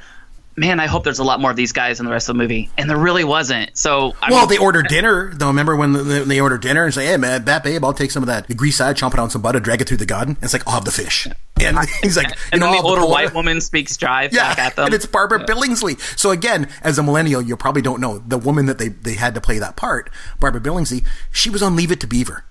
"Man, 0.56 0.80
I 0.80 0.88
hope 0.88 1.04
there's 1.04 1.20
a 1.20 1.24
lot 1.24 1.40
more 1.40 1.50
of 1.52 1.56
these 1.58 1.72
guys 1.72 2.00
in 2.00 2.06
the 2.06 2.12
rest 2.12 2.30
of 2.30 2.36
the 2.36 2.42
movie." 2.42 2.70
And 2.78 2.90
there 2.90 2.98
really 2.98 3.24
wasn't. 3.24 3.78
So 3.78 4.14
I 4.22 4.32
Well, 4.32 4.42
mean, 4.42 4.50
they 4.50 4.58
order 4.58 4.82
dinner. 4.82 5.32
Though, 5.34 5.48
remember 5.48 5.76
when 5.76 5.94
they, 5.94 6.24
they 6.24 6.40
order 6.42 6.58
dinner 6.58 6.86
and 6.86 6.94
say, 6.94 7.06
"Hey, 7.08 7.18
man, 7.18 7.46
that 7.46 7.64
babe, 7.64 7.84
I'll 7.84 7.94
take 7.94 8.12
some 8.12 8.24
of 8.24 8.28
that 8.28 8.56
grease 8.58 8.76
side, 8.78 8.96
chomp 8.98 9.14
it 9.14 9.20
on 9.20 9.30
some 9.30 9.42
butter, 9.42 9.60
drag 9.60 9.82
it 9.82 9.88
through 9.88 9.98
the 9.98 10.06
garden." 10.06 10.36
And 10.36 10.44
it's 10.44 10.54
like, 10.54 10.68
"I'll 10.68 10.74
have 10.74 10.86
the 10.86 10.92
fish." 10.92 11.28
And 11.64 11.78
he's 12.02 12.18
like, 12.18 12.30
"You 12.30 12.36
and 12.54 12.60
know, 12.62 12.72
then 12.72 12.82
the 12.82 12.88
older 12.88 13.02
cola." 13.02 13.12
white 13.12 13.34
woman 13.36 13.62
speaks 13.62 13.96
jive 13.96 14.32
back 14.34 14.58
at 14.58 14.76
them. 14.76 14.86
And 14.86 14.96
it's 14.96 15.06
Barbara 15.06 15.46
Billingsley. 15.46 16.00
So 16.18 16.32
again, 16.32 16.68
as 16.82 16.98
a 16.98 17.04
millennial, 17.04 17.40
you 17.40 17.56
probably 17.56 17.84
don't 17.84 18.02
know 18.02 18.18
the 18.18 18.40
woman 18.40 18.66
that 18.66 18.80
they, 18.80 18.88
they 18.88 19.14
had 19.14 19.36
to 19.36 19.42
play 19.42 19.60
that 19.60 19.76
part, 19.76 20.10
Barbara 20.40 20.60
Billingsley. 20.60 21.06
She 21.32 21.52
was 21.52 21.62
on 21.62 21.76
Leave 21.76 21.92
It 21.92 22.00
to 22.00 22.08
Beaver. 22.08 22.46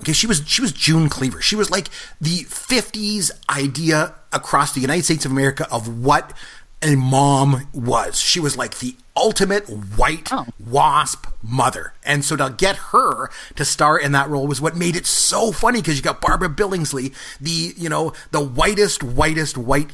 Okay, 0.00 0.12
she 0.12 0.26
was 0.26 0.42
she 0.46 0.60
was 0.60 0.72
June 0.72 1.08
Cleaver. 1.08 1.40
She 1.40 1.56
was 1.56 1.70
like 1.70 1.88
the 2.20 2.44
'50s 2.44 3.30
idea 3.48 4.14
across 4.32 4.72
the 4.72 4.80
United 4.80 5.04
States 5.04 5.24
of 5.24 5.30
America 5.32 5.66
of 5.70 6.02
what 6.02 6.34
a 6.82 6.96
mom 6.96 7.66
was. 7.72 8.18
She 8.20 8.40
was 8.40 8.56
like 8.56 8.78
the 8.78 8.96
ultimate 9.16 9.68
white 9.68 10.28
Oh. 10.32 10.46
wasp 10.58 11.26
mother. 11.42 11.92
And 12.04 12.24
so 12.24 12.36
to 12.36 12.54
get 12.56 12.76
her 12.76 13.28
to 13.56 13.64
star 13.66 13.98
in 13.98 14.12
that 14.12 14.30
role 14.30 14.46
was 14.46 14.60
what 14.62 14.76
made 14.76 14.96
it 14.96 15.04
so 15.06 15.52
funny 15.52 15.80
because 15.80 15.96
you 15.96 16.02
got 16.02 16.20
Barbara 16.22 16.48
Billingsley, 16.48 17.12
the, 17.40 17.74
you 17.76 17.88
know, 17.90 18.12
the 18.30 18.40
whitest, 18.40 19.02
whitest 19.02 19.58
white 19.58 19.90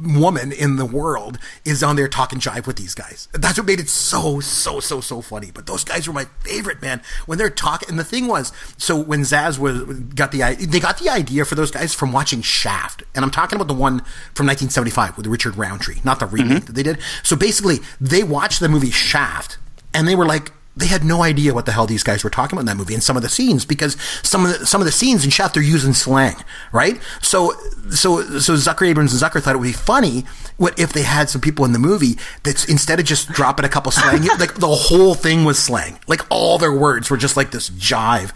woman 0.00 0.52
in 0.52 0.76
the 0.76 0.84
world 0.84 1.38
is 1.64 1.82
on 1.82 1.96
there 1.96 2.08
talking 2.08 2.38
jive 2.38 2.66
with 2.66 2.76
these 2.76 2.94
guys. 2.94 3.28
That's 3.32 3.58
what 3.58 3.66
made 3.66 3.80
it 3.80 3.88
so, 3.88 4.40
so, 4.40 4.80
so, 4.80 5.00
so 5.00 5.20
funny. 5.20 5.50
But 5.52 5.66
those 5.66 5.84
guys 5.84 6.06
were 6.06 6.14
my 6.14 6.26
favorite, 6.40 6.82
man. 6.82 7.02
When 7.26 7.38
they're 7.38 7.50
talking, 7.50 7.88
and 7.88 7.98
the 7.98 8.04
thing 8.04 8.26
was, 8.26 8.52
so 8.76 9.00
when 9.00 9.20
Zaz 9.20 9.58
was 9.58 9.82
got 10.14 10.32
the 10.32 10.40
they 10.66 10.80
got 10.80 10.98
the 10.98 11.08
idea 11.08 11.44
for 11.44 11.54
those 11.54 11.70
guys 11.70 11.94
from 11.94 12.12
watching 12.12 12.42
Shaft, 12.42 13.02
and 13.14 13.24
I'm 13.24 13.30
talking 13.30 13.56
about 13.56 13.68
the 13.68 13.74
one 13.74 14.00
from 14.34 14.46
1975 14.46 15.16
with 15.16 15.26
Richard 15.26 15.56
Roundtree, 15.56 16.00
not 16.04 16.20
the 16.20 16.26
remake 16.26 16.58
mm-hmm. 16.58 16.66
that 16.66 16.72
they 16.72 16.82
did. 16.82 16.98
So 17.22 17.36
basically, 17.36 17.78
they 18.00 18.22
watched 18.22 18.60
the 18.60 18.68
movie 18.68 18.90
Shaft, 18.90 19.58
and 19.94 20.06
they 20.06 20.16
were 20.16 20.26
like. 20.26 20.52
They 20.76 20.86
had 20.86 21.04
no 21.04 21.22
idea 21.22 21.52
what 21.52 21.66
the 21.66 21.72
hell 21.72 21.86
these 21.86 22.02
guys 22.02 22.24
were 22.24 22.30
talking 22.30 22.56
about 22.56 22.60
in 22.60 22.66
that 22.66 22.76
movie 22.76 22.94
and 22.94 23.02
some 23.02 23.16
of 23.16 23.22
the 23.22 23.28
scenes 23.28 23.64
because 23.64 23.96
some 24.22 24.46
of 24.46 24.58
the, 24.58 24.66
some 24.66 24.80
of 24.80 24.84
the 24.86 24.92
scenes 24.92 25.24
in 25.24 25.30
Shaft 25.30 25.54
they're 25.54 25.62
using 25.62 25.92
slang, 25.92 26.36
right? 26.72 27.00
So 27.20 27.52
so 27.90 28.22
so 28.38 28.54
Zucker 28.54 28.86
Abrams 28.86 29.12
and 29.12 29.20
Zucker 29.20 29.42
thought 29.42 29.54
it 29.54 29.58
would 29.58 29.64
be 29.64 29.72
funny 29.72 30.24
what 30.60 30.78
if 30.78 30.92
they 30.92 31.02
had 31.02 31.30
some 31.30 31.40
people 31.40 31.64
in 31.64 31.72
the 31.72 31.78
movie 31.78 32.18
that's 32.42 32.66
instead 32.66 33.00
of 33.00 33.06
just 33.06 33.30
dropping 33.30 33.64
a 33.64 33.68
couple 33.68 33.90
slang, 33.90 34.22
like 34.38 34.56
the 34.56 34.68
whole 34.68 35.14
thing 35.14 35.44
was 35.46 35.58
slang, 35.58 35.98
like 36.06 36.20
all 36.28 36.58
their 36.58 36.72
words 36.72 37.08
were 37.08 37.16
just 37.16 37.34
like 37.34 37.50
this 37.50 37.70
jive. 37.70 38.30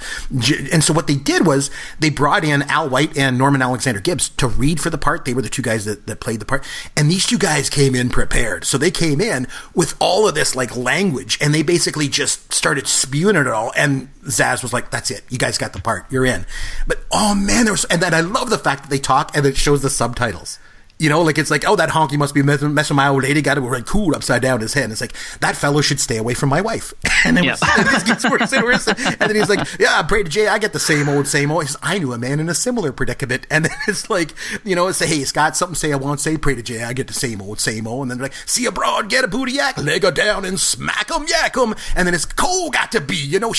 And 0.73 0.83
so 0.83 0.95
what 0.95 1.07
they 1.07 1.17
did 1.17 1.47
was 1.47 1.71
they 2.01 2.09
brought 2.09 2.43
in 2.43 2.63
Al 2.63 2.89
White 2.89 3.17
and 3.19 3.37
Norman 3.37 3.61
Alexander 3.61 4.01
Gibbs 4.01 4.31
to 4.31 4.47
read 4.47 4.81
for 4.81 4.89
the 4.89 4.97
part. 4.97 5.27
They 5.27 5.35
were 5.35 5.43
the 5.43 5.51
two 5.51 5.61
guys 5.61 5.85
that, 5.85 6.07
that 6.07 6.21
played 6.21 6.41
the 6.41 6.47
part, 6.47 6.65
and 6.97 7.11
these 7.11 7.27
two 7.27 7.37
guys 7.37 7.69
came 7.69 7.95
in 7.95 8.09
prepared. 8.09 8.65
So 8.65 8.79
they 8.79 8.91
came 8.91 9.21
in 9.21 9.47
with 9.75 9.95
all 10.01 10.27
of 10.27 10.35
this 10.35 10.57
like 10.57 10.75
language, 10.75 11.37
and 11.43 11.55
they 11.55 11.63
basically 11.63 12.09
just 12.09 12.24
started 12.27 12.87
spewing 12.87 13.37
it 13.37 13.47
all. 13.47 13.73
And 13.77 14.09
Zaz 14.25 14.63
was 14.63 14.73
like, 14.73 14.91
"That's 14.91 15.11
it, 15.11 15.25
you 15.29 15.39
guys 15.39 15.59
got 15.59 15.73
the 15.73 15.81
part, 15.81 16.07
you're 16.11 16.27
in." 16.27 16.47
But 16.87 17.01
oh 17.11 17.35
man, 17.35 17.65
there 17.65 17.73
was, 17.73 17.85
and 17.87 18.01
then 18.03 18.15
I 18.15 18.21
love 18.21 18.51
the 18.51 18.59
fact 18.59 18.83
that 18.83 18.91
they 18.91 18.99
talk 18.99 19.37
and 19.37 19.45
it 19.47 19.57
shows 19.57 19.83
the 19.83 19.91
subtitles. 19.91 20.59
You 20.99 21.09
know, 21.09 21.23
like 21.23 21.39
it's 21.39 21.51
like, 21.51 21.65
oh, 21.67 21.75
that 21.77 21.89
honky 21.91 22.17
must 22.17 22.35
be 22.35 22.43
messing, 22.43 22.73
messing 22.73 22.97
with 22.97 23.03
my 23.03 23.09
old 23.09 23.25
lady. 23.25 23.43
Got 23.43 23.59
it 23.59 23.63
like 23.63 23.85
cool 23.85 24.15
upside 24.15 24.43
down 24.43 24.61
his 24.61 24.75
head. 24.75 24.85
And 24.85 24.93
it's 24.93 25.01
like 25.01 25.13
that 25.41 25.57
fellow 25.57 25.81
should 25.81 25.99
stay 25.99 26.17
away 26.17 26.35
from 26.35 26.49
my 26.49 26.61
wife. 26.61 26.95
And 27.27 27.39
it, 27.39 27.47
was, 27.47 27.59
it 27.63 27.87
just 27.87 28.07
gets 28.07 28.31
worse 28.31 28.53
and 28.53 28.63
worse. 28.63 28.87
And 28.87 29.17
then 29.19 29.35
he's 29.35 29.49
like, 29.49 29.67
yeah, 29.81 29.99
I 29.99 30.03
pray 30.03 30.23
to 30.23 30.29
Jay. 30.29 30.47
I 30.47 30.59
get 30.59 30.75
the 30.75 30.79
same 30.79 31.09
old, 31.09 31.27
same 31.27 31.51
old. 31.51 31.65
Says, 31.65 31.79
I 31.83 31.99
knew 31.99 32.13
a 32.13 32.19
man 32.19 32.39
in 32.39 32.51
a 32.51 32.55
similar 32.55 32.93
predicament. 32.93 33.47
And 33.51 33.65
then 33.65 33.73
it's 33.89 34.11
like, 34.11 34.35
you 34.63 34.77
know, 34.77 34.93
say, 34.93 35.07
hey, 35.07 35.25
Scott, 35.25 35.57
something 35.57 35.75
say 35.75 35.95
I 35.95 35.97
won't 35.97 36.21
say. 36.21 36.37
Pray 36.37 36.55
to 36.55 36.63
Jay. 36.63 36.83
I 36.83 36.93
get 36.93 37.07
the 37.07 37.15
same 37.15 37.41
old, 37.41 37.61
same 37.61 37.87
old. 37.87 38.03
And 38.03 38.11
then 38.11 38.19
they're 38.19 38.27
like, 38.27 38.35
see 38.47 38.67
a 38.67 38.73
broad, 38.73 39.09
get 39.09 39.25
a 39.25 39.29
booty 39.29 39.53
yak, 39.53 39.79
leg 39.79 40.03
her 40.03 40.11
down 40.11 40.45
and 40.45 40.61
smack 40.61 41.11
'em, 41.11 41.25
yak 41.27 41.57
'em. 41.57 41.75
And 41.97 42.07
then 42.07 42.13
it's 42.15 42.27
cold 42.27 42.75
got 42.75 42.93
to 42.93 43.01
be, 43.01 43.17
you 43.17 43.41
know, 43.41 43.55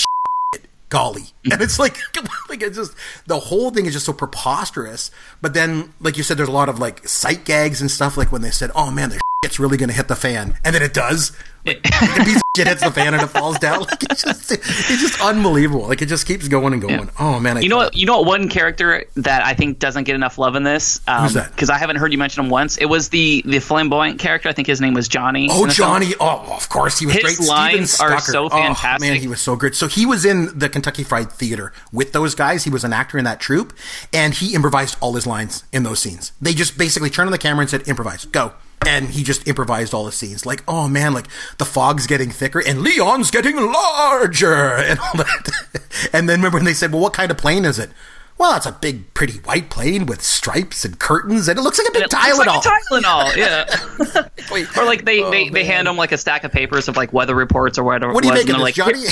golly. 0.88 1.24
And 1.50 1.60
it's 1.60 1.78
like 1.78 1.98
like 2.48 2.62
it's 2.62 2.76
just 2.76 2.94
the 3.26 3.38
whole 3.38 3.70
thing 3.70 3.86
is 3.86 3.92
just 3.92 4.06
so 4.06 4.12
preposterous. 4.12 5.10
But 5.40 5.54
then 5.54 5.92
like 6.00 6.16
you 6.16 6.22
said 6.22 6.36
there's 6.36 6.48
a 6.48 6.52
lot 6.52 6.68
of 6.68 6.78
like 6.78 7.06
sight 7.06 7.44
gags 7.44 7.80
and 7.80 7.90
stuff 7.90 8.16
like 8.16 8.32
when 8.32 8.42
they 8.42 8.50
said 8.50 8.70
oh 8.74 8.90
man 8.90 9.10
the 9.10 9.20
shit's 9.46 9.58
really 9.60 9.76
gonna 9.76 9.92
hit 9.92 10.08
the 10.08 10.16
fan 10.16 10.54
and 10.64 10.74
then 10.74 10.82
it 10.82 10.92
does 10.92 11.32
like, 11.64 11.78
a 11.78 12.24
piece 12.24 12.36
of 12.36 12.42
shit 12.56 12.68
hits 12.68 12.82
the 12.82 12.90
fan 12.90 13.12
and 13.14 13.22
it 13.22 13.26
falls 13.26 13.58
down 13.58 13.80
like 13.90 14.02
it's 14.04 14.22
just 14.22 14.52
it's 14.52 15.00
just 15.00 15.20
unbelievable 15.20 15.86
like 15.88 16.00
it 16.02 16.06
just 16.06 16.26
keeps 16.26 16.46
going 16.48 16.72
and 16.72 16.82
going 16.82 17.10
oh 17.18 17.38
man 17.40 17.56
I 17.56 17.60
You 17.60 17.68
know 17.68 17.76
what? 17.76 17.96
You 17.96 18.06
know 18.06 18.18
what? 18.18 18.26
One 18.26 18.48
character 18.48 19.04
that 19.16 19.44
I 19.44 19.54
think 19.54 19.78
doesn't 19.78 20.04
get 20.04 20.14
enough 20.14 20.38
love 20.38 20.54
in 20.56 20.62
this. 20.62 21.00
Um, 21.08 21.24
Who's 21.24 21.34
that? 21.34 21.50
Because 21.50 21.70
I 21.70 21.78
haven't 21.78 21.96
heard 21.96 22.12
you 22.12 22.18
mention 22.18 22.44
him 22.44 22.50
once. 22.50 22.76
It 22.76 22.86
was 22.86 23.08
the 23.08 23.42
the 23.44 23.58
flamboyant 23.58 24.18
character. 24.20 24.48
I 24.48 24.52
think 24.52 24.68
his 24.68 24.80
name 24.80 24.94
was 24.94 25.08
Johnny. 25.08 25.48
Oh. 25.50 25.66
Johnny! 25.66 26.14
Oh, 26.20 26.52
of 26.56 26.68
course 26.68 26.98
he 26.98 27.06
was 27.06 27.14
His 27.16 27.22
great. 27.24 27.34
Stephen 27.34 27.48
lines 27.48 28.00
are 28.00 28.20
so 28.20 28.46
Oh, 28.46 28.48
fantastic. 28.50 29.08
man, 29.08 29.20
he 29.20 29.26
was 29.28 29.40
so 29.40 29.56
good. 29.56 29.74
So 29.74 29.88
he 29.88 30.06
was 30.06 30.24
in 30.24 30.56
the 30.58 30.68
Kentucky 30.68 31.02
Fried 31.02 31.30
Theater 31.32 31.72
with 31.92 32.12
those 32.12 32.34
guys. 32.34 32.64
He 32.64 32.70
was 32.70 32.84
an 32.84 32.92
actor 32.92 33.18
in 33.18 33.24
that 33.24 33.40
troupe, 33.40 33.72
and 34.12 34.34
he 34.34 34.54
improvised 34.54 34.96
all 35.00 35.14
his 35.14 35.26
lines 35.26 35.64
in 35.72 35.82
those 35.82 35.98
scenes. 35.98 36.32
They 36.40 36.54
just 36.54 36.78
basically 36.78 37.10
turned 37.10 37.26
on 37.26 37.32
the 37.32 37.38
camera 37.38 37.62
and 37.62 37.70
said, 37.70 37.82
"Improvise, 37.88 38.24
go." 38.26 38.52
And 38.84 39.08
he 39.10 39.24
just 39.24 39.46
improvised 39.48 39.94
all 39.94 40.04
the 40.04 40.12
scenes. 40.12 40.46
Like, 40.46 40.62
oh 40.68 40.88
man, 40.88 41.12
like 41.12 41.26
the 41.58 41.64
fog's 41.64 42.06
getting 42.06 42.30
thicker 42.30 42.62
and 42.64 42.82
Leon's 42.82 43.30
getting 43.30 43.56
larger 43.56 44.76
and 44.76 44.98
all 45.00 45.14
that. 45.14 46.08
and 46.12 46.28
then 46.28 46.38
remember 46.40 46.58
when 46.58 46.64
they 46.64 46.74
said, 46.74 46.92
well, 46.92 47.00
what 47.00 47.12
kind 47.12 47.30
of 47.30 47.38
plane 47.38 47.64
is 47.64 47.78
it? 47.78 47.90
Well, 48.38 48.56
it's 48.56 48.66
a 48.66 48.72
big, 48.72 49.14
pretty 49.14 49.38
white 49.40 49.70
plane 49.70 50.04
with 50.04 50.22
stripes 50.22 50.84
and 50.84 50.98
curtains, 50.98 51.48
and 51.48 51.58
it 51.58 51.62
looks 51.62 51.78
like 51.78 51.88
a 51.88 51.92
big 51.92 52.02
It 52.02 52.10
Tylenol. 52.10 52.46
looks 52.46 52.66
like 52.66 52.82
a 52.82 52.94
Tylenol, 52.94 53.36
yeah. 53.36 54.76
or 54.82 54.84
like 54.84 55.06
they, 55.06 55.22
oh, 55.22 55.30
they, 55.30 55.44
they 55.44 55.62
man. 55.62 55.64
hand 55.64 55.86
them 55.86 55.96
like 55.96 56.12
a 56.12 56.18
stack 56.18 56.44
of 56.44 56.52
papers 56.52 56.88
of 56.88 56.96
like 56.98 57.14
weather 57.14 57.34
reports 57.34 57.78
or 57.78 57.84
whatever. 57.84 58.12
what 58.12 58.24
are 58.24 58.28
you 58.28 58.34
making 58.34 58.58
this, 58.58 58.76
they're 58.76 58.84
Johnny? 58.84 59.04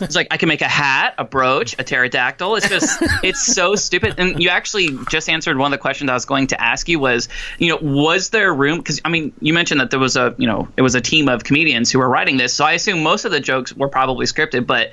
It's 0.00 0.16
like 0.16 0.26
I 0.32 0.36
can 0.36 0.48
make 0.48 0.62
a 0.62 0.68
hat, 0.68 1.14
a 1.18 1.24
brooch, 1.24 1.78
a 1.78 1.84
pterodactyl. 1.84 2.56
It's 2.56 2.68
just 2.68 2.98
it's 3.22 3.46
so 3.46 3.76
stupid. 3.76 4.14
And 4.18 4.42
you 4.42 4.48
actually 4.48 4.98
just 5.08 5.28
answered 5.28 5.56
one 5.56 5.72
of 5.72 5.78
the 5.78 5.80
questions 5.80 6.10
I 6.10 6.14
was 6.14 6.24
going 6.24 6.48
to 6.48 6.60
ask 6.60 6.88
you 6.88 6.98
was, 6.98 7.28
you 7.58 7.68
know, 7.68 7.78
was 7.80 8.30
there 8.30 8.52
room? 8.52 8.78
Because 8.78 9.00
I 9.04 9.10
mean, 9.10 9.32
you 9.40 9.54
mentioned 9.54 9.80
that 9.80 9.90
there 9.90 10.00
was 10.00 10.16
a, 10.16 10.34
you 10.38 10.48
know, 10.48 10.68
it 10.76 10.82
was 10.82 10.96
a 10.96 11.00
team 11.00 11.28
of 11.28 11.44
comedians 11.44 11.92
who 11.92 12.00
were 12.00 12.08
writing 12.08 12.36
this, 12.36 12.52
so 12.52 12.64
I 12.64 12.72
assume 12.72 13.02
most 13.04 13.24
of 13.24 13.30
the 13.30 13.40
jokes 13.40 13.72
were 13.74 13.88
probably 13.88 14.26
scripted, 14.26 14.66
but. 14.66 14.92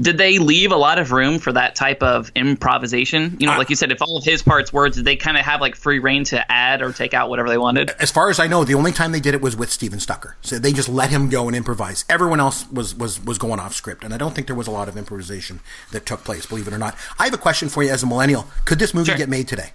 Did 0.00 0.18
they 0.18 0.38
leave 0.38 0.72
a 0.72 0.76
lot 0.76 0.98
of 0.98 1.12
room 1.12 1.38
for 1.38 1.52
that 1.52 1.76
type 1.76 2.02
of 2.02 2.32
improvisation? 2.34 3.36
You 3.38 3.46
know, 3.46 3.56
like 3.56 3.70
you 3.70 3.76
said, 3.76 3.92
if 3.92 4.02
all 4.02 4.16
of 4.16 4.24
his 4.24 4.42
parts 4.42 4.72
were, 4.72 4.88
did 4.88 5.04
they 5.04 5.14
kind 5.14 5.36
of 5.36 5.44
have 5.44 5.60
like 5.60 5.76
free 5.76 6.00
reign 6.00 6.24
to 6.24 6.50
add 6.50 6.82
or 6.82 6.92
take 6.92 7.14
out 7.14 7.28
whatever 7.30 7.48
they 7.48 7.58
wanted? 7.58 7.90
as 8.00 8.10
far 8.10 8.28
as 8.28 8.40
I 8.40 8.48
know, 8.48 8.64
the 8.64 8.74
only 8.74 8.90
time 8.90 9.12
they 9.12 9.20
did 9.20 9.34
it 9.34 9.40
was 9.40 9.56
with 9.56 9.70
Stephen 9.70 10.00
Stucker. 10.00 10.36
So 10.40 10.58
they 10.58 10.72
just 10.72 10.88
let 10.88 11.10
him 11.10 11.28
go 11.28 11.46
and 11.46 11.56
improvise. 11.56 12.04
Everyone 12.08 12.40
else 12.40 12.68
was 12.72 12.94
was 12.94 13.24
was 13.24 13.38
going 13.38 13.60
off 13.60 13.72
script, 13.74 14.02
and 14.02 14.12
I 14.12 14.16
don't 14.18 14.34
think 14.34 14.48
there 14.48 14.56
was 14.56 14.66
a 14.66 14.72
lot 14.72 14.88
of 14.88 14.96
improvisation 14.96 15.60
that 15.92 16.06
took 16.06 16.24
place. 16.24 16.44
Believe 16.46 16.66
it 16.66 16.74
or 16.74 16.78
not, 16.78 16.96
I 17.18 17.24
have 17.26 17.34
a 17.34 17.38
question 17.38 17.68
for 17.68 17.82
you 17.84 17.90
as 17.90 18.02
a 18.02 18.06
millennial. 18.06 18.46
Could 18.64 18.80
this 18.80 18.94
movie 18.94 19.10
Sure. 19.10 19.16
get 19.16 19.28
made 19.28 19.46
today? 19.46 19.70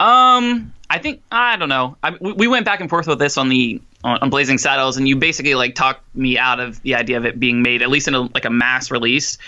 Um, 0.00 0.72
I 0.90 0.98
think 0.98 1.22
I 1.30 1.56
don't 1.56 1.68
know. 1.68 1.96
I, 2.02 2.10
we, 2.20 2.32
we 2.32 2.48
went 2.48 2.64
back 2.64 2.80
and 2.80 2.90
forth 2.90 3.06
with 3.06 3.18
this 3.18 3.38
on 3.38 3.48
the 3.48 3.80
on, 4.04 4.18
on 4.20 4.30
Blazing 4.30 4.58
Saddles, 4.58 4.96
and 4.96 5.08
you 5.08 5.16
basically 5.16 5.54
like 5.54 5.74
talked 5.74 6.02
me 6.14 6.38
out 6.38 6.60
of 6.60 6.80
the 6.82 6.94
idea 6.94 7.16
of 7.16 7.26
it 7.26 7.40
being 7.40 7.62
made 7.62 7.82
at 7.82 7.88
least 7.88 8.06
in 8.06 8.14
a, 8.14 8.20
like 8.20 8.44
a 8.44 8.50
mass 8.50 8.90
release. 8.90 9.38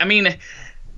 I 0.00 0.04
mean, 0.04 0.36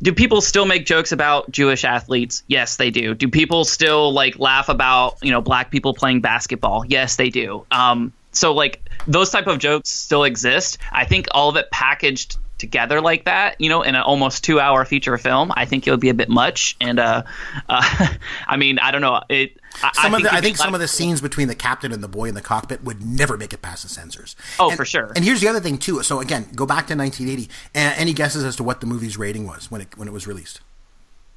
do 0.03 0.13
people 0.13 0.41
still 0.41 0.67
make 0.67 0.87
jokes 0.87 1.11
about 1.11 1.51
Jewish 1.51 1.85
athletes? 1.85 2.45
Yes, 2.47 2.77
they 2.77 2.91
do. 2.91 3.15
Do 3.15 3.29
people 3.29 3.65
still 3.65 4.13
like 4.13 4.39
laugh 4.39 4.69
about 4.69 5.17
you 5.23 5.31
know 5.31 5.41
black 5.41 5.71
people 5.71 5.95
playing 5.95 6.21
basketball? 6.21 6.85
Yes, 6.87 7.17
they 7.17 7.31
do. 7.31 7.67
Um, 7.71 8.13
so 8.33 8.53
like 8.53 8.89
those 9.07 9.31
type 9.31 9.47
of 9.47 9.59
jokes 9.59 9.91
still 9.91 10.25
exist. 10.25 10.79
I 10.93 11.05
think 11.05 11.27
all 11.33 11.49
of 11.49 11.57
it 11.57 11.71
packaged 11.71 12.37
together 12.59 13.01
like 13.01 13.25
that, 13.25 13.61
you 13.61 13.69
know, 13.69 13.83
in 13.83 13.95
an 13.95 14.03
almost 14.03 14.45
two 14.45 14.61
hour 14.61 14.85
feature 14.85 15.17
film, 15.19 15.53
I 15.55 15.65
think 15.65 15.87
it 15.87 15.91
would 15.91 16.01
be 16.01 16.09
a 16.09 16.15
bit 16.15 16.29
much. 16.29 16.77
And 16.81 16.99
uh, 16.99 17.23
uh 17.69 18.09
I 18.47 18.57
mean, 18.57 18.79
I 18.79 18.91
don't 18.91 19.01
know. 19.01 19.23
It. 19.29 19.59
I, 19.83 19.91
Some 20.03 20.15
I 20.15 20.17
of 20.19 20.23
the, 20.23 20.35
I 20.35 20.41
think 20.41 20.57
some 20.57 20.75
of 20.75 20.81
the 20.81 20.89
scenes 20.89 21.21
between 21.21 21.49
the 21.49 21.55
captain 21.55 21.93
and 21.93 22.03
the 22.03 22.09
boy 22.09 22.27
in 22.29 22.35
the 22.35 22.41
cockpit 22.41 22.85
would 22.85 23.05
never 23.05 23.37
make 23.37 23.53
it 23.53 23.63
past 23.63 23.83
the 23.83 23.89
censors. 23.89 24.37
Oh, 24.59 24.69
And- 24.69 24.77
for 24.77 24.85
sure. 24.85 25.13
And 25.15 25.25
here's 25.25 25.41
the 25.41 25.49
other 25.49 25.61
thing 25.61 25.79
too. 25.79 26.03
So 26.03 26.21
again, 26.21 26.47
go 26.55 26.67
back 26.67 26.87
to 26.89 26.97
1980. 26.97 27.51
Any 27.75 28.13
guesses 28.13 28.45
as 28.45 28.57
to 28.57 28.63
what 28.65 28.81
the 28.81 28.87
movie's 28.87 29.17
rating 29.17 29.47
was 29.47 29.71
when 29.71 29.81
it 29.81 29.97
when 29.97 30.09
it 30.09 30.13
was 30.13 30.27
released? 30.27 30.61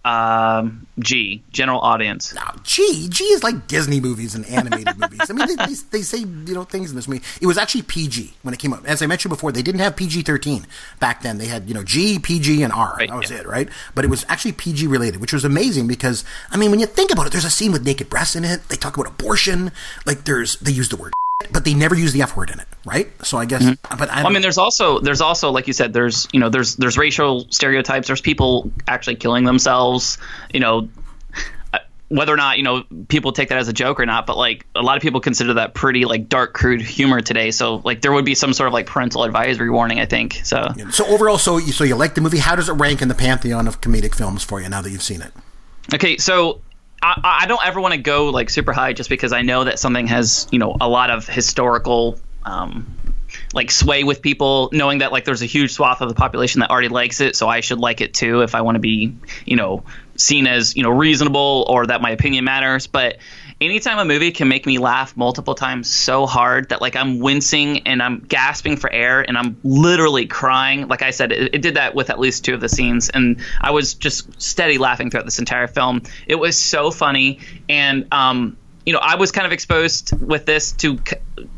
Um, 0.08 0.88
G 1.00 1.44
general 1.52 1.82
audience. 1.82 2.34
Now, 2.34 2.56
G, 2.64 3.08
G 3.10 3.26
is 3.26 3.44
like 3.44 3.68
Disney 3.68 4.00
movies 4.00 4.36
and 4.36 4.46
animated 4.46 4.98
movies. 5.00 5.30
I 5.30 5.34
mean, 5.34 5.48
they, 5.48 5.56
they, 5.56 5.74
they 5.92 6.02
say 6.02 6.20
you 6.20 6.54
know 6.54 6.64
things 6.64 6.90
in 6.90 6.96
this 6.96 7.08
movie. 7.08 7.24
It 7.42 7.46
was 7.46 7.58
actually 7.58 7.82
PG 7.84 8.34
when 8.42 8.54
it 8.54 8.60
came 8.60 8.74
out. 8.74 8.86
As 8.86 9.02
I 9.02 9.06
mentioned 9.08 9.32
before, 9.32 9.52
they 9.52 9.62
didn't 9.62 9.82
have 9.82 9.96
PG 9.96 10.22
thirteen 10.22 10.66
back 11.00 11.22
then. 11.22 11.38
They 11.38 11.48
had 11.48 11.68
you 11.68 11.74
know 11.74 11.84
G, 11.84 12.20
PG, 12.20 12.64
and 12.64 12.72
R. 12.72 12.96
Right, 12.98 13.10
that 13.10 13.18
was 13.18 13.32
yeah. 13.32 13.40
it, 13.40 13.48
right? 13.48 13.68
But 13.94 14.06
it 14.06 14.10
was 14.10 14.26
actually 14.30 14.54
PG 14.54 14.88
related, 14.88 15.20
which 15.20 15.34
was 15.34 15.44
amazing 15.44 15.88
because 15.88 16.24
I 16.52 16.58
mean, 16.58 16.72
when 16.72 16.80
you 16.80 16.86
think 16.86 17.12
about 17.12 17.28
it, 17.28 17.32
there's 17.32 17.46
a 17.46 17.50
scene 17.50 17.72
with 17.72 17.86
naked 17.86 18.10
breasts 18.10 18.36
in 18.36 18.46
it. 18.46 18.68
They 18.70 18.78
talk 18.78 18.96
about 18.96 19.08
abortion. 19.12 19.72
Like 20.06 20.24
there's 20.24 20.56
they 20.58 20.72
use 20.72 20.90
the 20.90 20.98
word, 20.98 21.14
but 21.52 21.66
they 21.66 21.74
never 21.74 21.96
use 21.96 22.14
the 22.14 22.22
F 22.22 22.36
word 22.36 22.50
in 22.50 22.60
it, 22.60 22.68
right? 22.86 23.10
So 23.26 23.38
I 23.38 23.46
guess, 23.46 23.64
but 23.90 24.10
I, 24.10 24.24
Well, 24.24 24.28
I 24.28 24.30
mean, 24.30 24.42
there's 24.42 24.58
also 24.58 25.00
there's 25.00 25.22
also 25.22 25.52
like 25.52 25.68
you 25.68 25.74
said, 25.74 25.94
there's 25.94 26.28
you 26.34 26.40
know 26.40 26.50
there's 26.50 26.76
there's 26.76 26.98
racial 26.98 27.48
stereotypes. 27.52 28.08
There's 28.08 28.22
people 28.22 28.72
actually 28.88 29.16
killing 29.18 29.44
themselves. 29.46 30.18
You 30.52 30.60
know, 30.60 30.90
uh, 31.74 31.80
whether 32.08 32.34
or 32.34 32.38
not 32.38 32.58
you 32.58 32.64
know 32.64 32.84
people 33.08 33.34
take 33.34 33.50
that 33.50 33.60
as 33.60 33.68
a 33.68 33.74
joke 33.74 34.00
or 34.00 34.06
not, 34.08 34.26
but 34.26 34.36
like 34.36 34.66
a 34.74 34.82
lot 34.82 34.98
of 34.98 35.04
people 35.04 35.20
consider 35.20 35.54
that 35.56 35.76
pretty 35.76 36.06
like 36.06 36.28
dark, 36.28 36.54
crude 36.54 36.82
humor 36.82 37.22
today. 37.22 37.52
So 37.52 37.82
like 37.86 38.02
there 38.02 38.12
would 38.12 38.26
be 38.26 38.36
some 38.36 38.54
sort 38.54 38.68
of 38.68 38.74
like 38.74 38.88
parental 38.88 39.24
advisory 39.24 39.70
warning. 39.70 40.00
I 40.00 40.08
think 40.08 40.42
so. 40.44 40.74
so 40.90 41.06
overall, 41.06 41.38
so 41.38 41.58
you, 41.58 41.72
so 41.72 41.84
you 41.84 41.96
like 41.96 42.16
the 42.16 42.22
movie? 42.22 42.40
How 42.40 42.56
does 42.56 42.68
it 42.68 42.74
rank 42.74 43.04
in 43.04 43.10
the 43.10 43.16
pantheon 43.16 43.68
of 43.68 43.80
comedic 43.80 44.16
films 44.16 44.44
for 44.44 44.60
you 44.60 44.70
now 44.70 44.82
that 44.82 44.90
you've 44.90 45.04
seen 45.04 45.22
it? 45.22 45.34
Okay, 45.94 46.18
so 46.18 46.62
I, 47.02 47.40
I 47.44 47.46
don't 47.48 47.66
ever 47.66 47.80
want 47.80 47.94
to 47.94 48.00
go 48.00 48.30
like 48.30 48.50
super 48.50 48.74
high 48.74 48.94
just 48.94 49.10
because 49.10 49.32
I 49.34 49.42
know 49.42 49.64
that 49.64 49.80
something 49.80 50.08
has 50.08 50.48
you 50.52 50.60
know 50.60 50.76
a 50.80 50.88
lot 50.88 51.10
of 51.10 51.28
historical 51.28 52.20
um, 52.44 52.96
like 53.54 53.72
sway 53.72 54.04
with 54.04 54.22
people, 54.22 54.70
knowing 54.72 55.00
that 55.00 55.12
like 55.12 55.26
there's 55.26 55.42
a 55.42 55.46
huge 55.46 55.74
swath 55.74 56.02
of 56.02 56.10
the 56.10 56.16
population 56.16 56.62
that 56.62 56.70
already 56.70 56.88
likes 56.88 57.22
it, 57.22 57.36
so 57.36 57.48
I 57.48 57.62
should 57.62 57.80
like 57.80 58.02
it 58.02 58.14
too 58.14 58.42
if 58.42 58.56
I 58.56 58.62
want 58.62 58.76
to 58.76 58.80
be 58.80 59.16
you 59.46 59.56
know 59.56 59.84
seen 60.16 60.48
as 60.48 60.76
you 60.76 60.84
know 60.84 60.90
reasonable 60.90 61.66
or 61.70 61.86
that 61.86 62.02
my 62.02 62.12
opinion 62.12 62.46
matters. 62.46 62.88
But 62.88 63.18
anytime 63.60 63.98
a 64.00 64.06
movie 64.06 64.32
can 64.32 64.48
make 64.48 64.66
me 64.66 64.78
laugh 64.78 65.16
multiple 65.18 65.56
times 65.56 65.90
so 65.90 66.26
hard 66.26 66.70
that 66.70 66.82
like 66.82 66.96
I'm 66.96 67.20
wincing 67.20 67.88
and 67.88 68.02
I'm 68.02 68.20
gasping 68.20 68.78
for 68.78 68.92
air 68.92 69.22
and 69.22 69.38
I'm 69.38 69.58
literally 69.64 70.26
crying. 70.28 70.88
Like 70.88 71.02
I 71.02 71.12
said, 71.12 71.32
it, 71.32 71.56
it 71.56 71.62
did 71.62 71.76
that 71.76 71.96
with 71.96 72.10
at 72.10 72.20
least 72.20 72.46
two 72.46 72.54
of 72.54 72.62
the 72.62 72.70
scenes, 72.70 73.10
and 73.10 73.40
I 73.62 73.72
was 73.72 73.94
just 73.94 74.42
steady 74.42 74.78
laughing 74.78 75.10
throughout 75.10 75.26
this 75.26 75.40
entire 75.40 75.68
film. 75.68 76.04
It 76.28 76.36
was 76.36 76.58
so 76.58 76.92
funny, 76.92 77.40
and 77.68 78.08
um, 78.12 78.58
you 78.86 78.94
know, 78.94 79.00
I 79.00 79.16
was 79.16 79.32
kind 79.32 79.46
of 79.46 79.52
exposed 79.52 80.18
with 80.22 80.46
this 80.46 80.72
to, 80.74 80.98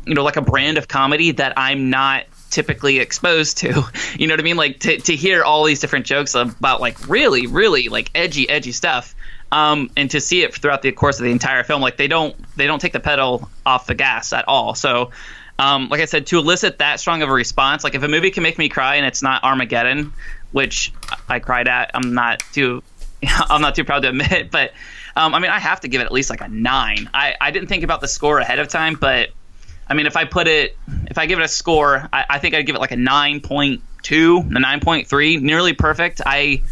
you 0.04 0.14
know, 0.14 0.24
like 0.24 0.36
a 0.36 0.42
brand 0.42 0.78
of 0.78 0.88
comedy 0.88 1.30
that 1.30 1.52
I'm 1.56 1.88
not 1.88 2.24
typically 2.50 2.98
exposed 2.98 3.58
to. 3.58 3.84
You 4.18 4.26
know 4.26 4.34
what 4.34 4.40
I 4.40 4.42
mean? 4.42 4.56
Like 4.56 4.80
to, 4.80 4.98
to 4.98 5.16
hear 5.16 5.44
all 5.44 5.64
these 5.64 5.80
different 5.80 6.04
jokes 6.04 6.34
about 6.34 6.80
like 6.80 7.08
really, 7.08 7.46
really 7.46 7.88
like 7.88 8.10
edgy, 8.14 8.50
edgy 8.50 8.72
stuff. 8.72 9.14
Um, 9.52 9.90
and 9.96 10.10
to 10.12 10.20
see 10.20 10.42
it 10.42 10.54
throughout 10.54 10.82
the 10.82 10.92
course 10.92 11.18
of 11.18 11.24
the 11.24 11.32
entire 11.32 11.64
film, 11.64 11.82
like 11.82 11.96
they 11.96 12.06
don't 12.06 12.36
they 12.56 12.66
don't 12.66 12.78
take 12.78 12.92
the 12.92 13.00
pedal 13.00 13.48
off 13.66 13.86
the 13.86 13.94
gas 13.94 14.32
at 14.32 14.46
all. 14.46 14.74
So, 14.74 15.10
um, 15.58 15.88
like 15.88 16.00
I 16.00 16.04
said, 16.04 16.26
to 16.28 16.38
elicit 16.38 16.78
that 16.78 17.00
strong 17.00 17.22
of 17.22 17.28
a 17.28 17.32
response, 17.32 17.82
like 17.82 17.94
if 17.94 18.02
a 18.02 18.08
movie 18.08 18.30
can 18.30 18.44
make 18.44 18.58
me 18.58 18.68
cry 18.68 18.96
and 18.96 19.06
it's 19.06 19.22
not 19.22 19.42
Armageddon, 19.42 20.12
which 20.52 20.92
I 21.28 21.40
cried 21.40 21.66
at, 21.66 21.90
I'm 21.94 22.14
not 22.14 22.44
too 22.52 22.82
I'm 23.26 23.60
not 23.60 23.74
too 23.74 23.84
proud 23.84 24.02
to 24.02 24.10
admit, 24.10 24.50
but 24.52 24.72
um, 25.16 25.34
I 25.34 25.40
mean, 25.40 25.50
I 25.50 25.58
have 25.58 25.80
to 25.80 25.88
give 25.88 26.00
it 26.00 26.04
at 26.04 26.12
least 26.12 26.30
like 26.30 26.40
a 26.40 26.48
nine. 26.48 27.10
I, 27.12 27.34
I 27.40 27.50
didn't 27.50 27.68
think 27.68 27.82
about 27.82 28.00
the 28.00 28.08
score 28.08 28.38
ahead 28.38 28.58
of 28.58 28.68
time, 28.68 28.94
but 28.94 29.30
I 29.88 29.94
mean, 29.94 30.06
if 30.06 30.16
I 30.16 30.24
put 30.24 30.46
it, 30.46 30.76
if 31.06 31.18
I 31.18 31.26
give 31.26 31.38
it 31.38 31.44
a 31.44 31.48
score, 31.48 32.08
I, 32.12 32.24
I 32.30 32.38
think 32.38 32.54
I'd 32.54 32.64
give 32.64 32.76
it 32.76 32.78
like 32.78 32.92
a 32.92 32.96
9.2, 32.96 33.80
a 33.80 34.00
9.3, 34.00 35.42
nearly 35.42 35.72
perfect. 35.72 36.20
I 36.24 36.62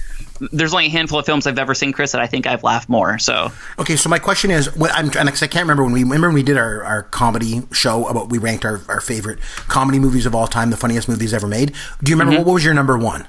there's 0.53 0.73
only 0.73 0.87
a 0.87 0.91
handful 0.91 1.19
of 1.19 1.27
films 1.27 1.47
I've 1.47 1.59
ever 1.59 1.75
seen, 1.75 1.93
Chris, 1.93 2.13
that 2.13 2.21
I 2.21 2.27
think 2.27 2.47
I've 2.47 2.63
laughed 2.63 2.89
more. 2.89 3.19
So 3.19 3.51
Okay, 3.79 3.97
so 3.97 4.09
my 4.09 4.19
question 4.19 4.51
is, 4.51 4.75
what 4.77 4.91
I'm 4.95 5.07
because 5.09 5.43
I 5.43 5.47
can't 5.47 5.65
remember 5.65 5.85
when 5.85 5.93
we 5.93 6.03
remember 6.05 6.29
when 6.29 6.35
we 6.35 6.43
did 6.43 6.57
our, 6.57 6.83
our 6.85 7.03
comedy 7.05 7.63
show 7.73 8.07
about 8.07 8.31
we 8.31 8.39
ranked 8.39 8.65
our, 8.65 8.81
our 8.89 9.01
favorite 9.01 9.41
comedy 9.69 9.99
movies 9.99 10.27
of 10.27 10.35
all 10.35 10.47
time, 10.47 10.71
the 10.71 10.77
funniest 10.77 11.09
movies 11.09 11.33
ever 11.35 11.47
made. 11.47 11.73
Do 12.03 12.11
you 12.11 12.17
remember 12.17 12.37
Mm-hmm. 12.39 12.45
what 12.47 12.55
was 12.55 12.65
your 12.65 12.75
number 12.75 12.97
one? 12.99 13.27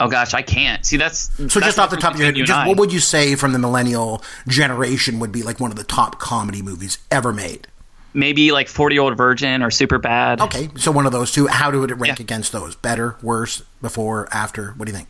oh 0.00 0.08
gosh, 0.08 0.34
I 0.34 0.42
can't 0.42 0.84
see 0.84 0.96
that's 0.96 1.30
So 1.52 1.60
just 1.60 1.78
off 1.78 1.90
the 1.90 1.96
top 1.96 2.14
of 2.14 2.18
your 2.20 2.26
head, 2.26 2.34
just 2.34 2.66
what 2.66 2.76
would 2.78 2.92
you 2.92 2.98
say 2.98 3.36
from 3.36 3.52
the 3.52 3.58
millennial 3.60 4.22
generation 4.48 5.20
would 5.20 5.30
be 5.30 5.42
like 5.42 5.60
one 5.60 5.70
of 5.70 5.76
the 5.76 5.84
top 5.84 6.18
comedy 6.18 6.62
movies 6.62 6.98
ever 7.10 7.32
made? 7.32 7.68
maybe 8.14 8.52
like 8.52 8.68
40 8.68 8.94
year 8.94 9.02
old 9.02 9.16
virgin 9.16 9.62
or 9.62 9.70
super 9.70 9.96
bad. 9.98 10.38
Okay, 10.42 10.68
so 10.76 10.90
one 10.92 11.06
of 11.06 11.12
those 11.12 11.32
two. 11.32 11.46
How 11.46 11.70
would 11.70 11.90
it 11.90 11.94
rank 11.94 12.18
Yeah. 12.18 12.22
against 12.24 12.52
those? 12.52 12.74
Better, 12.76 13.16
worse, 13.22 13.62
before, 13.80 14.28
after? 14.30 14.72
What 14.72 14.84
do 14.84 14.92
you 14.92 14.98
think? 14.98 15.08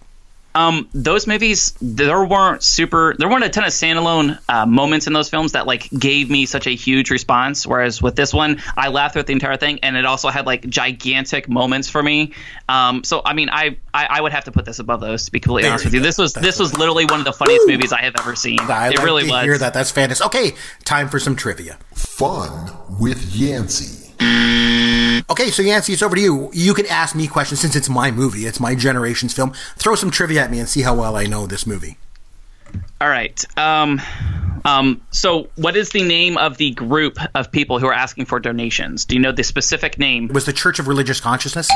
Um, 0.55 0.89
those 0.93 1.27
movies 1.27 1.75
there 1.81 2.25
weren't 2.25 2.63
super 2.63 3.15
there 3.19 3.29
weren't 3.29 3.45
a 3.45 3.49
ton 3.49 3.65
of 3.65 3.71
standalone 3.71 4.39
uh, 4.49 4.67
moments 4.67 5.07
in 5.07 5.13
those 5.13 5.29
films 5.31 5.53
that 5.53 5.67
like 5.67 5.89
gave 5.91 6.31
me 6.31 6.47
such 6.47 6.67
a 6.67 6.71
huge 6.75 7.11
response 7.11 7.67
whereas 7.67 8.03
with 8.03 8.17
this 8.17 8.35
one 8.35 8.61
i 8.77 8.89
laughed 8.89 9.15
throughout 9.15 9.27
the 9.27 9.33
entire 9.33 9.57
thing 9.57 9.79
and 9.83 9.97
it 9.97 10.05
also 10.05 10.29
had 10.29 10.47
like 10.47 10.69
gigantic 10.69 11.49
moments 11.49 11.89
for 11.89 12.03
me 12.03 12.33
um, 12.69 13.03
so 13.05 13.23
i 13.25 13.33
mean 13.33 13.49
I, 13.51 13.77
I 13.95 14.07
i 14.11 14.21
would 14.21 14.33
have 14.33 14.45
to 14.45 14.53
put 14.53 14.65
this 14.65 14.79
above 14.79 15.01
those 15.01 15.25
to 15.27 15.33
be 15.33 15.41
completely 15.41 15.63
Very 15.63 15.73
honest 15.73 15.85
with 15.87 15.95
you 15.95 16.01
good. 16.01 16.07
this 16.07 16.19
was 16.19 16.33
That's 16.35 16.47
this 16.47 16.59
was 16.59 16.77
literally 16.77 17.05
one 17.07 17.19
of 17.21 17.25
the 17.25 17.33
funniest 17.33 17.67
movies 17.67 17.93
i 17.93 18.03
have 18.03 18.15
ever 18.19 18.37
seen 18.37 18.61
I 18.61 18.89
it 18.89 18.97
like 18.97 19.05
really 19.05 19.25
to 19.25 19.31
was 19.31 19.45
hear 19.45 19.59
that. 19.59 19.75
That's 19.75 19.91
fantastic. 19.91 20.27
Okay, 20.27 20.53
time 20.85 21.09
for 21.09 21.19
some 21.19 21.37
trivia. 21.37 21.79
Fun 21.95 22.71
with 23.01 23.35
Yancey. 23.35 24.13
Okay, 25.31 25.51
so 25.51 25.63
Yancey, 25.63 25.93
it's 25.93 26.03
over 26.03 26.17
to 26.17 26.21
you. 26.23 26.51
You 26.53 26.75
can 26.75 26.87
ask 26.87 27.15
me 27.15 27.27
questions 27.27 27.61
since 27.61 27.77
it's 27.77 27.89
my 27.89 28.11
movie. 28.11 28.47
It's 28.47 28.61
my 28.61 28.75
generation's 28.75 29.35
film. 29.35 29.53
Throw 29.77 29.95
some 29.95 30.11
trivia 30.11 30.43
at 30.45 30.51
me 30.51 30.59
and 30.59 30.69
see 30.69 30.83
how 30.83 30.95
well 30.95 31.17
I 31.17 31.25
know 31.27 31.47
this 31.47 31.67
movie. 31.67 31.99
all 33.03 33.09
right 33.09 33.45
um, 33.59 34.01
um, 34.65 35.03
so 35.11 35.49
what 35.57 35.77
is 35.77 35.91
the 35.91 36.03
name 36.03 36.39
of 36.39 36.57
the 36.57 36.71
group 36.71 37.19
of 37.35 37.51
people 37.53 37.79
who 37.79 37.87
are 37.87 37.93
asking 37.93 38.25
for 38.25 38.41
donations 38.41 39.05
do 39.05 39.15
you 39.17 39.21
know 39.21 39.33
the 39.33 39.43
specific 39.45 39.99
name 39.99 40.27
It 40.27 40.33
was 40.33 40.47
the 40.47 40.55
Church 40.55 40.79
of 40.79 40.89
Religious 40.89 41.21
Consciousness. 41.21 41.69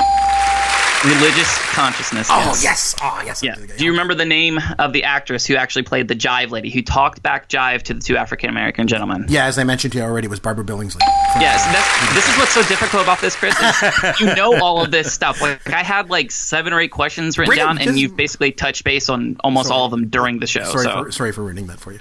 Religious 1.06 1.56
consciousness. 1.72 2.28
Oh 2.30 2.58
yes. 2.62 2.94
Oh 3.00 3.22
yes. 3.24 3.42
Yeah. 3.42 3.54
Do 3.54 3.84
you 3.84 3.92
remember 3.92 4.14
the 4.14 4.24
name 4.24 4.58
of 4.78 4.92
the 4.92 5.04
actress 5.04 5.46
who 5.46 5.54
actually 5.56 5.84
played 5.84 6.08
the 6.08 6.16
jive 6.16 6.50
lady 6.50 6.70
who 6.70 6.82
talked 6.82 7.22
back 7.22 7.48
jive 7.48 7.82
to 7.82 7.94
the 7.94 8.00
two 8.00 8.16
African 8.16 8.50
American 8.50 8.88
gentlemen? 8.88 9.26
Yeah, 9.28 9.46
as 9.46 9.58
I 9.58 9.64
mentioned 9.64 9.92
to 9.92 9.98
you 9.98 10.04
already, 10.04 10.26
it 10.26 10.30
was 10.30 10.40
Barbara 10.40 10.64
Billingsley. 10.64 11.00
Yes, 11.40 11.64
that's 11.66 12.14
this 12.14 12.28
is 12.28 12.36
what's 12.38 12.52
so 12.52 12.62
difficult 12.64 13.02
about 13.04 13.20
this, 13.20 13.36
Chris. 13.36 13.54
Is 13.60 14.20
you 14.20 14.34
know 14.34 14.60
all 14.60 14.82
of 14.82 14.90
this 14.90 15.12
stuff. 15.12 15.40
Like 15.40 15.68
I 15.70 15.82
had 15.82 16.10
like 16.10 16.30
seven 16.30 16.72
or 16.72 16.80
eight 16.80 16.90
questions 16.90 17.38
written 17.38 17.56
down, 17.56 17.78
and 17.78 17.86
just- 17.88 17.98
you've 17.98 18.16
basically 18.16 18.50
touched 18.52 18.82
base 18.84 19.08
on 19.08 19.36
almost 19.44 19.70
all 19.70 19.84
of 19.84 19.90
them 19.92 20.08
during 20.08 20.40
the 20.40 20.46
show. 20.46 20.64
Sorry, 20.64 20.84
so 20.84 21.04
for, 21.04 21.12
sorry 21.12 21.32
for 21.32 21.42
ruining 21.42 21.66
that 21.68 21.78
for 21.78 21.92
you. 21.92 22.00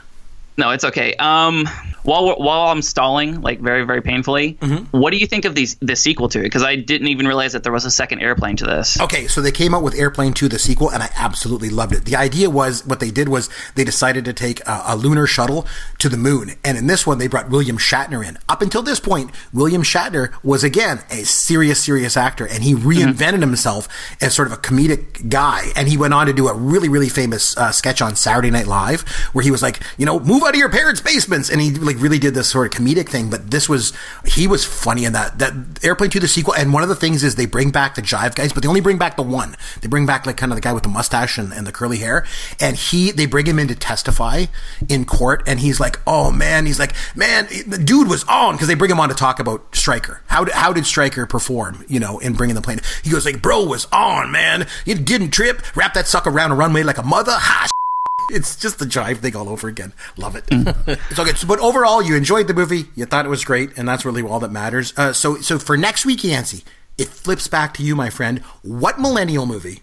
No, 0.57 0.71
it's 0.71 0.83
okay. 0.85 1.13
Um, 1.15 1.67
while 2.03 2.35
while 2.37 2.67
I'm 2.69 2.81
stalling, 2.81 3.41
like 3.41 3.59
very 3.59 3.83
very 3.83 4.01
painfully, 4.01 4.53
Mm-hmm. 4.61 4.97
what 4.97 5.11
do 5.11 5.17
you 5.17 5.25
think 5.27 5.45
of 5.45 5.55
these 5.55 5.75
the 5.75 5.95
sequel 5.95 6.29
to 6.29 6.39
it? 6.39 6.43
Because 6.43 6.63
I 6.63 6.75
didn't 6.75 7.07
even 7.07 7.27
realize 7.27 7.53
that 7.53 7.63
there 7.63 7.71
was 7.73 7.85
a 7.85 7.91
second 7.91 8.19
airplane 8.21 8.55
to 8.57 8.65
this. 8.65 8.99
Okay, 9.01 9.27
so 9.27 9.41
they 9.41 9.51
came 9.51 9.73
out 9.73 9.83
with 9.83 9.95
Airplane 9.95 10.33
2, 10.33 10.47
the 10.47 10.59
sequel, 10.59 10.91
and 10.91 11.01
I 11.03 11.09
absolutely 11.15 11.69
loved 11.69 11.93
it. 11.93 12.05
The 12.05 12.15
idea 12.15 12.49
was 12.49 12.85
what 12.85 12.99
they 12.99 13.11
did 13.11 13.27
was 13.29 13.49
they 13.75 13.83
decided 13.83 14.23
to 14.25 14.33
take 14.33 14.59
a, 14.67 14.83
a 14.87 14.95
lunar 14.95 15.25
shuttle 15.27 15.65
to 15.99 16.09
the 16.09 16.17
moon, 16.17 16.51
and 16.63 16.77
in 16.77 16.87
this 16.87 17.05
one 17.07 17.17
they 17.17 17.27
brought 17.27 17.49
William 17.49 17.77
Shatner 17.77 18.25
in. 18.25 18.37
Up 18.47 18.61
until 18.61 18.81
this 18.83 18.99
point, 18.99 19.31
William 19.51 19.81
Shatner 19.83 20.31
was 20.43 20.63
again 20.63 20.99
a 21.09 21.23
serious, 21.25 21.83
serious 21.83 22.15
actor, 22.15 22.47
and 22.47 22.63
he 22.63 22.75
reinvented 22.75 23.41
himself 23.41 23.87
as 24.21 24.33
sort 24.35 24.47
of 24.47 24.53
a 24.53 24.57
comedic 24.61 25.27
guy. 25.29 25.65
And 25.75 25.87
he 25.87 25.97
went 25.97 26.13
on 26.13 26.27
to 26.27 26.33
do 26.33 26.47
a 26.47 26.53
really, 26.53 26.87
really 26.89 27.09
famous 27.09 27.57
uh, 27.57 27.71
sketch 27.71 28.01
on 28.01 28.15
Saturday 28.15 28.51
Night 28.51 28.67
Live 28.67 29.01
where 29.33 29.43
he 29.43 29.51
was 29.51 29.61
like, 29.61 29.81
you 29.97 30.05
know, 30.05 30.19
move 30.19 30.43
out 30.45 30.53
of 30.53 30.59
your 30.59 30.69
parents' 30.69 31.01
basements, 31.01 31.49
and 31.49 31.61
he 31.61 31.71
like 31.71 31.99
really 31.99 32.19
did 32.19 32.33
this 32.33 32.49
sort 32.49 32.73
of 32.73 32.79
comedic 32.81 33.09
thing. 33.09 33.29
But 33.29 33.51
this 33.51 33.67
was 33.67 33.93
he 34.25 34.47
was 34.47 34.65
funny 34.65 35.05
in 35.05 35.13
that 35.13 35.39
that 35.39 35.53
Airplane 35.83 36.09
2, 36.09 36.19
the 36.19 36.27
sequel. 36.27 36.53
And 36.53 36.73
one 36.73 36.83
of 36.83 36.89
the 36.89 36.95
things 36.95 37.23
is 37.23 37.35
they 37.35 37.45
bring 37.45 37.71
back 37.71 37.95
the 37.95 38.01
Jive 38.01 38.35
guys, 38.35 38.53
but 38.53 38.63
they 38.63 38.69
only 38.69 38.81
bring 38.81 38.97
back 38.97 39.15
the 39.15 39.23
one. 39.23 39.55
They 39.81 39.87
bring 39.87 40.05
back 40.05 40.25
like 40.25 40.37
kind 40.37 40.51
of 40.51 40.55
the 40.55 40.61
guy 40.61 40.73
with 40.73 40.83
the 40.83 40.89
mustache 40.89 41.37
and, 41.37 41.51
and 41.53 41.65
the 41.65 41.71
curly 41.71 41.97
hair, 41.97 42.25
and 42.59 42.75
he 42.75 43.11
they 43.11 43.25
bring 43.25 43.45
him 43.45 43.59
in 43.59 43.67
to 43.67 43.75
testify 43.75 44.45
in 44.87 45.05
court, 45.05 45.43
and 45.47 45.59
he's 45.59 45.79
like, 45.79 45.99
oh 46.07 46.31
man, 46.31 46.65
he's 46.65 46.79
like, 46.79 46.93
man, 47.15 47.47
the 47.67 47.77
dude 47.77 48.07
was 48.07 48.23
on 48.25 48.55
because 48.55 48.67
they 48.67 48.75
bring 48.75 48.91
him 48.91 48.99
on 48.99 49.09
to 49.09 49.15
talk 49.15 49.39
about 49.39 49.75
Striker. 49.75 50.21
How 50.27 50.43
did, 50.43 50.53
how 50.53 50.73
did 50.73 50.85
Striker 50.85 51.25
perform, 51.25 51.83
you 51.87 51.99
know, 51.99 52.19
in 52.19 52.33
bringing 52.33 52.55
the 52.55 52.61
plane? 52.61 52.79
He 53.03 53.09
goes 53.09 53.25
like, 53.25 53.41
bro 53.41 53.65
was 53.65 53.87
on, 53.91 54.31
man. 54.31 54.67
You 54.85 54.95
didn't 54.95 55.31
trip, 55.31 55.61
wrap 55.75 55.93
that 55.93 56.07
sucker 56.07 56.29
around 56.29 56.51
a 56.51 56.55
runway 56.55 56.83
like 56.83 56.97
a 56.97 57.03
mother. 57.03 57.33
Ha, 57.33 57.67
it's 58.31 58.55
just 58.55 58.79
the 58.79 58.85
jive 58.85 59.17
thing 59.17 59.35
all 59.35 59.49
over 59.49 59.67
again. 59.67 59.93
Love 60.17 60.35
it. 60.35 60.45
it's 60.51 61.19
okay. 61.19 61.33
So, 61.33 61.47
but 61.47 61.59
overall, 61.59 62.01
you 62.01 62.15
enjoyed 62.15 62.47
the 62.47 62.53
movie. 62.53 62.85
You 62.95 63.05
thought 63.05 63.25
it 63.25 63.29
was 63.29 63.43
great, 63.45 63.77
and 63.77 63.87
that's 63.87 64.05
really 64.05 64.21
all 64.21 64.39
that 64.39 64.51
matters. 64.51 64.93
Uh, 64.97 65.13
so, 65.13 65.37
so 65.41 65.59
for 65.59 65.77
next 65.77 66.05
week, 66.05 66.23
Yancey, 66.23 66.63
it 66.97 67.07
flips 67.07 67.47
back 67.47 67.73
to 67.75 67.83
you, 67.83 67.95
my 67.95 68.09
friend. 68.09 68.39
What 68.61 68.99
millennial 68.99 69.45
movie 69.45 69.81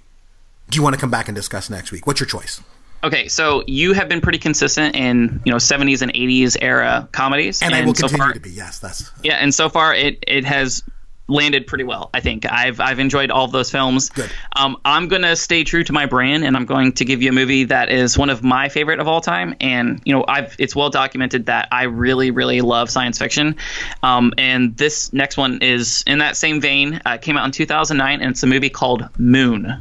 do 0.71 0.77
you 0.77 0.83
want 0.83 0.95
to 0.95 1.01
come 1.01 1.11
back 1.11 1.29
and 1.29 1.35
discuss 1.35 1.69
next 1.71 1.93
week? 1.93 2.07
What's 2.07 2.21
your 2.21 2.27
choice? 2.27 2.61
Okay, 3.05 3.27
so 3.27 3.65
you 3.67 3.95
have 3.95 4.09
been 4.09 4.21
pretty 4.21 4.39
consistent 4.39 4.95
in 4.95 5.41
you 5.45 5.51
know 5.51 5.59
70s 5.59 6.03
and 6.03 6.13
80s 6.15 6.57
era 6.61 7.09
comedies, 7.13 7.61
And, 7.61 7.75
I 7.75 7.85
will 7.85 7.95
so 7.95 8.07
continue 8.07 8.25
far, 8.25 8.33
to 8.33 8.41
be. 8.41 8.51
Yes, 8.51 8.79
that's 8.79 9.11
Yeah, 9.25 9.35
and 9.35 9.53
so 9.53 9.69
far 9.69 9.93
it 9.95 10.23
it 10.27 10.45
has 10.45 10.83
landed 11.29 11.67
pretty 11.67 11.85
well. 11.85 12.11
I 12.13 12.21
think 12.21 12.51
I've 12.51 12.81
I've 12.81 12.99
enjoyed 12.99 13.31
all 13.31 13.45
of 13.45 13.53
those 13.53 13.71
films. 13.71 14.11
Good. 14.11 14.31
Um, 14.55 14.77
I'm 14.85 15.09
gonna 15.09 15.37
stay 15.37 15.65
true 15.65 15.85
to 15.85 15.93
my 15.93 16.07
brand, 16.07 16.45
and 16.45 16.57
I'm 16.57 16.67
going 16.67 16.93
to 16.95 17.05
give 17.05 17.23
you 17.23 17.31
a 17.31 17.33
movie 17.33 17.65
that 17.65 17.91
is 17.91 18.19
one 18.19 18.31
of 18.31 18.43
my 18.43 18.69
favorite 18.69 19.01
of 19.01 19.09
all 19.09 19.21
time. 19.21 19.55
And 19.61 20.01
you 20.05 20.15
know, 20.15 20.25
I've 20.27 20.55
it's 20.59 20.77
well 20.77 20.91
documented 20.91 21.47
that 21.47 21.69
I 21.73 21.85
really 21.85 22.31
really 22.31 22.61
love 22.61 22.91
science 22.91 23.19
fiction. 23.19 23.57
Um, 24.03 24.33
and 24.39 24.77
this 24.77 25.13
next 25.13 25.37
one 25.37 25.59
is 25.63 26.05
in 26.07 26.19
that 26.19 26.37
same 26.37 26.61
vein. 26.61 27.01
Uh, 27.05 27.19
came 27.19 27.37
out 27.37 27.47
in 27.47 27.53
2009, 27.53 28.21
and 28.21 28.31
it's 28.31 28.43
a 28.43 28.47
movie 28.47 28.71
called 28.71 29.09
Moon. 29.19 29.81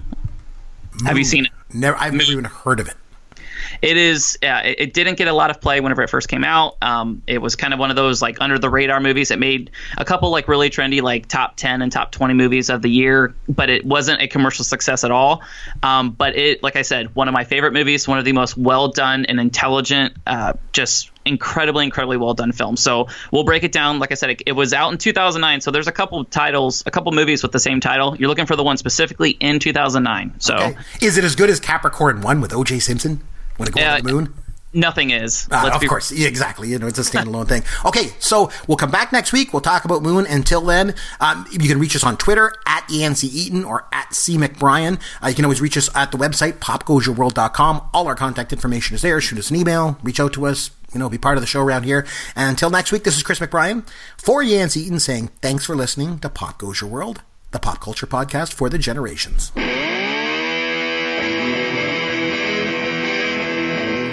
Have 1.06 1.18
you 1.18 1.24
seen 1.24 1.46
it? 1.46 1.52
never. 1.74 1.98
I've 1.98 2.14
never 2.14 2.32
even 2.32 2.46
heard 2.46 2.80
of 2.80 2.88
it. 2.88 2.96
It 3.82 3.98
is. 3.98 4.38
Uh, 4.44 4.62
it, 4.64 4.80
it 4.80 4.94
didn't 4.94 5.18
get 5.18 5.28
a 5.28 5.34
lot 5.34 5.50
of 5.50 5.60
play 5.60 5.80
whenever 5.80 6.04
it 6.04 6.10
first 6.10 6.28
came 6.28 6.44
out. 6.44 6.78
Um, 6.82 7.24
it 7.28 7.40
was 7.40 7.56
kind 7.56 7.74
of 7.74 7.80
one 7.80 7.90
of 7.90 7.96
those 7.96 8.22
like 8.22 8.38
under 8.40 8.60
the 8.60 8.70
radar 8.70 9.00
movies. 9.00 9.32
It 9.32 9.40
made 9.40 9.72
a 9.98 10.06
couple 10.06 10.30
like 10.30 10.48
really 10.48 10.70
trendy 10.70 11.02
like 11.02 11.28
top 11.28 11.56
ten 11.56 11.82
and 11.82 11.92
top 11.92 12.12
twenty 12.12 12.34
movies 12.34 12.70
of 12.70 12.82
the 12.82 12.90
year, 12.90 13.34
but 13.50 13.70
it 13.70 13.86
wasn't 13.86 14.22
a 14.22 14.28
commercial 14.28 14.64
success 14.64 15.04
at 15.04 15.12
all. 15.12 15.42
Um, 15.82 16.12
but 16.12 16.36
it, 16.36 16.62
like 16.62 16.76
I 16.76 16.84
said, 16.84 17.16
one 17.16 17.28
of 17.28 17.34
my 17.34 17.44
favorite 17.44 17.74
movies. 17.74 18.08
One 18.08 18.20
of 18.20 18.26
the 18.26 18.34
most 18.34 18.58
well 18.58 18.90
done 18.90 19.26
and 19.26 19.40
intelligent, 19.40 20.14
uh, 20.28 20.54
just 20.74 21.12
incredibly, 21.26 21.86
incredibly 21.86 22.18
well 22.18 22.34
done 22.34 22.52
films. 22.52 22.82
So 22.82 23.08
we'll 23.32 23.44
break 23.44 23.64
it 23.64 23.72
down. 23.72 24.00
Like 24.00 24.12
I 24.12 24.16
said, 24.16 24.32
it, 24.32 24.42
it 24.48 24.52
was 24.54 24.74
out 24.74 24.92
in 24.92 24.98
2009. 24.98 25.62
So 25.62 25.72
there's 25.72 25.88
a 25.88 25.92
couple 25.92 26.24
titles, 26.26 26.84
a 26.86 26.92
couple 26.92 27.12
movies 27.12 27.44
with 27.44 27.52
the 27.52 27.60
same 27.60 27.80
title. 27.80 28.16
You're 28.18 28.30
looking 28.30 28.48
for 28.48 28.56
the 28.56 28.64
one 28.64 28.78
specifically 28.78 29.32
in 29.32 29.60
2009. 29.60 30.40
So 30.40 30.56
Okay. 30.56 30.78
Is 31.02 31.18
it 31.18 31.24
as 31.24 31.36
good 31.36 31.50
as 31.50 31.60
Capricorn 31.60 32.22
One 32.22 32.42
with 32.42 32.54
O.J. 32.54 32.80
Simpson 32.80 33.22
when 33.62 33.70
it 33.70 33.74
goes 33.74 33.82
Yeah, 33.82 33.98
to 33.98 34.04
the 34.04 34.12
moon? 34.12 34.34
nothing 34.74 35.10
is. 35.12 35.48
Uh, 35.52 35.62
Let's 35.66 35.84
of 35.84 35.90
course, 35.90 36.12
yeah, 36.12 36.28
exactly. 36.28 36.70
You 36.70 36.80
know, 36.80 36.88
it's 36.88 36.98
a 37.00 37.04
standalone 37.04 37.48
thing. 37.48 37.64
Okay, 37.86 38.12
so 38.20 38.50
we'll 38.68 38.78
come 38.78 38.92
back 38.92 39.12
next 39.12 39.34
week. 39.34 39.54
We'll 39.54 39.62
talk 39.62 39.86
about 39.86 40.02
Moon. 40.04 40.26
Until 40.28 40.62
then, 40.62 40.96
um, 41.20 41.46
you 41.52 41.60
can 41.68 41.78
reach 41.80 41.96
us 41.96 42.04
on 42.04 42.16
Twitter 42.18 42.54
at 42.66 42.90
Yancey 42.90 43.28
Eaton 43.28 43.64
or 43.66 43.86
at 43.92 44.14
C 44.14 44.38
McBrien. 44.38 45.00
Uh, 45.22 45.28
you 45.28 45.36
can 45.36 45.44
always 45.46 45.60
reach 45.62 45.78
us 45.78 45.90
at 45.96 46.12
the 46.12 46.18
website 46.18 46.54
popgoesyourworld.com. 46.60 47.90
All 47.94 48.08
our 48.08 48.16
contact 48.16 48.54
information 48.54 48.96
is 48.96 49.02
there. 49.02 49.20
Shoot 49.20 49.40
us 49.40 49.50
an 49.50 49.58
email. 49.58 49.98
Reach 50.04 50.20
out 50.20 50.34
to 50.34 50.46
us. 50.46 50.72
You 50.94 51.00
know, 51.00 51.10
be 51.10 51.18
part 51.18 51.38
of 51.38 51.42
the 51.42 51.48
show 51.48 51.62
around 51.62 51.84
here. 51.84 52.06
And 52.36 52.50
until 52.50 52.70
next 52.70 52.92
week, 52.92 53.04
this 53.04 53.16
is 53.18 53.24
Chris 53.24 53.40
McBrien 53.40 53.86
for 54.18 54.42
Yancey 54.44 54.82
Eaton 54.82 55.00
saying 55.00 55.30
thanks 55.42 55.66
for 55.66 55.76
listening 55.76 56.20
to 56.20 56.30
Pop 56.30 56.58
Goes 56.58 56.82
Your 56.82 56.90
World, 56.90 57.22
the 57.52 57.60
pop 57.60 57.80
culture 57.82 58.08
podcast 58.08 58.54
for 58.54 58.70
the 58.70 58.78
generations. 58.78 59.52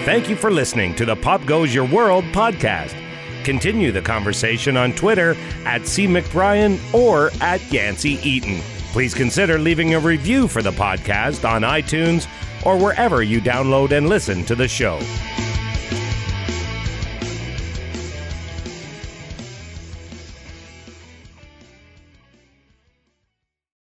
Thank 0.09 0.31
you 0.31 0.37
for 0.37 0.51
listening 0.51 0.95
to 0.95 1.05
the 1.05 1.17
Pop 1.17 1.45
Goes 1.45 1.75
Your 1.75 1.85
World 1.85 2.25
podcast. 2.33 2.97
Continue 3.45 3.93
the 3.93 4.01
conversation 4.01 4.75
on 4.75 4.95
Twitter 4.95 5.37
at 5.67 5.87
C. 5.87 6.07
McBrien 6.07 6.81
or 6.95 7.31
at 7.43 7.61
Yancey 7.71 8.13
Eaton. 8.27 8.63
Please 8.93 9.13
consider 9.13 9.59
leaving 9.59 9.93
a 9.93 10.01
review 10.01 10.49
for 10.49 10.63
the 10.63 10.71
podcast 10.71 11.47
on 11.47 11.61
iTunes 11.61 12.27
or 12.65 12.79
wherever 12.79 13.23
you 13.23 13.39
download 13.39 13.93
and 13.93 14.09
listen 14.09 14.47
to 14.47 14.55
the 14.55 14.67
show. 14.67 14.99